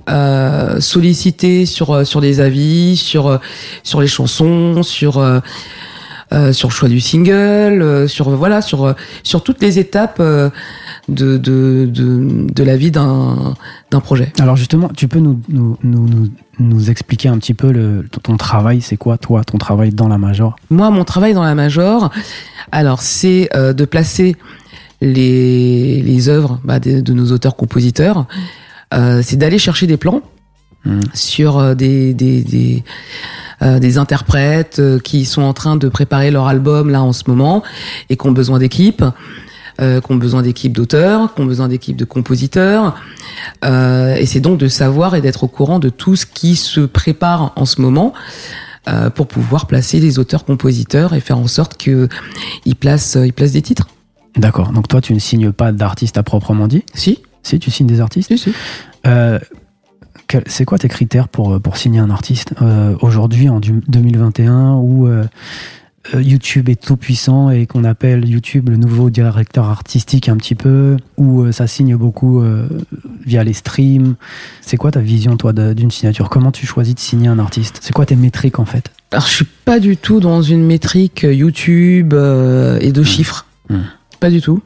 [0.09, 3.41] euh, sollicité sur euh, sur des avis, sur
[3.83, 5.41] sur les chansons, sur euh,
[6.53, 8.95] sur le choix du single, sur voilà sur
[9.25, 10.51] sur toutes les étapes de,
[11.09, 11.37] de
[11.87, 13.57] de de la vie d'un
[13.91, 14.33] d'un projet.
[14.39, 16.29] Alors justement, tu peux nous, nous, nous, nous,
[16.61, 20.19] nous expliquer un petit peu le, ton travail, c'est quoi toi, ton travail dans la
[20.19, 20.55] major?
[20.71, 22.11] Moi, mon travail dans la major,
[22.71, 24.37] alors c'est euh, de placer
[25.01, 28.27] les les œuvres bah, de, de nos auteurs-compositeurs.
[28.93, 30.23] Euh, c'est d'aller chercher des plans
[30.85, 31.01] Mhm.
[31.13, 32.85] sur euh, des des des,
[33.61, 37.25] euh, des interprètes euh, qui sont en train de préparer leur album là en ce
[37.27, 37.63] moment
[38.09, 39.05] et qui ont besoin d'équipes,
[39.83, 42.95] euh, qui ont besoin d'équipes d'auteurs, qui ont besoin d'équipes de compositeurs.
[43.63, 46.81] Euh, et c'est donc de savoir et d'être au courant de tout ce qui se
[46.81, 48.15] prépare en ce moment
[48.89, 52.09] euh, pour pouvoir placer les auteurs-compositeurs et faire en sorte que
[52.65, 53.87] ils placent ils placent des titres.
[54.37, 57.87] D'accord, donc toi tu ne signes pas d'artistes à proprement dit Si, Si, tu signes
[57.87, 58.53] des artistes si, si.
[59.07, 59.39] Euh,
[60.29, 64.75] quel- c'est quoi tes critères pour, pour signer un artiste euh, aujourd'hui en du- 2021
[64.75, 65.25] où euh,
[66.15, 70.55] euh, YouTube est tout puissant et qu'on appelle YouTube le nouveau directeur artistique un petit
[70.55, 72.69] peu, où euh, ça signe beaucoup euh,
[73.27, 74.15] via les streams?
[74.63, 76.29] C'est quoi ta vision toi d'une signature?
[76.31, 77.79] Comment tu choisis de signer un artiste?
[77.83, 78.91] C'est quoi tes métriques en fait?
[79.13, 83.45] Alors, je suis pas du tout dans une métrique euh, YouTube euh, et de chiffres.
[83.69, 83.77] Mmh.
[84.21, 84.61] Pas du tout.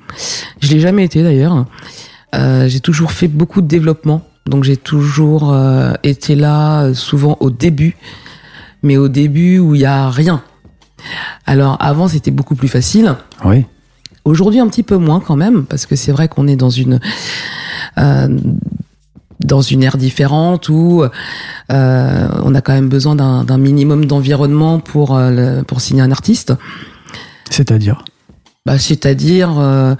[0.60, 1.64] Je l'ai jamais été d'ailleurs.
[2.34, 4.22] Euh, j'ai toujours fait beaucoup de développement.
[4.46, 7.96] Donc, j'ai toujours euh, été là, euh, souvent au début.
[8.82, 10.42] Mais au début où il y a rien.
[11.46, 13.14] Alors, avant, c'était beaucoup plus facile.
[13.44, 13.64] Oui.
[14.24, 16.98] Aujourd'hui, un petit peu moins quand même, parce que c'est vrai qu'on est dans une
[17.98, 18.38] euh,
[19.40, 21.02] dans une ère différente où
[21.70, 26.00] euh, on a quand même besoin d'un d'un minimum d'environnement pour euh, le- pour signer
[26.02, 26.54] un artiste.
[27.50, 28.02] C'est-à-dire?
[28.66, 29.94] Bah, c'est-à-dire euh,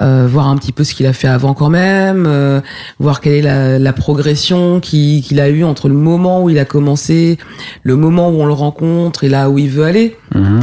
[0.00, 2.60] euh, voir un petit peu ce qu'il a fait avant quand même, euh,
[2.98, 6.58] voir quelle est la, la progression qui- qu'il a eu entre le moment où il
[6.58, 7.38] a commencé,
[7.84, 10.16] le moment où on le rencontre et là où il veut aller.
[10.34, 10.60] Mhm.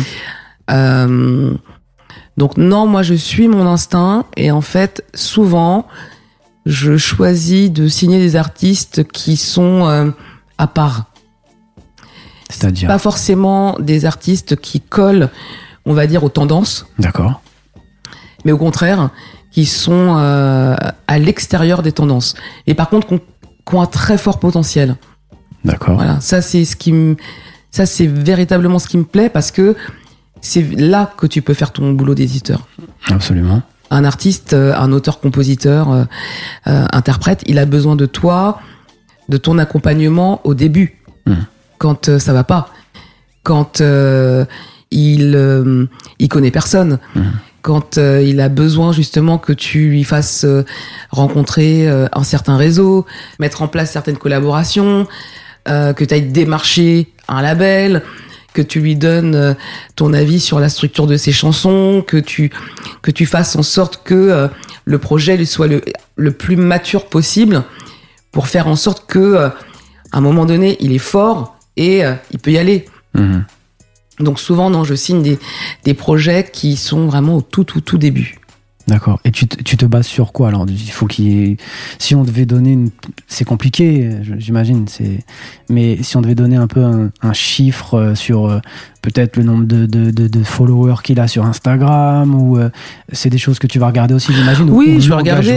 [0.72, 1.54] Euh,
[2.36, 5.88] donc non, moi je suis mon instinct et en fait souvent
[6.66, 10.10] je choisis de signer des artistes qui sont euh,
[10.58, 11.06] à part,
[12.50, 15.30] C'est-à-dire pas forcément des artistes qui collent,
[15.86, 17.42] on va dire, aux tendances, D'accord.
[18.46, 19.10] mais au contraire
[19.52, 20.76] qui sont euh,
[21.08, 22.36] à l'extérieur des tendances
[22.68, 23.14] et par contre qui
[23.76, 24.96] ont, un très fort potentiel.
[25.66, 25.96] D'accord.
[25.96, 27.16] Voilà, ça c'est ce qui me,
[27.72, 29.76] ça c'est véritablement ce qui me plaît parce que
[30.42, 32.68] c'est là que tu peux faire ton boulot d'éditeur.
[33.08, 33.62] Absolument.
[33.92, 36.04] un artiste, euh, un auteur-compositeur, euh,
[36.68, 38.60] euh, interprète, il a besoin de toi,
[39.30, 41.46] de ton accompagnement au début, Mhm.
[41.80, 42.70] quand ça va pas,
[43.44, 43.82] quand
[44.92, 45.86] il euh,
[46.20, 47.32] il connaît personne, Mhm.
[47.62, 50.64] quand euh, il a besoin justement que tu lui fasses euh,
[51.12, 53.06] rencontrer euh, un certain réseau,
[53.40, 55.08] mettre en place certaines collaborations,
[55.66, 58.02] que tu ailles démarcher un label,
[58.54, 59.56] que tu lui donnes
[59.96, 62.50] ton avis sur la structure de ses chansons, que tu
[63.04, 64.50] que tu fasses en sorte que
[64.86, 65.84] le projet lui soit le,
[66.16, 67.62] le plus mature possible
[68.32, 69.54] pour faire en sorte que à
[70.14, 72.86] un moment donné il est fort et il peut y aller.
[73.14, 73.44] Mhm.
[74.20, 75.38] Donc souvent non, je signe
[75.84, 78.39] des, projets qui sont vraiment au tout tout tout début.
[78.90, 79.20] D'accord.
[79.26, 80.66] Et tu te, tu te bases sur quoi alors?
[80.68, 81.58] Il faut qu'il y ait...
[81.98, 82.90] Si on devait donner une...
[83.28, 84.86] C'est compliqué, j'imagine.
[84.88, 85.20] C'est...
[85.70, 88.60] Mais si on devait donner un peu un, un chiffre euh, sur euh,
[89.02, 92.70] peut-être le nombre de, de, de, de followers qu'il a sur Instagram, ou euh,
[93.14, 94.70] c'est des choses que tu vas regarder aussi, j'imagine.
[94.70, 95.52] ou- Oui, ou je vais regarder.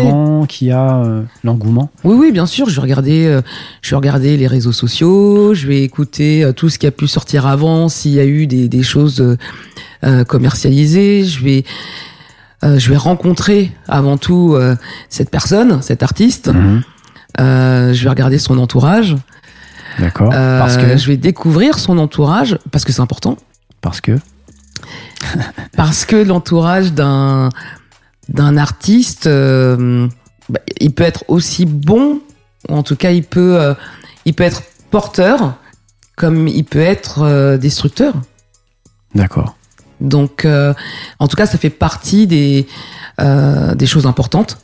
[0.61, 1.91] y a, euh, l'engouement?
[2.05, 2.69] Oui, oui, bien sûr.
[2.69, 3.41] Je vais regarder, euh,
[3.81, 5.55] je vais regarder les réseaux sociaux.
[5.55, 8.69] Je vais écouter tout ce qui a pu sortir avant, s'il y a eu des,
[8.69, 9.37] des choses
[10.27, 11.25] commercialisées.
[11.25, 11.65] Je vais,
[12.65, 14.77] euh, je vais rencontrer avant tout euh,
[15.09, 16.49] cette personne, cet artiste.
[16.49, 16.83] Mhm.
[17.41, 19.17] Euh, je vais regarder son entourage.
[19.99, 20.31] D'accord.
[20.31, 20.97] Parce que.
[20.97, 23.37] je vais découvrir son entourage parce que c'est important.
[23.81, 24.13] Parce que.
[25.77, 27.49] Parce que l'entourage d'un
[28.29, 32.21] d'un artiste, bah, il peut être aussi bon,
[32.69, 33.75] ou en tout cas il peut
[34.25, 35.55] il peut être porteur,
[36.17, 38.15] comme il peut être destructeur.
[39.15, 39.55] D'accord.
[40.03, 40.75] Donc, euh,
[41.19, 42.67] en tout cas, ça fait partie des
[43.21, 44.59] euh, des choses importantes.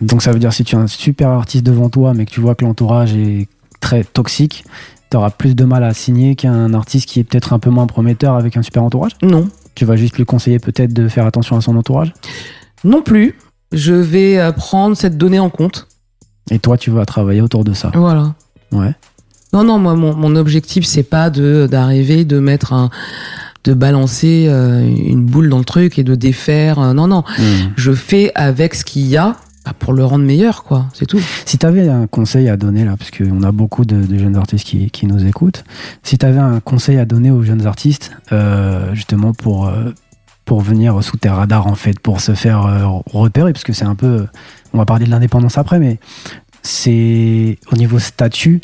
[0.00, 2.40] Donc ça veut dire si tu as un super artiste devant toi, mais que tu
[2.40, 3.48] vois que l'entourage est
[3.80, 4.64] très toxique,
[5.10, 7.86] tu auras plus de mal à signer qu'un artiste qui est peut-être un peu moins
[7.86, 9.12] prometteur avec un super entourage?
[9.22, 12.12] Non, Tu vas juste lui conseiller peut-être de faire attention à son entourage?
[12.84, 13.38] Non plus.
[13.72, 15.88] Je vais euh, prendre cette donnée en compte.
[16.50, 17.90] Et toi, tu vas travailler autour de ça?
[17.94, 18.34] Voilà.
[18.72, 18.94] Ouais.
[19.52, 22.90] Non, non, moi, mon, mon objectif, c'est pas de d'arriver, de mettre un,
[23.68, 26.78] de balancer euh, une boule dans le truc et de défaire.
[26.78, 27.22] euh, non, non.
[27.38, 27.72] Hmm.
[27.76, 30.86] Je fais avec ce qu'il y a bah, pour le rendre meilleur, quoi.
[30.94, 31.20] C'est tout.
[31.44, 34.36] Si tu avais un conseil à donner là, parce qu'on a beaucoup de, de jeunes
[34.36, 35.64] artistes qui, qui nous écoutent,
[36.02, 39.92] si tu avais un conseil à donner aux jeunes artistes, euh, justement pour, euh,
[40.46, 43.84] pour venir sous tes radars en fait, pour se faire euh, repérer, parce que c'est
[43.84, 44.24] un peu,
[44.72, 45.98] on va parler de l'indépendance après, mais
[46.62, 48.62] c'est au niveau statut.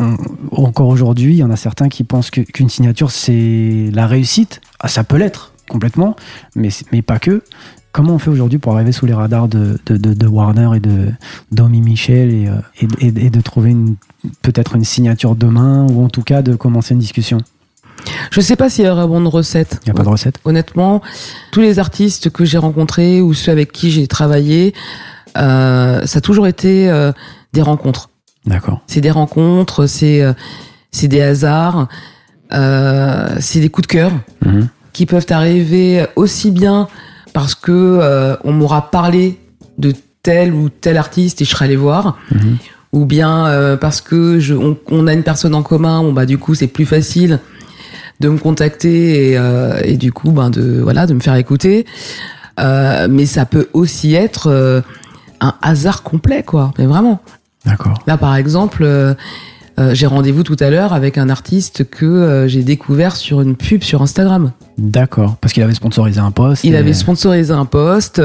[0.00, 4.60] On- encore aujourd'hui, il y en a certains qui pensent qu'une signature c'est la réussite.
[4.80, 6.16] Ah, ça peut l'être complètement,
[6.56, 7.42] mais, mais pas que.
[7.92, 10.80] Comment on fait aujourd'hui pour arriver sous les radars de, de, de- de Warner et
[10.80, 11.12] de
[11.50, 13.74] Domi Michel et, euh, et, et- et de trouver
[14.42, 17.38] peut-être une signature demain ou en tout cas de commencer une discussion?
[18.30, 19.80] Je sais pas s'il y a vraiment de recette.
[19.82, 21.02] Il n'y a pas de recette Honnêtement,
[21.52, 24.72] tous les artistes que j'ai rencontrés ou ceux avec qui j'ai travaillé,
[25.36, 27.12] euh, ça a toujours été euh,
[27.52, 28.09] des rencontres.
[28.46, 28.80] D'accord.
[28.86, 30.32] C'est des rencontres, c'est euh,
[30.92, 31.88] c'est des hasards,
[32.52, 34.12] euh, c'est des coups de cœur
[34.44, 34.68] Mhm.
[34.92, 36.88] qui peuvent arriver aussi bien
[37.32, 39.38] parce que euh, on m'aura parlé
[39.78, 42.56] de tel ou tel artiste et je serai allé voir, Mhm.
[42.92, 46.38] ou bien euh, parce que je, on, a une personne en commun, bon bah du
[46.38, 47.38] coup c'est plus facile
[48.20, 49.38] de me contacter et,
[49.84, 51.86] et du coup ben de voilà de me faire écouter.
[52.58, 54.82] Mais ça peut aussi être
[55.40, 57.20] un hasard complet quoi, mais vraiment.
[57.66, 58.02] D'accord.
[58.06, 59.14] Là par exemple, euh,
[59.92, 64.02] j'ai rendez-vous tout à l'heure avec un artiste que j'ai découvert sur une pub sur
[64.02, 64.52] Instagram.
[64.78, 66.64] D'accord, parce qu'il avait sponsorisé un poste.
[66.64, 68.20] Il avait sponsorisé un poste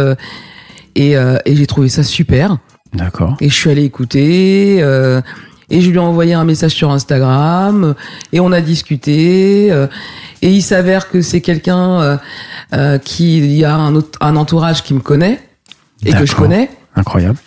[0.96, 2.58] et, et j'ai trouvé ça super.
[2.94, 3.36] D'accord.
[3.42, 4.78] Et je suis allé écouter.
[4.80, 5.22] Euh,
[5.70, 7.96] et je lui ai envoyé un message sur Instagram
[8.32, 9.88] et on a discuté euh,
[10.42, 12.18] et il s'avère que c'est quelqu'un euh,
[12.74, 15.40] euh, qui a un, autre, un entourage qui me connaît
[16.06, 17.38] et que je connais incroyable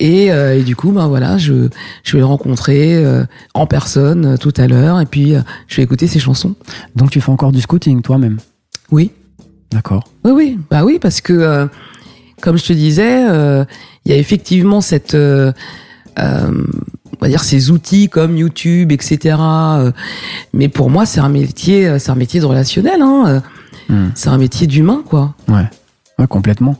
[0.00, 1.68] et, euh, et, du coup ben voilà je
[2.04, 3.24] je vais le rencontrer euh,
[3.54, 5.34] en personne euh, tout à l'heure et puis
[5.66, 6.54] je vais écouter ses chansons
[6.96, 8.38] donc tu fais encore du scouting toi-même?
[8.90, 9.10] Oui
[9.70, 11.68] d'accord oui oui bah oui parce que
[12.40, 13.24] comme je te disais
[14.08, 15.52] il y a effectivement cette euh,
[16.18, 19.36] euh, on va dire ces outils comme YouTube, etc.
[19.38, 19.92] Euh,
[20.52, 23.02] mais pour moi, c'est un métier, c'est un métier de relationnel.
[23.02, 23.42] Hein.
[23.88, 24.08] Hmm.
[24.14, 25.34] C'est un métier d'humain, quoi.
[25.48, 25.68] Ouais.
[26.18, 26.74] Ouais, complètement.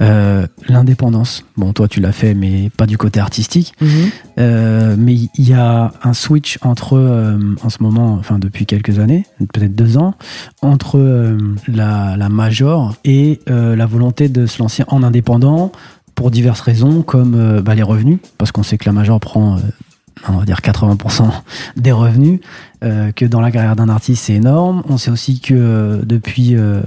[0.00, 3.74] Euh, L'indépendance, bon, toi tu l'as fait, mais pas du côté artistique.
[3.82, 3.86] -hmm.
[4.38, 9.00] euh, mais il y a un switch entre, euh, en ce moment, enfin depuis quelques
[9.00, 10.14] années, peut-être deux ans,
[10.62, 10.98] entre
[11.66, 15.72] la, la, major et la volonté de se lancer en indépendant
[16.14, 19.58] pour diverses raisons, comme bah, les revenus, parce qu'on sait que la major prend
[20.28, 21.30] on va dire 80%
[21.76, 22.40] des revenus,
[22.82, 24.82] euh, que dans la carrière d'un artiste c'est énorme.
[24.88, 26.80] On sait aussi que euh, depuis euh,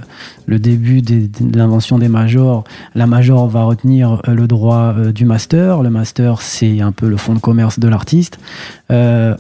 [0.46, 2.64] le début des, de l'invention des majors,
[2.96, 5.84] la major va retenir le droit du master.
[5.84, 8.40] Le master c'est un peu le fonds de commerce de l'artiste.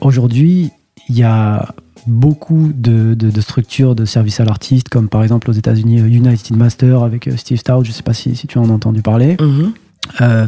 [0.01, 0.71] Aujourd'hui,
[1.09, 1.73] il y a
[2.05, 6.55] beaucoup de, de, de, structures de services à l'artiste, comme par exemple aux États-Unis United
[6.57, 9.71] Master avec Steve Stout, je sais pas si, si tu en as entendu parler, mm
[10.19, 10.47] -hmm.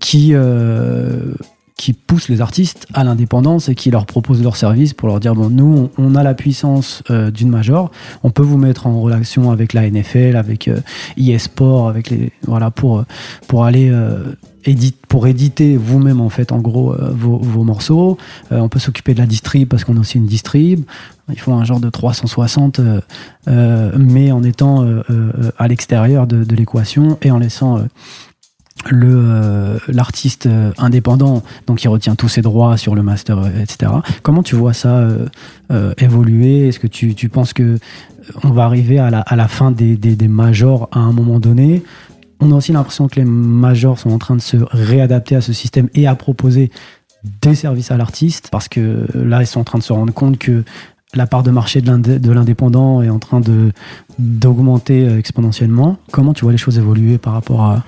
[0.00, 0.34] qui
[1.76, 5.34] qui poussent les artistes à l'indépendance et qui leur proposent leurs services pour leur dire
[5.34, 7.90] bon nous on, a la puissance euh, d'une major.
[8.22, 10.80] On peut vous mettre en relation avec la NFL avec euh,
[11.16, 13.04] eSport avec les voilà pour
[13.48, 18.18] pour aller euh, édite, pour éditer vous-même en fait en gros euh, vos, vos, morceaux.
[18.50, 20.84] Euh, on peut s'occuper de la distrib parce qu'on a aussi une distrib.
[21.28, 22.80] Il faut un genre de 360
[23.48, 24.86] euh, mais en étant
[25.56, 27.80] à l'extérieur de, de l'équation et en laissant
[28.90, 30.48] le euh, l'artiste
[30.78, 33.92] indépendant donc il retient tous ses droits sur le master etc
[34.22, 35.26] comment tu vois ça euh,
[35.70, 36.68] euh, évoluer?
[36.68, 37.78] Est-ce que tu, tu penses que
[38.44, 41.40] on va arriver à la, à la fin des, des, des majors à un moment
[41.40, 41.82] donné?
[42.40, 45.52] On a aussi l'impression que les majors sont en train de se réadapter à ce
[45.52, 46.70] système et à proposer
[47.40, 50.38] des services à l'artiste parce que là ils sont en train de se rendre compte
[50.38, 50.64] que
[51.14, 53.72] la part de marché de l'indépendant est en train de
[54.18, 55.98] d'augmenter exponentiellement.
[56.10, 57.84] Comment tu vois les choses évoluer par rapport à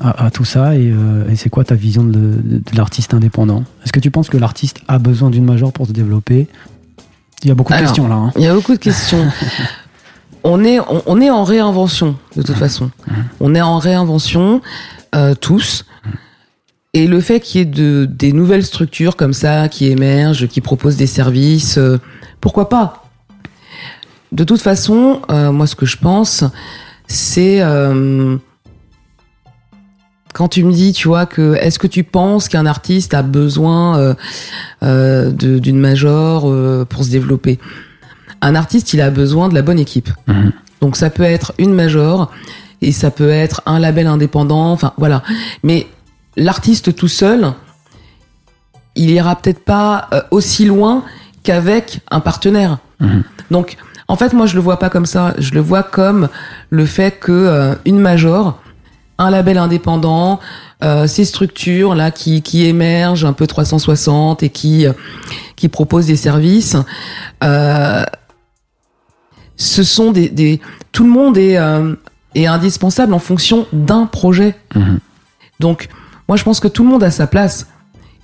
[0.00, 3.14] à, à tout ça et, euh, et c'est quoi ta vision de, de, de l'artiste
[3.14, 3.64] indépendant?
[3.84, 6.48] Est-ce que tu penses que l'artiste a besoin d'une major pour se développer?
[7.42, 8.16] Il y a beaucoup de questions là.
[8.16, 8.32] Hein.
[8.36, 9.28] Il y a beaucoup de questions.
[10.44, 12.90] on, est, on, on, est en réinvention de toute façon.
[13.40, 14.60] On est en réinvention
[15.14, 15.84] euh, tous.
[16.94, 20.60] Et le fait qu'il y ait de, des nouvelles structures comme ça qui émergent, qui
[20.60, 21.98] proposent des services, euh,
[22.40, 23.04] pourquoi pas?
[24.32, 26.44] De toute façon, moi ce que je pense,
[27.06, 27.62] c'est
[30.32, 33.98] quand tu me dis, tu vois, que est-ce que tu penses qu'un artiste a besoin
[33.98, 34.14] euh,
[34.82, 37.58] euh, d'une major euh, pour se développer?
[38.40, 40.10] Un artiste, il a besoin de la bonne équipe.
[40.26, 40.50] Mmh.
[40.80, 42.30] Donc ça peut être une major
[42.82, 44.70] et ça peut être un label indépendant.
[44.70, 45.22] Enfin voilà.
[45.64, 45.88] Mais
[46.36, 47.52] l'artiste tout seul,
[48.94, 51.02] il ira peut-être pas aussi loin
[51.42, 52.78] qu'avec un partenaire.
[53.00, 53.20] Mmh.
[53.50, 53.76] Donc
[54.06, 55.34] en fait, moi je le vois pas comme ça.
[55.38, 56.28] Je le vois comme
[56.70, 58.60] le fait que une major
[59.18, 60.40] un label indépendant,
[60.82, 64.86] euh, ces structures là qui, qui émergent un peu 360 et qui
[65.56, 66.76] qui proposent des services.
[67.42, 68.04] Euh,
[69.56, 70.60] ce sont des, des,
[70.92, 71.94] tout le monde est euh,
[72.34, 74.54] est indispensable en fonction d'un projet.
[74.74, 74.96] Mmh.
[75.60, 75.88] Donc
[76.28, 77.66] moi je pense que tout le monde a sa place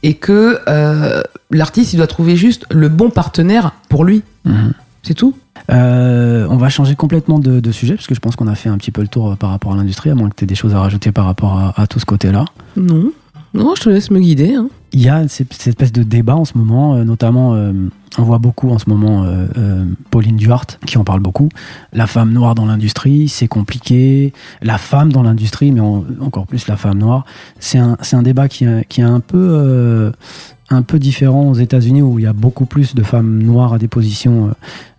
[0.02, 4.22] et que euh, l'artiste il doit trouver juste le bon partenaire pour lui.
[4.44, 4.70] Mmh.
[5.02, 5.36] C'est tout.
[5.70, 8.68] Euh, on va changer complètement de, de, sujet parce que je pense qu'on a fait
[8.68, 10.54] un petit peu le tour par rapport à l'industrie, à moins que tu aies des
[10.54, 12.44] choses à rajouter par rapport à, à tout ce côté-là.
[12.76, 13.12] Non,
[13.54, 14.54] non, je te laisse me guider.
[14.54, 14.68] Hein.
[14.92, 17.72] Il y a cette, cette, espèce de débat en ce moment, euh, notamment, euh,
[18.18, 21.48] on voit beaucoup en ce moment euh, Pauline Duhart qui en parle beaucoup.
[21.92, 24.32] La femme noire dans l'industrie, c'est compliqué.
[24.60, 27.24] La femme dans l'industrie, mais en, encore plus la femme noire,
[27.60, 30.12] c'est un, un débat qui, qui est un peu
[30.70, 33.78] un peu différent aux États-Unis où il y a beaucoup plus de femmes noires à
[33.78, 34.54] des positions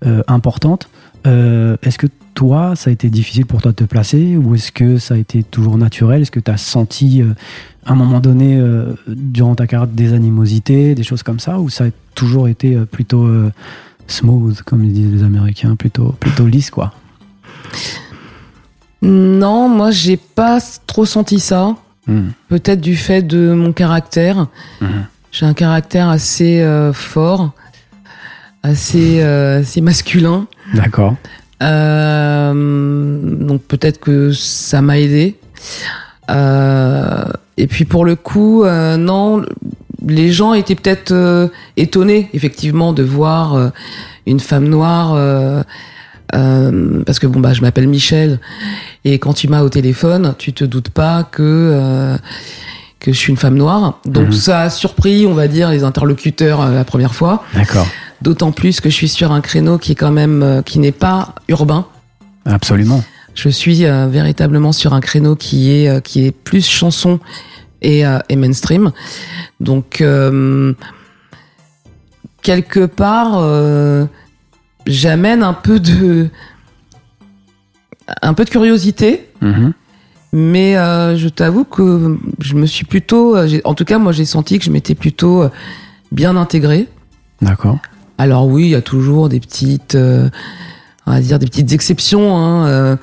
[0.06, 0.90] euh, importantes.
[1.26, 4.72] Euh, est-ce que toi, ça a été difficile pour toi de te placer ou est-ce
[4.72, 6.22] que ça a été toujours naturel?
[6.22, 7.34] Est-ce que tu as senti euh,
[7.86, 8.60] à un moment donné,
[9.08, 13.30] durant ta carrière, des animosités, des choses comme ça, ou ça a toujours été plutôt
[14.08, 16.94] smooth, comme ils disent les Américains, plutôt, plutôt lisse, quoi?
[19.04, 21.76] Non, moi, j'ai pas trop senti ça.
[22.08, 22.30] Hmm.
[22.50, 24.48] Peut-être du fait de mon caractère.
[24.82, 25.04] Hmm.
[25.38, 27.52] J'ai un caractère assez fort,
[28.64, 30.48] assez, assez masculin.
[30.74, 31.16] D'accord.
[31.64, 35.36] Euh, donc peut-être que ça m'a aidé.
[36.30, 37.26] Euh,
[37.58, 39.44] et puis pour le coup, euh, non,
[40.06, 43.72] les gens étaient peut-être étonnés effectivement de voir
[44.26, 45.64] une femme noire.
[46.32, 48.40] parce que bon bah je m'appelle Michel
[49.06, 52.18] et quand tu m'as au téléphone, tu te doutes pas que
[53.00, 54.00] que je suis une femme noire.
[54.06, 54.34] Donc mhm.
[54.34, 57.44] ça a surpris, on va dire, les interlocuteurs la première fois.
[57.54, 57.88] D'accord.
[58.22, 60.92] D'autant plus que je suis sur un créneau qui est quand même euh, qui n'est
[60.92, 61.86] pas urbain.
[62.46, 63.04] Absolument.
[63.34, 67.20] Je suis euh, véritablement sur un créneau qui est euh, qui est plus chanson
[67.82, 68.92] et, et mainstream.
[69.60, 70.04] Donc
[72.42, 74.08] quelque part,
[74.88, 76.30] j'amène un peu de
[78.24, 79.30] un peu de curiosité.
[79.44, 79.72] Mm-hmm.
[80.38, 84.66] Mais je t'avoue que je me suis plutôt, en tout cas moi j'ai senti que
[84.66, 85.46] je m'étais plutôt
[86.12, 86.90] bien intégré.
[87.42, 87.78] D'accord.
[88.18, 90.30] Alors oui, il y a toujours des petites, euh,
[91.06, 92.96] on va dire des petites exceptions, hein, euh,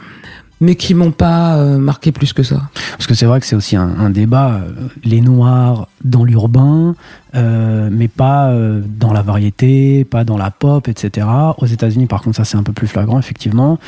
[0.63, 2.63] mais qui m'ont pas euh, marqué plus que ça.
[2.93, 4.61] Parce que c'est vrai que c'est aussi un, débat,
[5.05, 6.95] les noirs dans l'urbain,
[7.35, 8.55] mais pas
[8.87, 11.27] dans la variété, pas dans la pop, etc.
[11.59, 13.79] Aux États-Unis, par contre, ça c'est un peu plus flagrant, effectivement.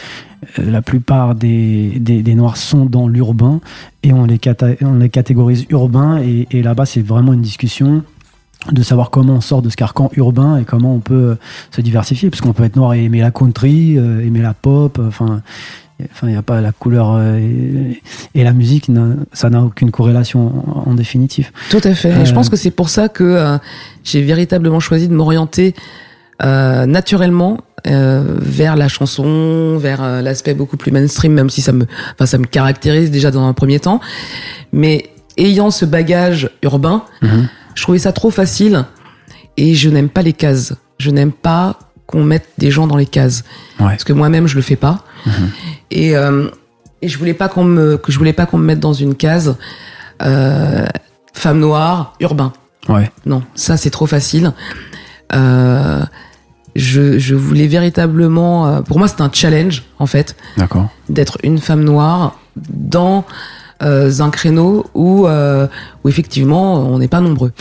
[0.59, 3.61] la plupart des, des, noirs sont dans l'urbain
[4.03, 4.39] et on les,
[4.83, 8.03] on les catégorise urbains et, là-bas c'est vraiment une discussion
[8.71, 11.35] de savoir comment on sort de ce carcan urbain et comment on peut euh,
[11.71, 14.99] se diversifier parce qu'on peut être noir et aimer la country euh, aimer la pop
[14.99, 15.43] euh, enfin
[16.11, 18.01] enfin il n'y a pas la couleur et,
[18.35, 18.91] la musique
[19.33, 20.53] ça n'a aucune corrélation
[20.87, 23.59] en, définitive tout à fait je pense que c'est pour ça que
[24.03, 25.75] j'ai véritablement choisi de m'orienter
[26.43, 32.39] naturellement vers la chanson vers l'aspect beaucoup plus mainstream même si ça me enfin ça
[32.39, 34.01] me caractérise déjà dans un premier temps
[34.73, 37.47] mais ayant ce bagage urbain mm-hmm.
[37.75, 38.85] Je trouvais ça trop facile
[39.57, 40.75] et je n'aime pas les cases.
[40.99, 43.45] Je n'aime pas qu'on mette des gens dans les cases
[43.79, 45.05] parce que moi-même je le fais pas.
[45.27, 45.51] Mhm.
[45.91, 46.49] Et, euh,
[47.03, 49.15] et je voulais pas qu'on me que je voulais pas qu'on me mette dans une
[49.15, 49.57] case
[50.23, 50.87] euh,
[51.33, 52.53] femme noire urbain.
[52.89, 53.11] Ouais.
[53.27, 54.53] Non, ça c'est trop facile.
[55.35, 56.03] Euh,
[56.77, 61.85] je, je, voulais véritablement, pour moi c'est un challenge en fait, d'accord, d'être une femme
[61.85, 63.25] noire dans
[63.83, 65.67] euh, un créneau où, euh,
[66.05, 67.53] où effectivement on n'est pas nombreux.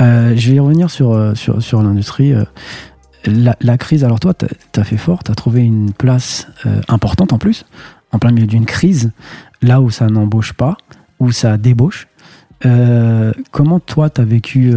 [0.00, 2.32] Euh, je vais y revenir sur, sur, sur l'industrie.
[3.26, 6.48] La, la, crise, alors toi, tu as fait fort, tu as trouvé une place
[6.88, 7.66] importante en plus,
[8.12, 9.12] en plein milieu d'une crise,
[9.62, 10.76] là où ça n'embauche pas,
[11.18, 12.08] où ça débauche.
[13.50, 14.72] comment toi, tu as vécu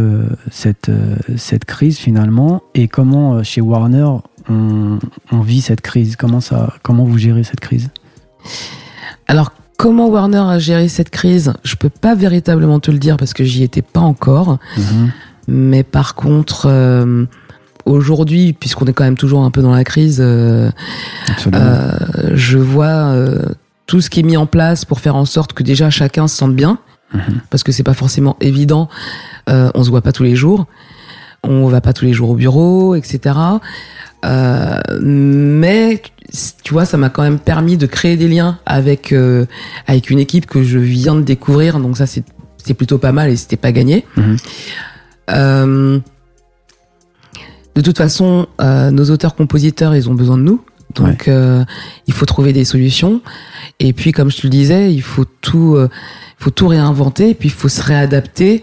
[0.50, 0.90] cette,
[1.36, 4.08] cette crise finalement et comment chez Warner
[4.50, 4.98] on,
[5.32, 6.16] on, vit cette crise?
[6.16, 7.88] Comment, ça, comment vous gérez cette crise?
[9.26, 11.52] Alors, Comment Warner a géré cette crise?
[11.64, 14.58] Je peux pas véritablement te le dire parce que j'y étais pas encore.
[14.76, 15.12] Mhm.
[15.48, 17.26] Mais par contre, euh,
[17.86, 20.70] aujourd'hui, puisqu'on est quand même toujours un peu dans la crise, euh,
[21.52, 21.92] euh,
[22.34, 23.14] je vois
[23.86, 26.36] tout ce qui est mis en place pour faire en sorte que déjà chacun se
[26.36, 26.78] sente bien,
[27.12, 27.40] mhm.
[27.50, 28.88] parce que c'est pas forcément évident.
[29.48, 30.66] on se voit pas tous les jours,
[31.42, 33.34] on va pas tous les jours au bureau, etc.
[35.02, 36.00] mais
[36.62, 39.46] tu vois, ça m'a quand même permis de créer des liens avec euh,
[39.86, 41.78] avec une équipe que je viens de découvrir.
[41.78, 42.24] Donc ça, c'est
[42.56, 44.04] c'est plutôt pas mal et c'était pas gagné.
[44.16, 44.36] Mhm.
[45.30, 45.98] Euh,
[47.74, 50.64] de toute façon, euh, nos auteurs-compositeurs, ils ont besoin de nous.
[50.94, 51.64] Donc, euh,
[52.06, 53.20] il faut trouver des solutions.
[53.80, 55.88] Et puis, comme je te le disais, il faut tout, euh,
[56.38, 57.30] faut tout réinventer.
[57.30, 58.62] Et puis, il faut se réadapter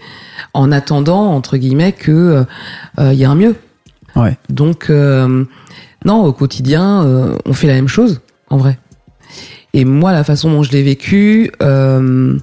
[0.54, 2.44] en attendant, entre guillemets, que
[2.98, 3.56] il y a un mieux.
[4.16, 4.38] Ouais.
[4.48, 4.90] Donc,
[6.04, 8.78] non, au quotidien, euh, on fait la même chose, en vrai.
[9.72, 12.38] Et moi, la façon dont je l'ai vécu, euh,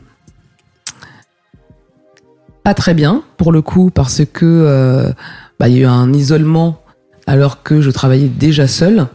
[2.64, 5.12] pas très bien, pour le coup, parce que euh,
[5.60, 6.82] bah, il y a eu un isolement
[7.28, 9.08] alors que je travaillais déjà seul.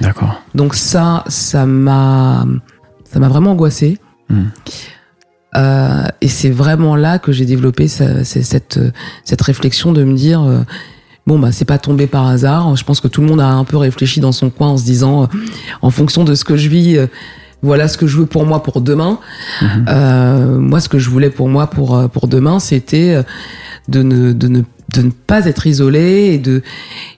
[0.00, 0.40] D'accord.
[0.54, 2.46] Donc ça, ça m'a,
[3.04, 3.98] ça m'a vraiment angoissé.
[4.28, 4.44] Hmm.
[6.20, 8.78] et c'est vraiment là que j'ai développé cette,
[9.24, 10.64] cette réflexion de me dire
[11.26, 12.74] bon bah c'est pas tombé par hasard.
[12.76, 14.84] Je pense que tout le monde a un peu réfléchi dans son coin en se
[14.84, 15.26] disant, euh,
[15.82, 17.06] en fonction de ce que je vis, euh,
[17.62, 19.20] voilà ce que je veux pour moi pour demain.
[19.88, 23.22] Euh, moi, ce que je voulais pour moi pour pour demain, c'était
[23.88, 24.62] de ne de ne
[24.92, 26.62] de ne pas être isolé et de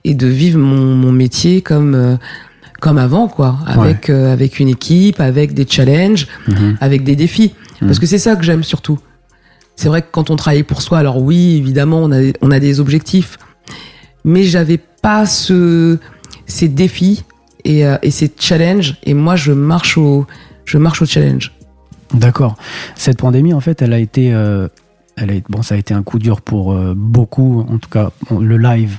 [0.05, 2.19] et de vivre mon, mon métier comme
[2.81, 6.79] comme avant quoi, avec avec une équipe, avec des challenges, mhm.
[6.81, 7.55] avec des défis.
[7.81, 8.01] Parce mhm.
[8.01, 8.99] que c'est ça que j'aime surtout.
[9.77, 12.61] c'est vrai que quand on travaille pour soi, alors oui, évidemment, on a, on a
[12.61, 13.39] des objectifs,
[14.25, 15.99] mais j'avais pas ce,
[16.47, 17.25] ces défis
[17.65, 18.97] et, euh, et ces challenges.
[19.03, 20.27] Et moi, je marche au,
[20.65, 21.53] je marche au challenge.
[22.15, 22.57] D'accord.
[22.95, 24.69] Cette pandémie, en fait, elle a été, euh,
[25.17, 27.61] elle a, bon, ça a été un coup dur pour euh, beaucoup.
[27.69, 28.99] En tout cas, bon, le live,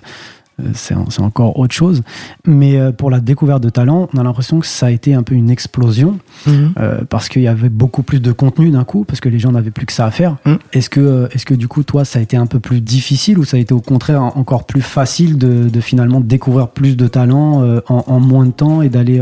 [0.61, 2.03] euh, c'est c'est encore autre chose.
[2.45, 5.23] Mais euh, pour la découverte de talent, on a l'impression que ça a été un
[5.23, 9.19] peu une explosion euh, parce qu'il y avait beaucoup plus de contenu d'un coup, parce
[9.19, 10.37] que les gens n'avaient plus que ça à faire.
[10.45, 10.53] Mm.
[10.73, 13.43] Est-ce que, est-ce que du coup, toi, ça a été un peu plus difficile ou
[13.45, 17.07] ça a été au contraire en- encore plus facile de, de finalement découvrir plus de
[17.07, 19.19] talent en, en moins de temps et d'aller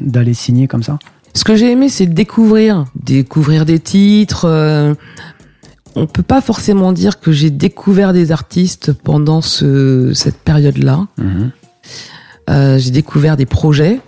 [0.00, 0.98] d'aller signer comme ça?
[1.34, 4.44] Ce que j'ai aimé, c'est découvrir, découvrir des titres.
[4.48, 4.94] euh,
[5.96, 11.06] on peut pas forcément dire que j'ai découvert des artistes pendant ce, cette période-là.
[12.50, 14.00] Euh, j'ai découvert des projets.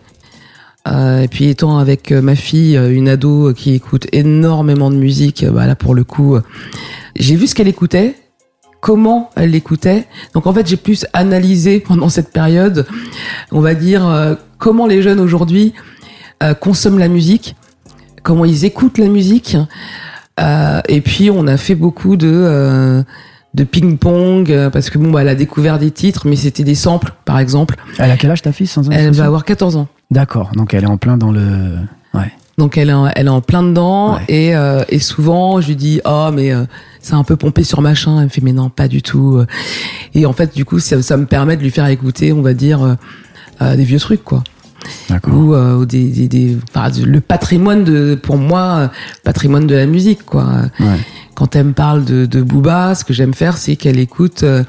[0.89, 5.45] Euh, et puis étant avec euh, ma fille, une ado qui écoute énormément de musique,
[5.45, 6.39] bah là pour le coup,
[7.17, 8.17] j'ai vu ce qu'elle écoutait,
[8.81, 10.07] comment elle l'écoutait.
[10.35, 12.87] Donc en fait, j'ai plus analysé pendant cette période,
[13.53, 15.75] on va dire, euh, comment les jeunes aujourd'hui
[16.61, 17.55] consomment la musique,
[18.23, 19.59] comment ils écoutent la musique.
[20.41, 23.03] Euh, et puis on a fait beaucoup de euh,
[23.55, 26.75] de ping-pong euh, parce que bon, bah, elle a découvert des titres, mais c'était des
[26.77, 27.77] samples, par exemple.
[27.99, 29.89] Elle a quel âge ta fille sans Elle va avoir 14 ans.
[30.11, 31.77] D'accord, donc elle est en plein dans le.
[32.15, 32.31] Ouais.
[32.59, 34.21] Donc elle est en, elle est en plein dedans Ouais.
[34.29, 36.65] et, euh, et souvent je lui dis oh mais euh,
[37.01, 39.43] c'est un peu pompé sur machin elle me fait mais non pas du tout
[40.15, 42.53] et en fait du coup ça, ça me permet de lui faire écouter on va
[42.53, 42.97] dire
[43.61, 44.43] des vieux trucs quoi.
[45.33, 48.89] Ou, euh, ou des, des, des enfin, le patrimoine de pour moi euh,
[49.25, 50.47] patrimoine de la musique quoi
[50.81, 50.87] Ouais.
[51.35, 54.65] quand elle me parle de, de Booba ce que j'aime faire c'est qu'elle écoute euh,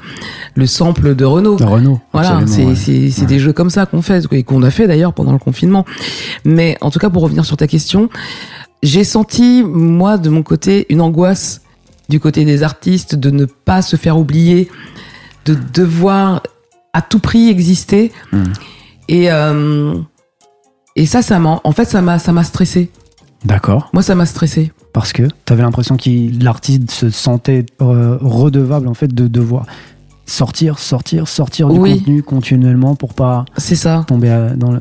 [0.54, 2.00] le sample de Renault De Renault.
[2.12, 2.74] voilà, c'est ouais.
[2.74, 3.26] c'est Ouais.
[3.26, 5.84] des jeux comme ça qu'on fait et qu'on a fait d'ailleurs pendant le confinement.
[6.44, 8.08] Mais en tout cas, pour revenir sur ta question,
[8.82, 11.60] j'ai senti moi de mon côté une angoisse
[12.08, 14.68] du côté des artistes de ne pas se faire oublier,
[15.46, 16.42] de devoir
[16.92, 18.12] à tout prix exister.
[18.32, 18.42] Mm.
[19.12, 19.94] Et euh,
[20.96, 22.90] et ça, ça m'a en fait ça m'a ça m'a stressé.
[23.44, 23.90] D'accord.
[23.92, 24.72] Moi, ça m'a stressé.
[24.92, 26.10] Parce que tu avais l'impression que
[26.44, 29.66] l'artiste se sentait euh, redevable en fait de devoir
[30.26, 31.98] sortir, sortir, sortir du Oui.
[31.98, 34.04] contenu continuellement pour pas C'est ça.
[34.06, 34.80] tomber à- dans le,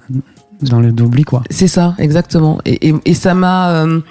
[0.61, 1.41] dans le d'oubli quoi.
[1.49, 2.59] C'est ça, exactement.
[2.65, 4.01] Et, et, et ça m'a, euh,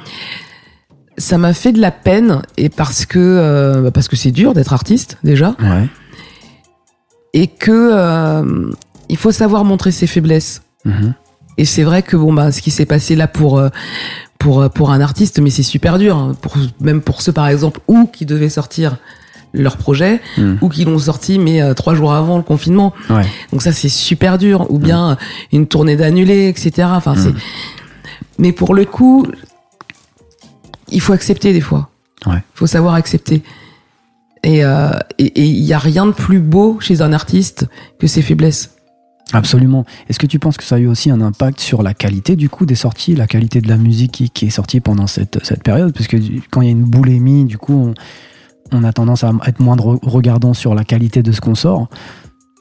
[1.16, 4.72] ça m'a fait de la peine et parce que euh, parce que c'est dur d'être
[4.72, 5.86] artiste déjà Ouais.
[7.34, 8.72] et que euh,
[9.10, 10.62] il faut savoir montrer ses faiblesses.
[10.84, 11.14] Mhm.
[11.58, 13.68] Et c'est vrai que bon bah ce qui s'est passé là pour euh,
[14.38, 16.16] pour euh, pour un artiste, mais c'est super dur.
[16.16, 18.96] hein, pour même pour ceux par exemple ou qui devaient sortir
[19.52, 20.58] leur projet Mhm.
[20.62, 22.94] ou qui l'ont sorti mais euh, trois jours avant le confinement.
[23.10, 23.26] Ouais.
[23.52, 24.70] Donc ça c'est super dur.
[24.70, 25.14] Ou bien euh,
[25.52, 26.88] une tournée d'annulée, etc.
[26.92, 27.34] Enfin c'est.
[28.38, 29.26] Mais pour le coup,
[30.88, 31.90] il faut accepter des fois.
[32.26, 32.36] Ouais.
[32.36, 33.42] Il faut savoir accepter.
[34.42, 37.66] Et euh, et- et il y a rien de plus beau chez un artiste
[37.98, 38.70] que ses faiblesses.
[39.32, 39.84] Absolument.
[40.08, 42.48] Est-ce que tu penses que ça a eu aussi un impact sur la qualité du
[42.48, 45.62] coup des sorties, la qualité de la musique qui, qui est sortie pendant cette, cette
[45.62, 45.92] période?
[45.92, 46.16] Parce que
[46.50, 47.74] quand il y a une boulémie, du coup,
[48.72, 51.54] on, on a tendance à être moins re- regardant sur la qualité de ce qu'on
[51.54, 51.88] sort.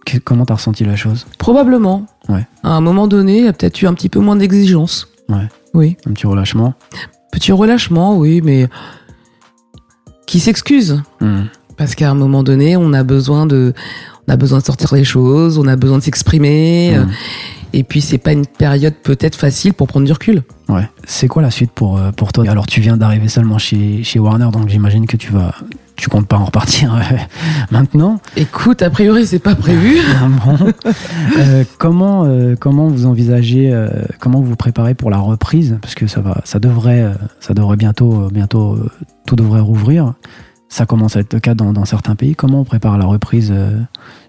[0.05, 1.25] Que- comment t'as ressenti la chose?
[1.39, 2.05] Probablement.
[2.29, 2.45] Ouais.
[2.63, 5.07] À un moment donné, il y a peut-être eu un petit peu moins d'exigence.
[5.27, 5.47] Ouais.
[5.73, 5.97] Oui.
[6.07, 6.73] Un petit relâchement?
[7.31, 8.67] Petit relâchement, oui, mais
[10.27, 11.01] qui s'excuse.
[11.21, 11.47] Mhm.
[11.79, 13.73] Parce qu'à un moment donné, on a besoin de,
[14.27, 16.91] on a besoin de sortir les choses, on a besoin de s'exprimer.
[16.93, 16.99] Mhm.
[17.01, 17.05] euh,
[17.73, 20.43] Et puis c'est pas une période peut-être facile pour prendre du recul.
[20.67, 20.87] Ouais.
[21.05, 22.43] C'est quoi la suite pour, euh, pour toi?
[22.49, 25.55] Alors, tu viens d'arriver seulement chez, chez Warner, donc j'imagine que tu vas.
[25.95, 27.15] Tu comptes pas en repartir euh,
[27.71, 28.19] maintenant.
[28.37, 29.97] Écoute, a priori c'est pas prévu.
[30.45, 30.57] Bon?
[31.37, 33.73] Euh, comment, euh, comment vous envisagez,
[34.19, 35.77] comment vous vous préparez pour la reprise?
[35.81, 37.05] Parce que ça va, ça devrait,
[37.39, 38.77] ça devrait bientôt, bientôt,
[39.25, 40.13] tout devrait rouvrir.
[40.69, 42.35] Ça commence à être le cas dans, dans certains pays.
[42.35, 43.77] Comment on prépare la reprise euh,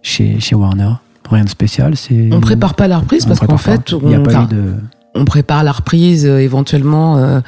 [0.02, 0.92] chez, chez Warner?
[1.30, 1.96] Rien de spécial.
[1.96, 2.30] C'est.
[2.32, 4.74] On prépare pas la reprise on parce qu'en fait, a on, pas de.
[5.14, 7.40] on prépare la reprise euh, éventuellement, euh,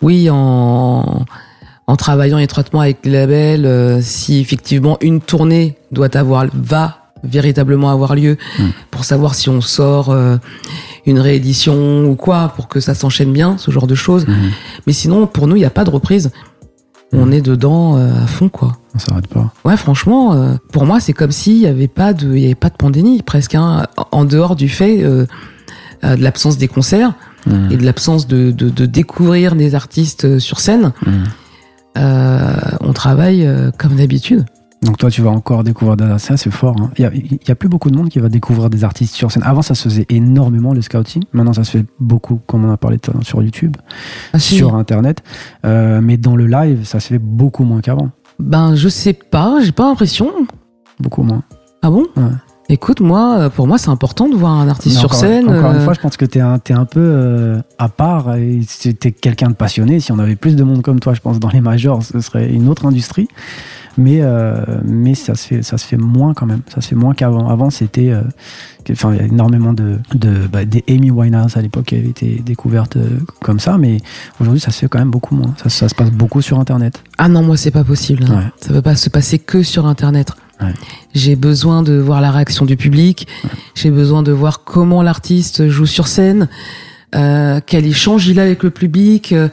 [0.00, 1.26] oui, en,
[1.86, 3.66] en travaillant étroitement avec les labels.
[3.66, 8.62] euh, si effectivement une tournée doit avoir, va véritablement avoir lieu, Mm.
[8.90, 10.36] pour savoir si on sort euh,
[11.06, 14.26] une réédition ou quoi, pour que ça s'enchaîne bien, ce genre de choses.
[14.26, 14.50] Mhm.
[14.86, 16.30] Mais sinon, pour nous, il n'y a pas de reprise.
[17.14, 18.76] On est dedans euh, à fond, quoi.
[18.94, 19.52] On s'arrête pas.
[19.64, 22.54] Ouais, franchement, euh, pour moi, c'est comme s'il n'y avait pas de, il y avait
[22.54, 25.26] pas de pandémie presque, hein, en dehors du fait euh,
[26.02, 27.12] de l'absence des concerts
[27.44, 27.72] Mhm.
[27.72, 30.92] et de l'absence de, de, de découvrir des artistes sur scène.
[31.98, 34.44] Euh, on travaille euh, comme d'habitude.
[34.82, 36.28] Donc toi, tu vas encore découvrir des artistes.
[36.28, 36.74] Ça, c'est fort.
[36.80, 36.90] hein.
[36.98, 39.42] Il n'y a, plus beaucoup de monde qui va découvrir des artistes sur scène.
[39.44, 41.22] Avant, ça se faisait énormément, le scouting.
[41.32, 43.76] Maintenant, ça se fait beaucoup, comme on a parlé tout à l'heure, sur YouTube,
[44.32, 44.56] Ah, si.
[44.56, 45.22] sur Internet.
[45.64, 48.10] Euh, mais dans le live, ça se fait beaucoup moins qu'avant.
[48.40, 50.30] Ben, je sais pas, j'ai pas l'impression.
[50.98, 51.42] Beaucoup moins.
[51.82, 52.06] Ah bon?
[52.16, 52.22] Ouais.
[52.68, 55.48] Écoute, moi, euh, pour moi, c'est important de voir un artiste sur scène.
[55.48, 57.88] Encore une euh, fois, je pense que tu es, un, t'es un peu euh, à
[57.88, 60.00] part et tu es quelqu'un de passionné.
[60.00, 62.50] Si on avait plus de monde comme toi, je pense, dans les majors, ce serait
[62.50, 63.28] une autre industrie.
[63.98, 66.62] Mais, euh, mais ça, se fait, ça se fait moins quand même.
[66.74, 67.48] Ça se fait moins qu'avant.
[67.48, 68.10] Avant, c'était.
[68.10, 68.22] euh,
[68.90, 69.98] Enfin, il y a énormément de.
[70.14, 73.78] de bah, des Amy Winehouse à l'époque qui avaient été découvertes euh, comme ça.
[73.78, 73.98] Mais
[74.40, 75.54] aujourd'hui, ça se fait quand même beaucoup moins.
[75.62, 77.02] Ça, ça se passe beaucoup sur Internet.
[77.18, 78.24] Ah non, moi, c'est pas possible.
[78.28, 78.36] hein.
[78.36, 78.44] Ouais.
[78.60, 80.32] Ça peut pas se passer que sur Internet.
[80.60, 80.72] Ouais.
[81.14, 83.28] J'ai besoin de voir la réaction du public.
[83.74, 86.48] J'ai besoin de voir comment l'artiste joue sur scène.
[87.14, 89.48] Euh, quel échange il a avec le public, euh,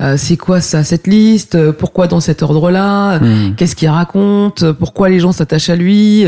[0.00, 3.54] euh, c'est quoi ça, cette liste, pourquoi dans cet ordre-là, Mm.
[3.56, 6.24] qu'est-ce qu'il raconte, pourquoi les gens s'attachent à lui.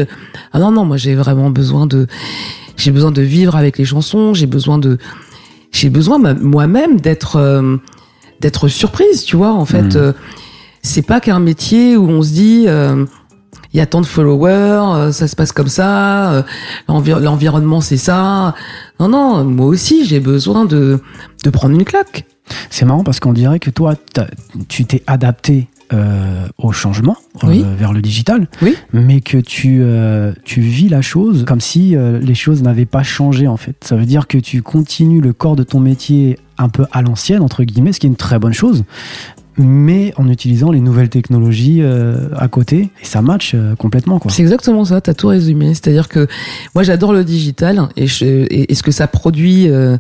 [0.53, 2.07] Ah non non, moi j'ai vraiment besoin de
[2.77, 4.99] j'ai besoin de vivre avec les chansons, j'ai besoin de
[5.71, 7.77] j'ai besoin moi-même d'être euh,
[8.41, 9.53] d'être surprise, tu vois.
[9.53, 10.13] En fait, euh,
[10.83, 13.05] c'est pas qu'un métier où on se dit euh,
[13.75, 14.53] il y a tant de followers,
[14.97, 16.43] euh, ça se passe comme ça, euh,
[16.89, 18.55] l'envi- l'environnement c'est ça.
[19.01, 21.01] Non non, moi aussi j'ai besoin de
[21.45, 22.25] de prendre une claque.
[22.71, 23.95] C'est marrant parce qu'on dirait que toi,
[24.69, 27.65] tu t'es adapté euh, au changement euh, Oui.
[27.79, 28.75] vers le digital, Oui.
[28.93, 33.47] mais que tu, euh, tu vis la chose comme si les choses n'avaient pas changé
[33.49, 33.77] en fait.
[33.85, 37.43] Ça veut dire que tu continues le corps de ton métier un peu à l'ancienne,
[37.43, 38.85] entre guillemets, ce qui est une très bonne chose,
[39.57, 44.19] mais en utilisant les nouvelles technologies euh, à côté, et ça match euh, complètement.
[44.19, 44.31] Quoi.
[44.31, 45.69] C'est exactement ça, t'as tout résumé.
[45.75, 46.27] C'est-à-dire que
[46.75, 49.97] moi j'adore le digital et, je, et, et ce que ça produit, euh,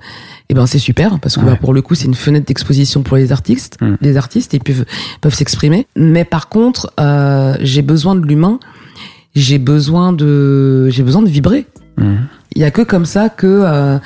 [0.48, 1.52] eh ben c'est super parce que Ouais.
[1.52, 3.94] bah, pour le coup c'est une fenêtre d'exposition pour les artistes, Mm.
[4.00, 4.84] les artistes ils peuvent
[5.20, 5.86] peuvent s'exprimer.
[5.96, 8.58] Mais par contre euh, j'ai besoin de l'humain,
[9.34, 11.66] j'ai besoin de j'ai besoin de vibrer.
[11.98, 12.26] Mhm.
[12.56, 13.98] Il y a que comme ça que euh,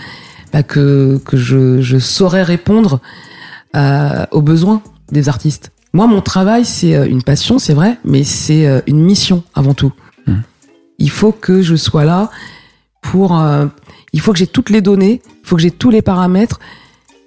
[0.52, 3.00] bah, que que je, je saurais répondre
[3.76, 4.82] euh, aux besoins
[5.12, 5.72] des artistes.
[5.92, 9.74] Moi, mon travail, c'est euh, une passion, c'est vrai, mais c'est euh, une mission avant
[9.74, 9.92] tout.
[10.26, 10.34] Mm.
[10.98, 12.30] Il faut que je sois là
[13.00, 13.38] pour.
[13.38, 13.66] euh,
[14.12, 16.60] il faut que j'ai toutes les données, il faut que j'ai tous les paramètres,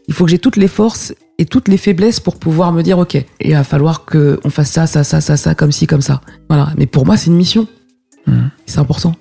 [0.07, 2.97] il faut que j'ai toutes les forces et toutes les faiblesses pour pouvoir me dire
[2.99, 6.01] ok, il va falloir que on fasse ça, ça, ça, ça, ça, comme ci, comme
[6.01, 6.21] ça.
[6.49, 6.71] Voilà.
[6.77, 7.67] Mais pour moi, c'est une mission.
[8.27, 8.47] Mm.
[8.65, 9.15] C'est important.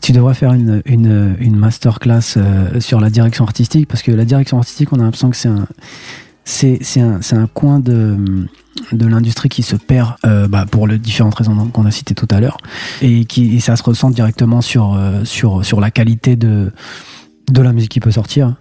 [0.00, 4.26] Tu devrais faire une, une, une masterclass euh, sur la direction artistique, parce que la
[4.26, 5.66] direction artistique, on a l'impression que c'est un,
[6.44, 8.46] c'est, un, un coin de,
[8.92, 12.28] de l'industrie qui se perd euh, bah, pour les différentes raisons qu'on a citées tout
[12.30, 12.58] à l'heure,
[13.02, 16.70] et qui et ça se ressent directement sur, euh, sur, sur la qualité de,
[17.50, 18.56] de la musique qui peut sortir,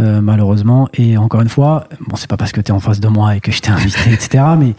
[0.00, 0.88] euh, malheureusement.
[0.94, 3.36] Et encore une fois, bon, c'est pas parce que tu es en face de moi
[3.36, 4.44] et que je t'ai invité, etc.
[4.58, 4.74] Mais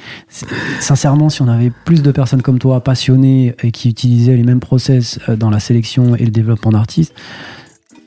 [0.80, 4.60] sincèrement, si on avait plus de personnes comme toi, passionnées et qui utilisaient les mêmes
[4.60, 7.14] process euh, dans la sélection et le développement d'artistes,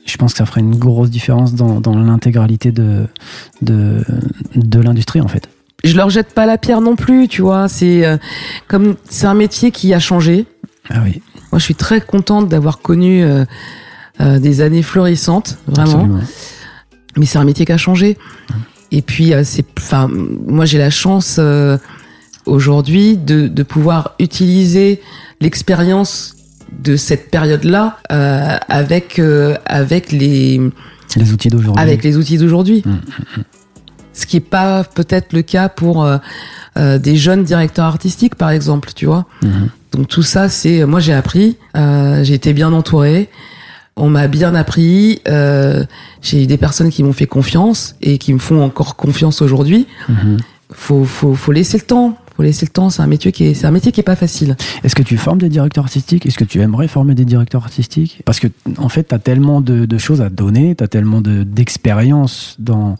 [0.07, 3.05] je pense que ça ferait une grosse différence dans, dans l'intégralité de,
[3.61, 4.03] de,
[4.55, 5.47] de l'industrie, en fait.
[5.83, 7.67] je leur jette pas la pierre non plus, tu vois.
[7.67, 8.17] C'est euh,
[8.67, 10.45] comme c'est un métier qui a changé.
[10.89, 13.43] Ah oui, Moi, je suis très contente d'avoir connu euh,
[14.21, 15.91] euh, des années florissantes, vraiment.
[15.91, 16.19] absolument.
[17.17, 18.17] Mais c'est un métier qui a changé.
[18.91, 21.39] Et puis, c'est, enfin, moi, j'ai la chance
[22.45, 25.01] aujourd'hui de, de pouvoir utiliser
[25.41, 26.36] l'expérience
[26.71, 30.59] de cette période-là euh, avec euh, avec les
[31.15, 31.81] Les outils d'aujourd'hui.
[31.81, 32.83] avec les outils d'aujourd'hui.
[32.85, 33.41] Mm,
[34.13, 36.17] Ce qui est pas peut-être le cas pour euh,
[36.77, 39.25] euh, des jeunes directeurs artistiques, par exemple, tu vois.
[39.43, 39.69] Mhm.
[39.93, 43.29] Donc tout ça, c'est moi j'ai appris, euh, j'ai été bien entouré,
[43.95, 45.85] on m'a bien appris, euh,
[46.21, 49.87] j'ai eu des personnes qui m'ont fait confiance et qui me font encore confiance aujourd'hui.
[50.09, 50.37] Mhm.
[50.73, 52.17] Faut, faut, faut laisser le temps.
[52.37, 52.89] Faut laisser le temps.
[52.91, 54.55] C'est un métier qui est, c'est un métier qui est pas facile.
[54.83, 56.25] Est-ce que tu formes des directeurs artistiques?
[56.27, 58.21] Est-ce que tu aimerais former des directeurs artistiques?
[58.25, 58.47] Parce que,
[58.77, 62.55] en fait, tu as tellement de, de choses à donner, tu as tellement de- d'expérience
[62.59, 62.95] dans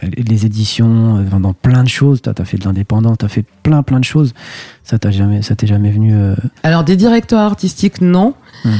[0.00, 2.22] les éditions, dans plein de choses.
[2.22, 4.32] Tu as, fait de l'indépendant, tu as fait plein, plein de choses.
[4.84, 6.14] Ça t'a jamais, ça t'est jamais venu.
[6.14, 8.34] euh, Alors des directeurs artistiques, non.
[8.64, 8.72] Mhm.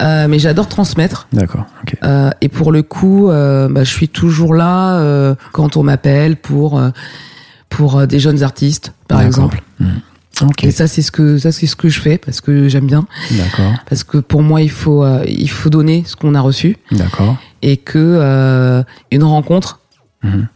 [0.00, 1.28] Euh, mais j'adore transmettre.
[1.32, 1.64] D'accord.
[2.04, 6.78] Euh, et pour le coup, bah, je suis toujours là quand on m'appelle pour
[7.76, 9.62] pour euh, des jeunes artistes, par exemple.
[10.42, 12.86] Ok, Et ça, c'est ce que ça, c'est ce que je fais parce que j'aime
[12.86, 13.06] bien.
[13.32, 16.76] d'accord, Parce que pour moi, il faut euh, il faut donner ce qu'on a reçu
[16.90, 17.36] d'accord.
[17.62, 19.80] et que euh, une rencontre,
[20.24, 20.48] Mhm.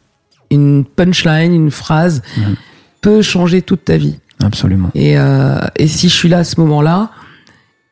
[0.50, 2.56] une punchline, une phrase Mhm.
[3.02, 4.16] peut changer toute ta vie.
[4.42, 4.90] Absolument.
[4.94, 7.10] Et euh, et si je suis là à ce moment-là,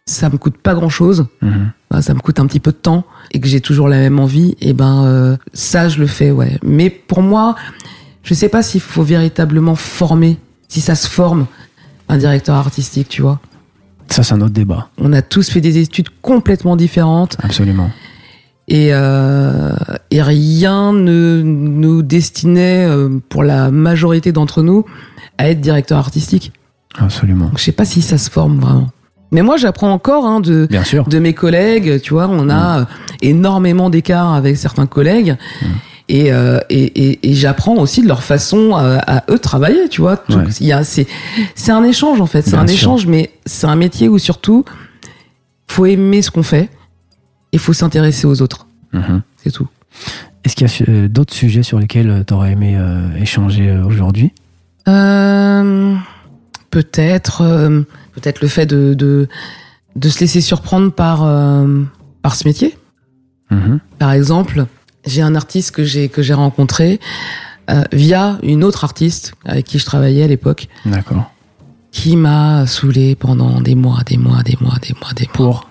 [0.06, 1.26] ça me coûte pas grand-chose.
[1.90, 4.18] Bah, ça me coûte un petit peu de temps et que j'ai toujours la même
[4.18, 6.58] envie, et ben ça je le fais, ouais.
[6.62, 7.56] Mais pour moi,
[8.28, 10.36] je sais pas s'il faut véritablement former,
[10.68, 11.46] si ça se forme.
[12.10, 13.40] un directeur artistique, tu vois.
[14.10, 14.88] Ça, c'est un autre débat.
[14.98, 17.38] On a tous fait des études complètement différentes.
[17.42, 17.90] Absolument.
[18.68, 19.72] Et, euh,
[20.10, 24.84] et rien ne nous destinait, euh, pour la majorité d'entre nous,
[25.38, 26.52] à être directeur artistique.
[26.98, 27.46] Absolument.
[27.46, 28.90] Donc, je sais pas si ça se forme vraiment.
[29.32, 31.06] Mais moi, j'apprends encore hein, de, Bien sûr.
[31.08, 32.00] de mes collègues.
[32.02, 32.84] Tu vois, on a euh,
[33.22, 35.36] énormément d'écarts avec certains collègues.
[36.10, 39.88] Et, euh, et, et, et j'apprends aussi de leur façon à, à eux de travailler,
[39.90, 40.22] tu vois.
[40.30, 40.44] Ouais.
[40.84, 41.06] c'est,
[41.54, 42.74] c'est un échange en fait, c'est un sûr.
[42.76, 44.64] échange, mais c'est un métier où surtout
[45.66, 46.70] faut aimer ce qu'on fait
[47.52, 49.20] et faut s'intéresser aux autres, Mhm.
[49.36, 49.68] c'est tout.
[50.44, 53.84] Est-ce qu'il y a euh, d'autres sujets sur lesquels tu aurais aimé euh, échanger euh,
[53.84, 54.32] aujourd'hui?
[54.88, 55.94] Euh,
[56.70, 57.82] peut-être, euh,
[58.14, 59.28] peut-être le fait de, de
[59.96, 61.82] de se laisser surprendre par euh,
[62.22, 62.76] par ce métier.
[63.50, 63.80] Mhm.
[63.98, 64.66] Par exemple,
[65.08, 67.00] j'ai un artiste que j'ai que j'ai rencontré
[67.70, 71.30] euh, via une autre artiste avec qui je travaillais à l'époque, D'accord.
[71.92, 75.32] qui m'a saoulé pendant des mois, des mois, des mois, des mois, des mois.
[75.34, 75.68] Pour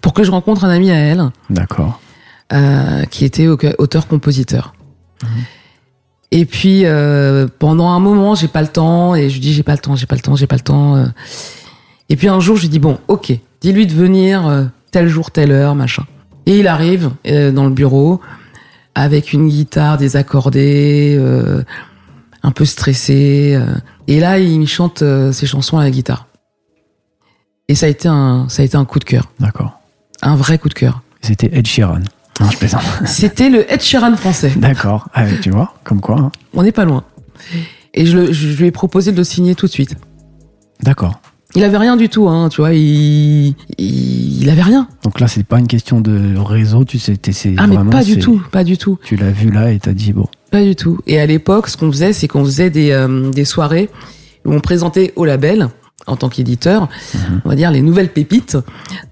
[0.00, 2.00] Pour que je rencontre un ami à elle, D'accord.
[2.52, 4.74] euh, qui était au- auteur-compositeur.
[6.30, 9.62] Et puis euh, pendant un moment, j'ai pas le temps et je lui dis j'ai
[9.62, 11.06] pas le temps, j'ai pas le temps, j'ai pas le temps.
[12.10, 15.50] Et puis un jour, je lui dis bon, ok, dis-lui de venir tel jour, telle
[15.52, 16.04] heure, machin.
[16.46, 18.20] Et il arrive euh, dans le bureau
[18.98, 21.62] avec une guitare désaccordée, euh,
[22.42, 23.54] un peu stressé.
[23.54, 23.74] euh.
[24.08, 26.26] et là, il chante euh, ses chansons à la guitare.
[27.68, 29.78] Et ça a été un, ça a été un coup de cœur, D'accord.
[30.22, 31.02] un vrai coup de cœur.
[31.20, 32.00] C'était Ed Sheeran.
[32.40, 32.82] Non, je plaisante.
[33.04, 34.52] C'était le Ed Sheeran français.
[34.56, 35.08] D'accord.
[35.14, 36.18] Ah, tu vois, comme quoi.
[36.18, 36.32] hein.
[36.54, 37.04] On n'est pas loin.
[37.94, 39.94] Et je, je lui ai proposé de le signer tout de suite.
[40.82, 41.20] D'accord.
[41.58, 43.48] Il avait rien du tout, hein, tu vois, il,
[43.78, 44.86] il, il avait rien.
[45.02, 48.04] Donc là, c'est pas une question de réseau, tu sais, c'est Ah, mais vraiment, pas
[48.04, 50.76] du tout, pas du tout, Tu l'as vu là et t'as dit, bon, pas du
[50.76, 51.00] tout.
[51.08, 53.90] Et à l'époque, ce qu'on faisait, c'est qu'on faisait des, euh, des soirées
[54.44, 55.68] où on présentait au label,
[56.06, 56.88] en tant qu'éditeur,
[57.44, 58.56] on va dire les nouvelles pépites,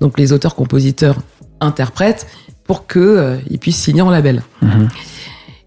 [0.00, 1.16] donc les auteurs, compositeurs,
[1.60, 2.28] interprètes,
[2.62, 4.42] pour que euh, ils puissent signer en label.
[4.62, 4.88] Mhm.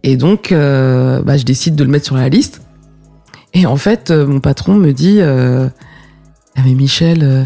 [0.04, 2.62] Et donc, euh, bah, je décide de le mettre sur la liste.
[3.54, 5.20] Et en fait, mon patron me dit
[6.60, 7.46] Ah, mais Michel, euh,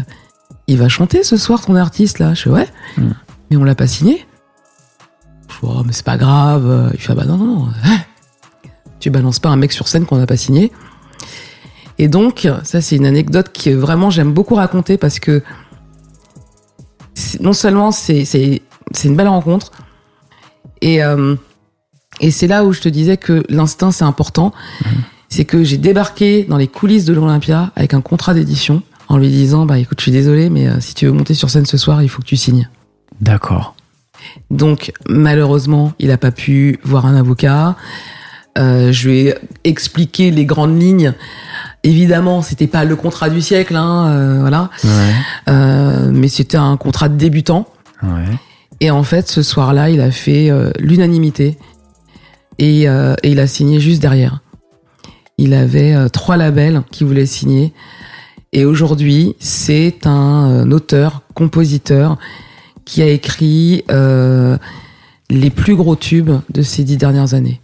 [0.66, 2.34] il va chanter ce soir ton artiste là.
[2.34, 2.68] Je fais Ouais,
[2.98, 3.10] Mm.
[3.50, 4.26] mais on l'a pas signé.
[5.48, 6.90] Je fais Oh, mais c'est pas grave.
[6.94, 7.68] Il fait Ah, bah non, non, non.
[9.00, 10.72] Tu balances pas un mec sur scène qu'on n'a pas signé.
[11.98, 15.42] Et donc, ça, c'est une anecdote que vraiment j'aime beaucoup raconter parce que
[17.40, 18.24] non seulement c'est
[19.04, 19.70] une belle rencontre,
[20.80, 21.36] et, euh,
[22.20, 24.52] et c'est là où je te disais que l'instinct, c'est important.
[25.28, 28.82] C'est que j'ai débarqué dans les coulisses de l'Olympia avec un contrat d'édition
[29.14, 31.48] en lui disant Bah écoute, je suis désolé, mais euh, si tu veux monter sur
[31.48, 32.68] scène ce soir, il faut que tu signes.
[33.20, 33.74] d'accord.
[34.50, 37.76] Donc, malheureusement, il n'a pas pu voir un avocat.
[38.56, 39.34] Euh, je lui ai
[39.64, 41.12] expliqué les grandes lignes.
[41.82, 44.70] Évidemment, c'était pas le contrat du siècle, hein, euh, voilà.
[44.82, 46.10] Ouais.
[46.10, 47.68] Mais c'était un contrat de débutant.
[48.02, 48.24] Ouais.
[48.80, 51.58] Et en fait, ce soir-là, il a fait l'unanimité
[52.58, 54.40] et, et il a signé juste derrière.
[55.36, 57.74] Il avait trois labels qui voulaient signer.
[58.54, 62.18] Et aujourd'hui, c'est un euh, auteur, compositeur
[62.84, 64.56] qui a écrit euh,
[65.28, 67.60] les plus gros tubes de ces dix dernières années.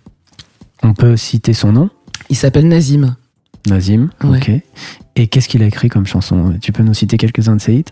[0.83, 1.91] On peut citer son nom,
[2.29, 3.17] Il s'appelle Nazim.
[3.69, 4.11] Nazim.
[4.25, 4.39] Ouais.
[4.39, 4.51] Ok.
[5.17, 6.55] Et qu'est-ce qu'il a écrit comme chanson?
[6.61, 7.85] Tu peux nous citer quelques-uns de ses hits?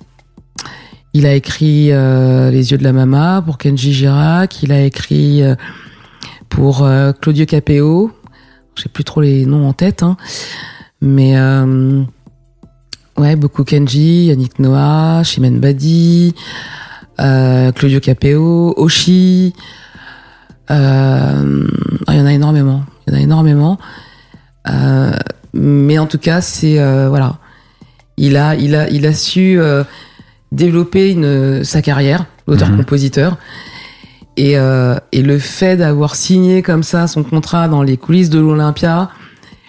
[1.15, 4.62] Il a écrit euh, Les yeux de la mama pour Kenji Girac.
[4.62, 5.55] Il a écrit euh,
[6.49, 8.12] pour euh, Claudio Capéo.
[8.75, 10.16] Je sais plus trop les noms en tête, hein.
[11.01, 11.35] mais
[13.19, 16.35] ouais, beaucoup Kenji, Yannick Noah, Chimène Badi,
[17.20, 19.55] euh, Claudio Capéo, Oshi.
[20.70, 21.69] Euh,
[22.07, 22.85] ah, il y en a énormément.
[23.07, 23.78] Il y en a énormément.
[24.69, 25.12] Euh,
[25.55, 26.77] mais en tout cas, c'est
[27.09, 27.39] voilà.
[28.16, 29.59] Il a, il a, il a su
[30.53, 33.36] développer une, sa carrière d'auteur-compositeur.
[34.36, 38.39] Et, euh, et le fait d'avoir signé comme ça son contrat dans les coulisses de
[38.39, 39.11] l'Olympia,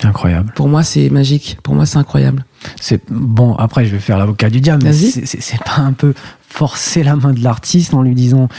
[0.03, 0.53] Incroyable.
[0.55, 1.57] pour moi, c'est magique.
[1.63, 2.45] Pour moi, c'est incroyable.
[2.80, 3.56] C'est bon.
[3.56, 6.14] Après, je vais faire l'avocat du diable, mais c'est- pas un peu
[6.48, 8.49] forcer la main de l'artiste en lui disant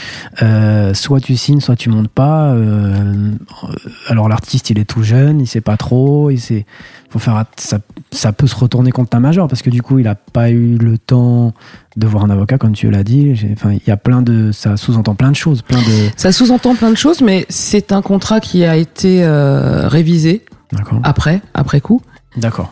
[0.41, 2.51] euh, soit tu signes, soit tu montes pas.
[2.53, 3.31] euh,
[4.07, 6.65] alors l'artiste, il est tout jeune, il sait pas trop, il sait.
[7.09, 7.79] Faut faire ça.
[8.13, 10.77] Ça peut se retourner contre ta major parce que du coup, il a pas eu
[10.77, 11.53] le temps
[11.97, 13.33] de voir un avocat, comme tu l'as dit.
[13.51, 14.51] Enfin, il y a plein de.
[14.53, 16.09] Ça sous-entend plein de choses, plein de.
[16.15, 20.45] Ça sous-entend plein de choses, mais c'est un contrat qui a été euh, révisé
[21.03, 22.01] après, après coup,
[22.37, 22.71] D'accord.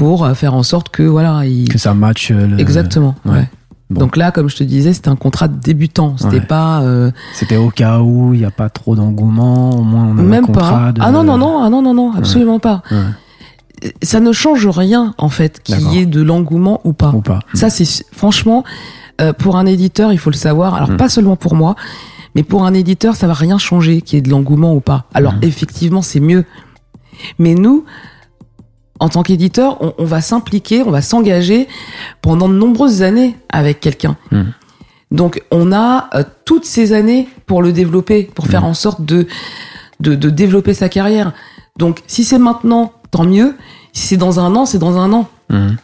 [0.00, 1.68] Pour euh, faire en sorte que voilà, il...
[1.68, 2.30] Que ça match.
[2.30, 3.14] euh, le- exactement.
[3.26, 3.32] ouais.
[3.32, 3.48] ouais.
[3.90, 4.00] Bon.
[4.00, 6.14] Donc là, comme je te disais, c'était un contrat de débutant.
[6.16, 6.40] C'était Ouais.
[6.40, 10.16] pas euh, C'était au cas où il n'y a pas trop d'engouement, au moins on
[10.16, 10.92] a un même contrat pas.
[10.92, 12.82] de- Ah non non non, ah non non non, absolument pas.
[14.02, 17.10] Ça ne change rien en fait qu'il y ait de l'engouement ou pas.
[17.14, 18.62] Ou pas Ça, c'est franchement
[19.20, 20.74] euh, pour un éditeur, il faut le savoir.
[20.74, 20.96] Alors Mm.
[20.96, 21.74] pas seulement pour moi,
[22.34, 25.04] mais pour un éditeur, ça va rien changer qu'il y ait de l'engouement ou pas.
[25.14, 25.40] Alors Mm.
[25.42, 26.44] effectivement, c'est mieux.
[27.38, 27.84] Mais nous,
[29.00, 31.66] en tant qu'éditeur, on, on va s'impliquer, on va s'engager
[32.22, 34.16] pendant de nombreuses années avec quelqu'un.
[34.30, 34.42] Mm.
[35.10, 38.66] Donc on a euh, toutes ces années pour le développer, pour faire Mm.
[38.66, 39.26] en sorte de,
[40.00, 41.32] de de développer sa carrière.
[41.78, 43.56] Donc si c'est maintenant, tant mieux.
[43.92, 45.76] Si c'est dans un an, c'est dans un an Mhm.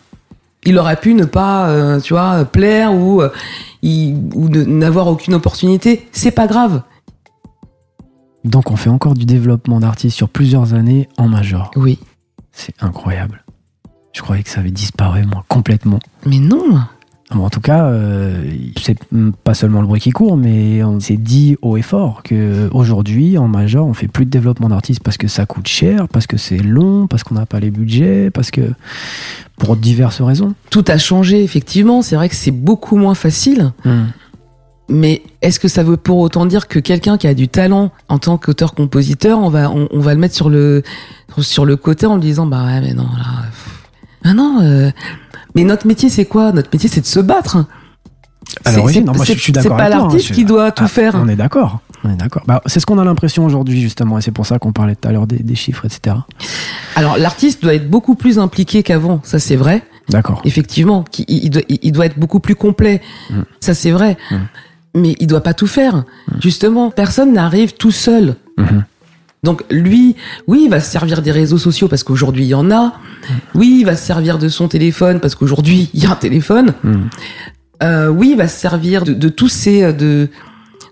[0.65, 3.31] il aurait pu ne pas, euh, tu vois, plaire ou, euh,
[3.83, 6.07] il- ou n'avoir aucune opportunité.
[6.13, 6.83] C'est pas grave.
[8.45, 11.71] Donc on fait encore du développement d'artistes sur plusieurs années en major.
[11.77, 11.99] Oui.
[12.57, 13.45] C'est incroyable.
[14.15, 16.01] Je croyais que ça avait disparu, moi, complètement.
[16.25, 16.81] Mais non.
[17.33, 18.51] Bon, en tout cas, euh,
[18.81, 18.99] c'est
[19.45, 23.37] pas seulement le bruit qui court, mais on s'est dit haut et fort que aujourd'hui,
[23.37, 26.39] en major, on fait plus de développement d'artistes parce que ça coûte cher, parce que
[26.39, 28.73] c'est long, parce qu'on n'a pas les budgets, parce que
[29.59, 30.55] pour diverses raisons.
[30.71, 32.01] Tout a changé, effectivement.
[32.01, 33.73] C'est vrai que c'est beaucoup moins facile.
[34.89, 38.19] Mais est-ce que ça veut pour autant dire que quelqu'un qui a du talent en
[38.19, 40.83] tant qu'auteur-compositeur, on va, on, on va le mettre sur le,
[41.39, 43.47] sur le côté en lui disant, bah ouais, mais non, là.
[44.25, 44.91] Ah non, euh,
[45.55, 46.53] mais notre métier, c'est quoi?
[46.53, 47.65] Notre métier, c'est de se battre.
[48.65, 50.85] C'est- l'origine, c'est- non, moi, je suis d'accord C'est pas hein, l'artiste qui doit tout
[50.85, 51.15] Ah, faire.
[51.17, 51.81] On est d'accord.
[52.05, 52.43] On est d'accord.
[52.47, 55.09] Bah, c'est ce qu'on a l'impression aujourd'hui, justement, et c'est pour ça qu'on parlait tout
[55.09, 56.15] à l'heure des, des chiffres, etc.
[56.95, 59.83] Alors, l'artiste doit être beaucoup plus impliqué qu'avant, ça c'est vrai.
[60.09, 60.41] D'accord.
[60.45, 63.01] effectivement, il, il doit, il doit être beaucoup plus complet.
[63.29, 63.41] Mm.
[63.59, 64.17] Ça, c'est vrai.
[64.31, 64.37] Mm.
[64.97, 66.05] Mais il doit pas tout faire.
[66.41, 68.37] Justement, personne n'arrive tout seul.
[68.57, 68.85] Mhm.
[69.43, 70.17] Donc lui,
[70.49, 72.95] oui, il va se servir des réseaux sociaux parce qu'aujourd'hui il y en a.
[73.55, 76.75] Oui, il va se servir de son téléphone parce qu'aujourd'hui il y a un téléphone.
[76.83, 77.09] Mhm.
[77.83, 80.29] Euh, oui, il va se servir de, de tous ces euh, de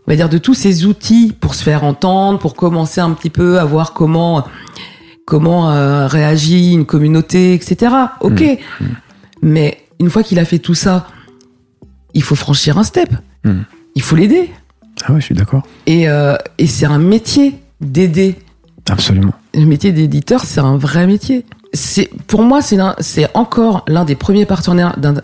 [0.07, 3.31] on va dire de tous ces outils pour se faire entendre, pour commencer un petit
[3.31, 4.45] peu à voir comment
[5.25, 7.93] comment euh, réagit une communauté, etc.
[8.21, 8.45] Ok,
[9.43, 11.09] mais une fois qu'il a fait tout ça,
[12.13, 13.09] il faut franchir un step.
[13.95, 14.51] Il faut l'aider.
[15.05, 15.63] Ah ouais, je suis d'accord.
[15.87, 18.37] Et, euh, et c'est un métier d'aider.
[18.89, 19.33] Absolument.
[19.55, 21.45] Le métier d'éditeur, c'est un vrai métier.
[21.73, 25.15] C'est pour moi, c'est c'est encore l'un des premiers partenaires d'un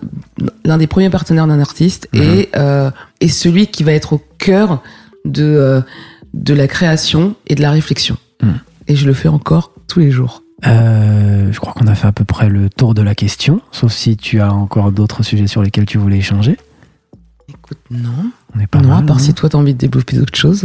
[0.64, 2.22] l'un des premiers partenaires d'un artiste Mhm.
[2.22, 2.90] et euh,
[3.20, 4.82] et celui qui va être au cœur
[5.24, 5.80] de euh,
[6.34, 8.16] de la création et de la réflexion.
[8.42, 8.58] Mhm.
[8.88, 10.42] Et je le fais encore tous les jours.
[10.66, 13.92] Euh, je crois qu'on a fait à peu près le tour de la question, sauf
[13.92, 16.56] si tu as encore d'autres sujets sur lesquels tu voulais échanger.
[17.70, 19.04] Écoute, non, On est pas non, mal.
[19.04, 20.64] à part non si toi t'as envie de développer d'autres choses.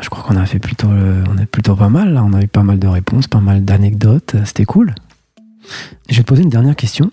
[0.00, 2.14] Je crois qu'on a fait plutôt, le- on est plutôt pas mal.
[2.14, 4.36] Là, on a eu pas mal de réponses, pas mal d'anecdotes.
[4.44, 4.94] C'était cool.
[6.08, 7.10] Je vais te poser une dernière question.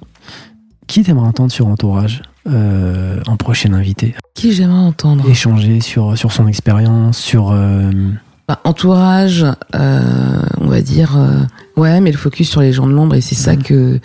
[0.87, 5.29] Qui t'aimerais entendre sur Entourage euh, en prochain invité Qui j'aimerais entendre?
[5.29, 7.51] Échanger sur, sur son expérience, sur.
[7.51, 7.91] euh,
[8.47, 9.45] Bah, entourage,
[9.75, 11.41] euh, on va dire, euh,
[11.75, 13.99] ouais, mais le focus sur les gens de l'ombre et c'est ça que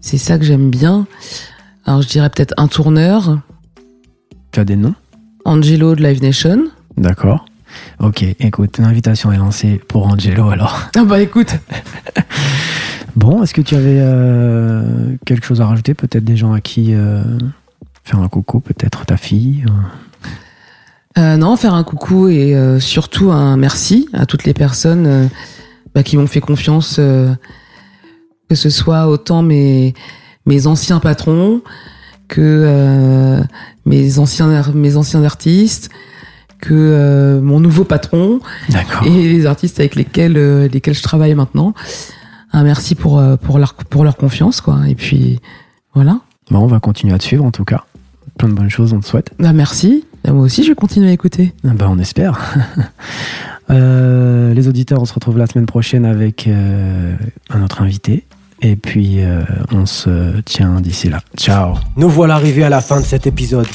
[0.00, 1.06] c'est ça que j'aime bien.
[1.86, 3.38] Alors je dirais peut-être un tourneur,
[4.54, 4.94] tu as des noms
[5.44, 6.68] Angelo de Live Nation.
[6.96, 7.44] D'accord.
[7.98, 10.78] Ok, écoute, l'invitation est lancée pour Angelo alors.
[10.96, 11.56] Ah bah écoute,
[13.16, 15.94] Bon, est-ce que tu avais euh, quelque chose à rajouter?
[15.94, 17.24] Peut-être des gens à qui euh,
[18.04, 19.64] faire un coucou, peut-être ta fille
[21.18, 21.36] euh.
[21.36, 25.28] non, faire un coucou et surtout un merci à toutes les personnes
[25.96, 29.94] bah, qui m'ont fait confiance, que ce soit autant mes
[30.46, 31.60] mes anciens patrons
[32.34, 33.40] que euh,
[33.86, 35.88] mes anciens mes anciens artistes
[36.60, 38.40] que euh, mon nouveau patron
[39.06, 41.74] et les artistes avec lesquels euh, lesquels je travaille maintenant.
[42.52, 44.88] Un merci pour pour leur pour leur confiance quoi.
[44.88, 45.40] Et puis
[45.94, 46.20] voilà.
[46.50, 47.84] Bon, on va continuer à te suivre en tout cas.
[48.36, 49.30] Plein de bonnes choses, on te souhaite.
[49.38, 50.04] Bah merci.
[50.24, 51.52] Bah, moi aussi je vais continuer à écouter.
[51.64, 52.40] Ah bah, on espère.
[53.70, 57.16] Euh, les auditeurs, on se retrouve la semaine prochaine avec euh,
[57.48, 58.24] un autre invité.
[58.64, 59.42] Et puis, euh,
[59.72, 61.18] on se tient d'ici là.
[61.36, 61.74] Ciao.
[61.98, 63.66] Nous voilà arrivés à la fin de cet épisode.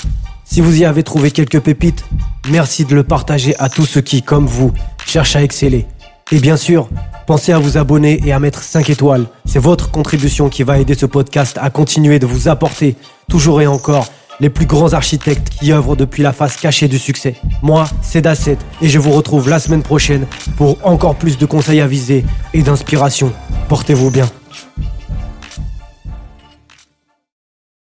[0.46, 2.04] Si vous y avez trouvé quelques pépites,
[2.50, 4.74] merci de le partager à tous ceux qui, comme vous,
[5.06, 5.86] cherchent à exceller.
[6.32, 6.90] Et bien sûr,
[7.28, 9.28] pensez à vous abonner et à mettre 5 étoiles.
[9.46, 12.96] C'est votre contribution qui va aider ce podcast à continuer de vous apporter,
[13.30, 14.08] toujours et encore,
[14.40, 17.36] les plus grands architectes qui œuvrent depuis la face cachée du succès.
[17.62, 20.26] Moi, c'est Dasset et je vous retrouve la semaine prochaine
[20.58, 22.26] pour encore plus de conseils avisés
[22.56, 23.32] et d'inspiration.
[23.68, 24.28] Portez-vous bien.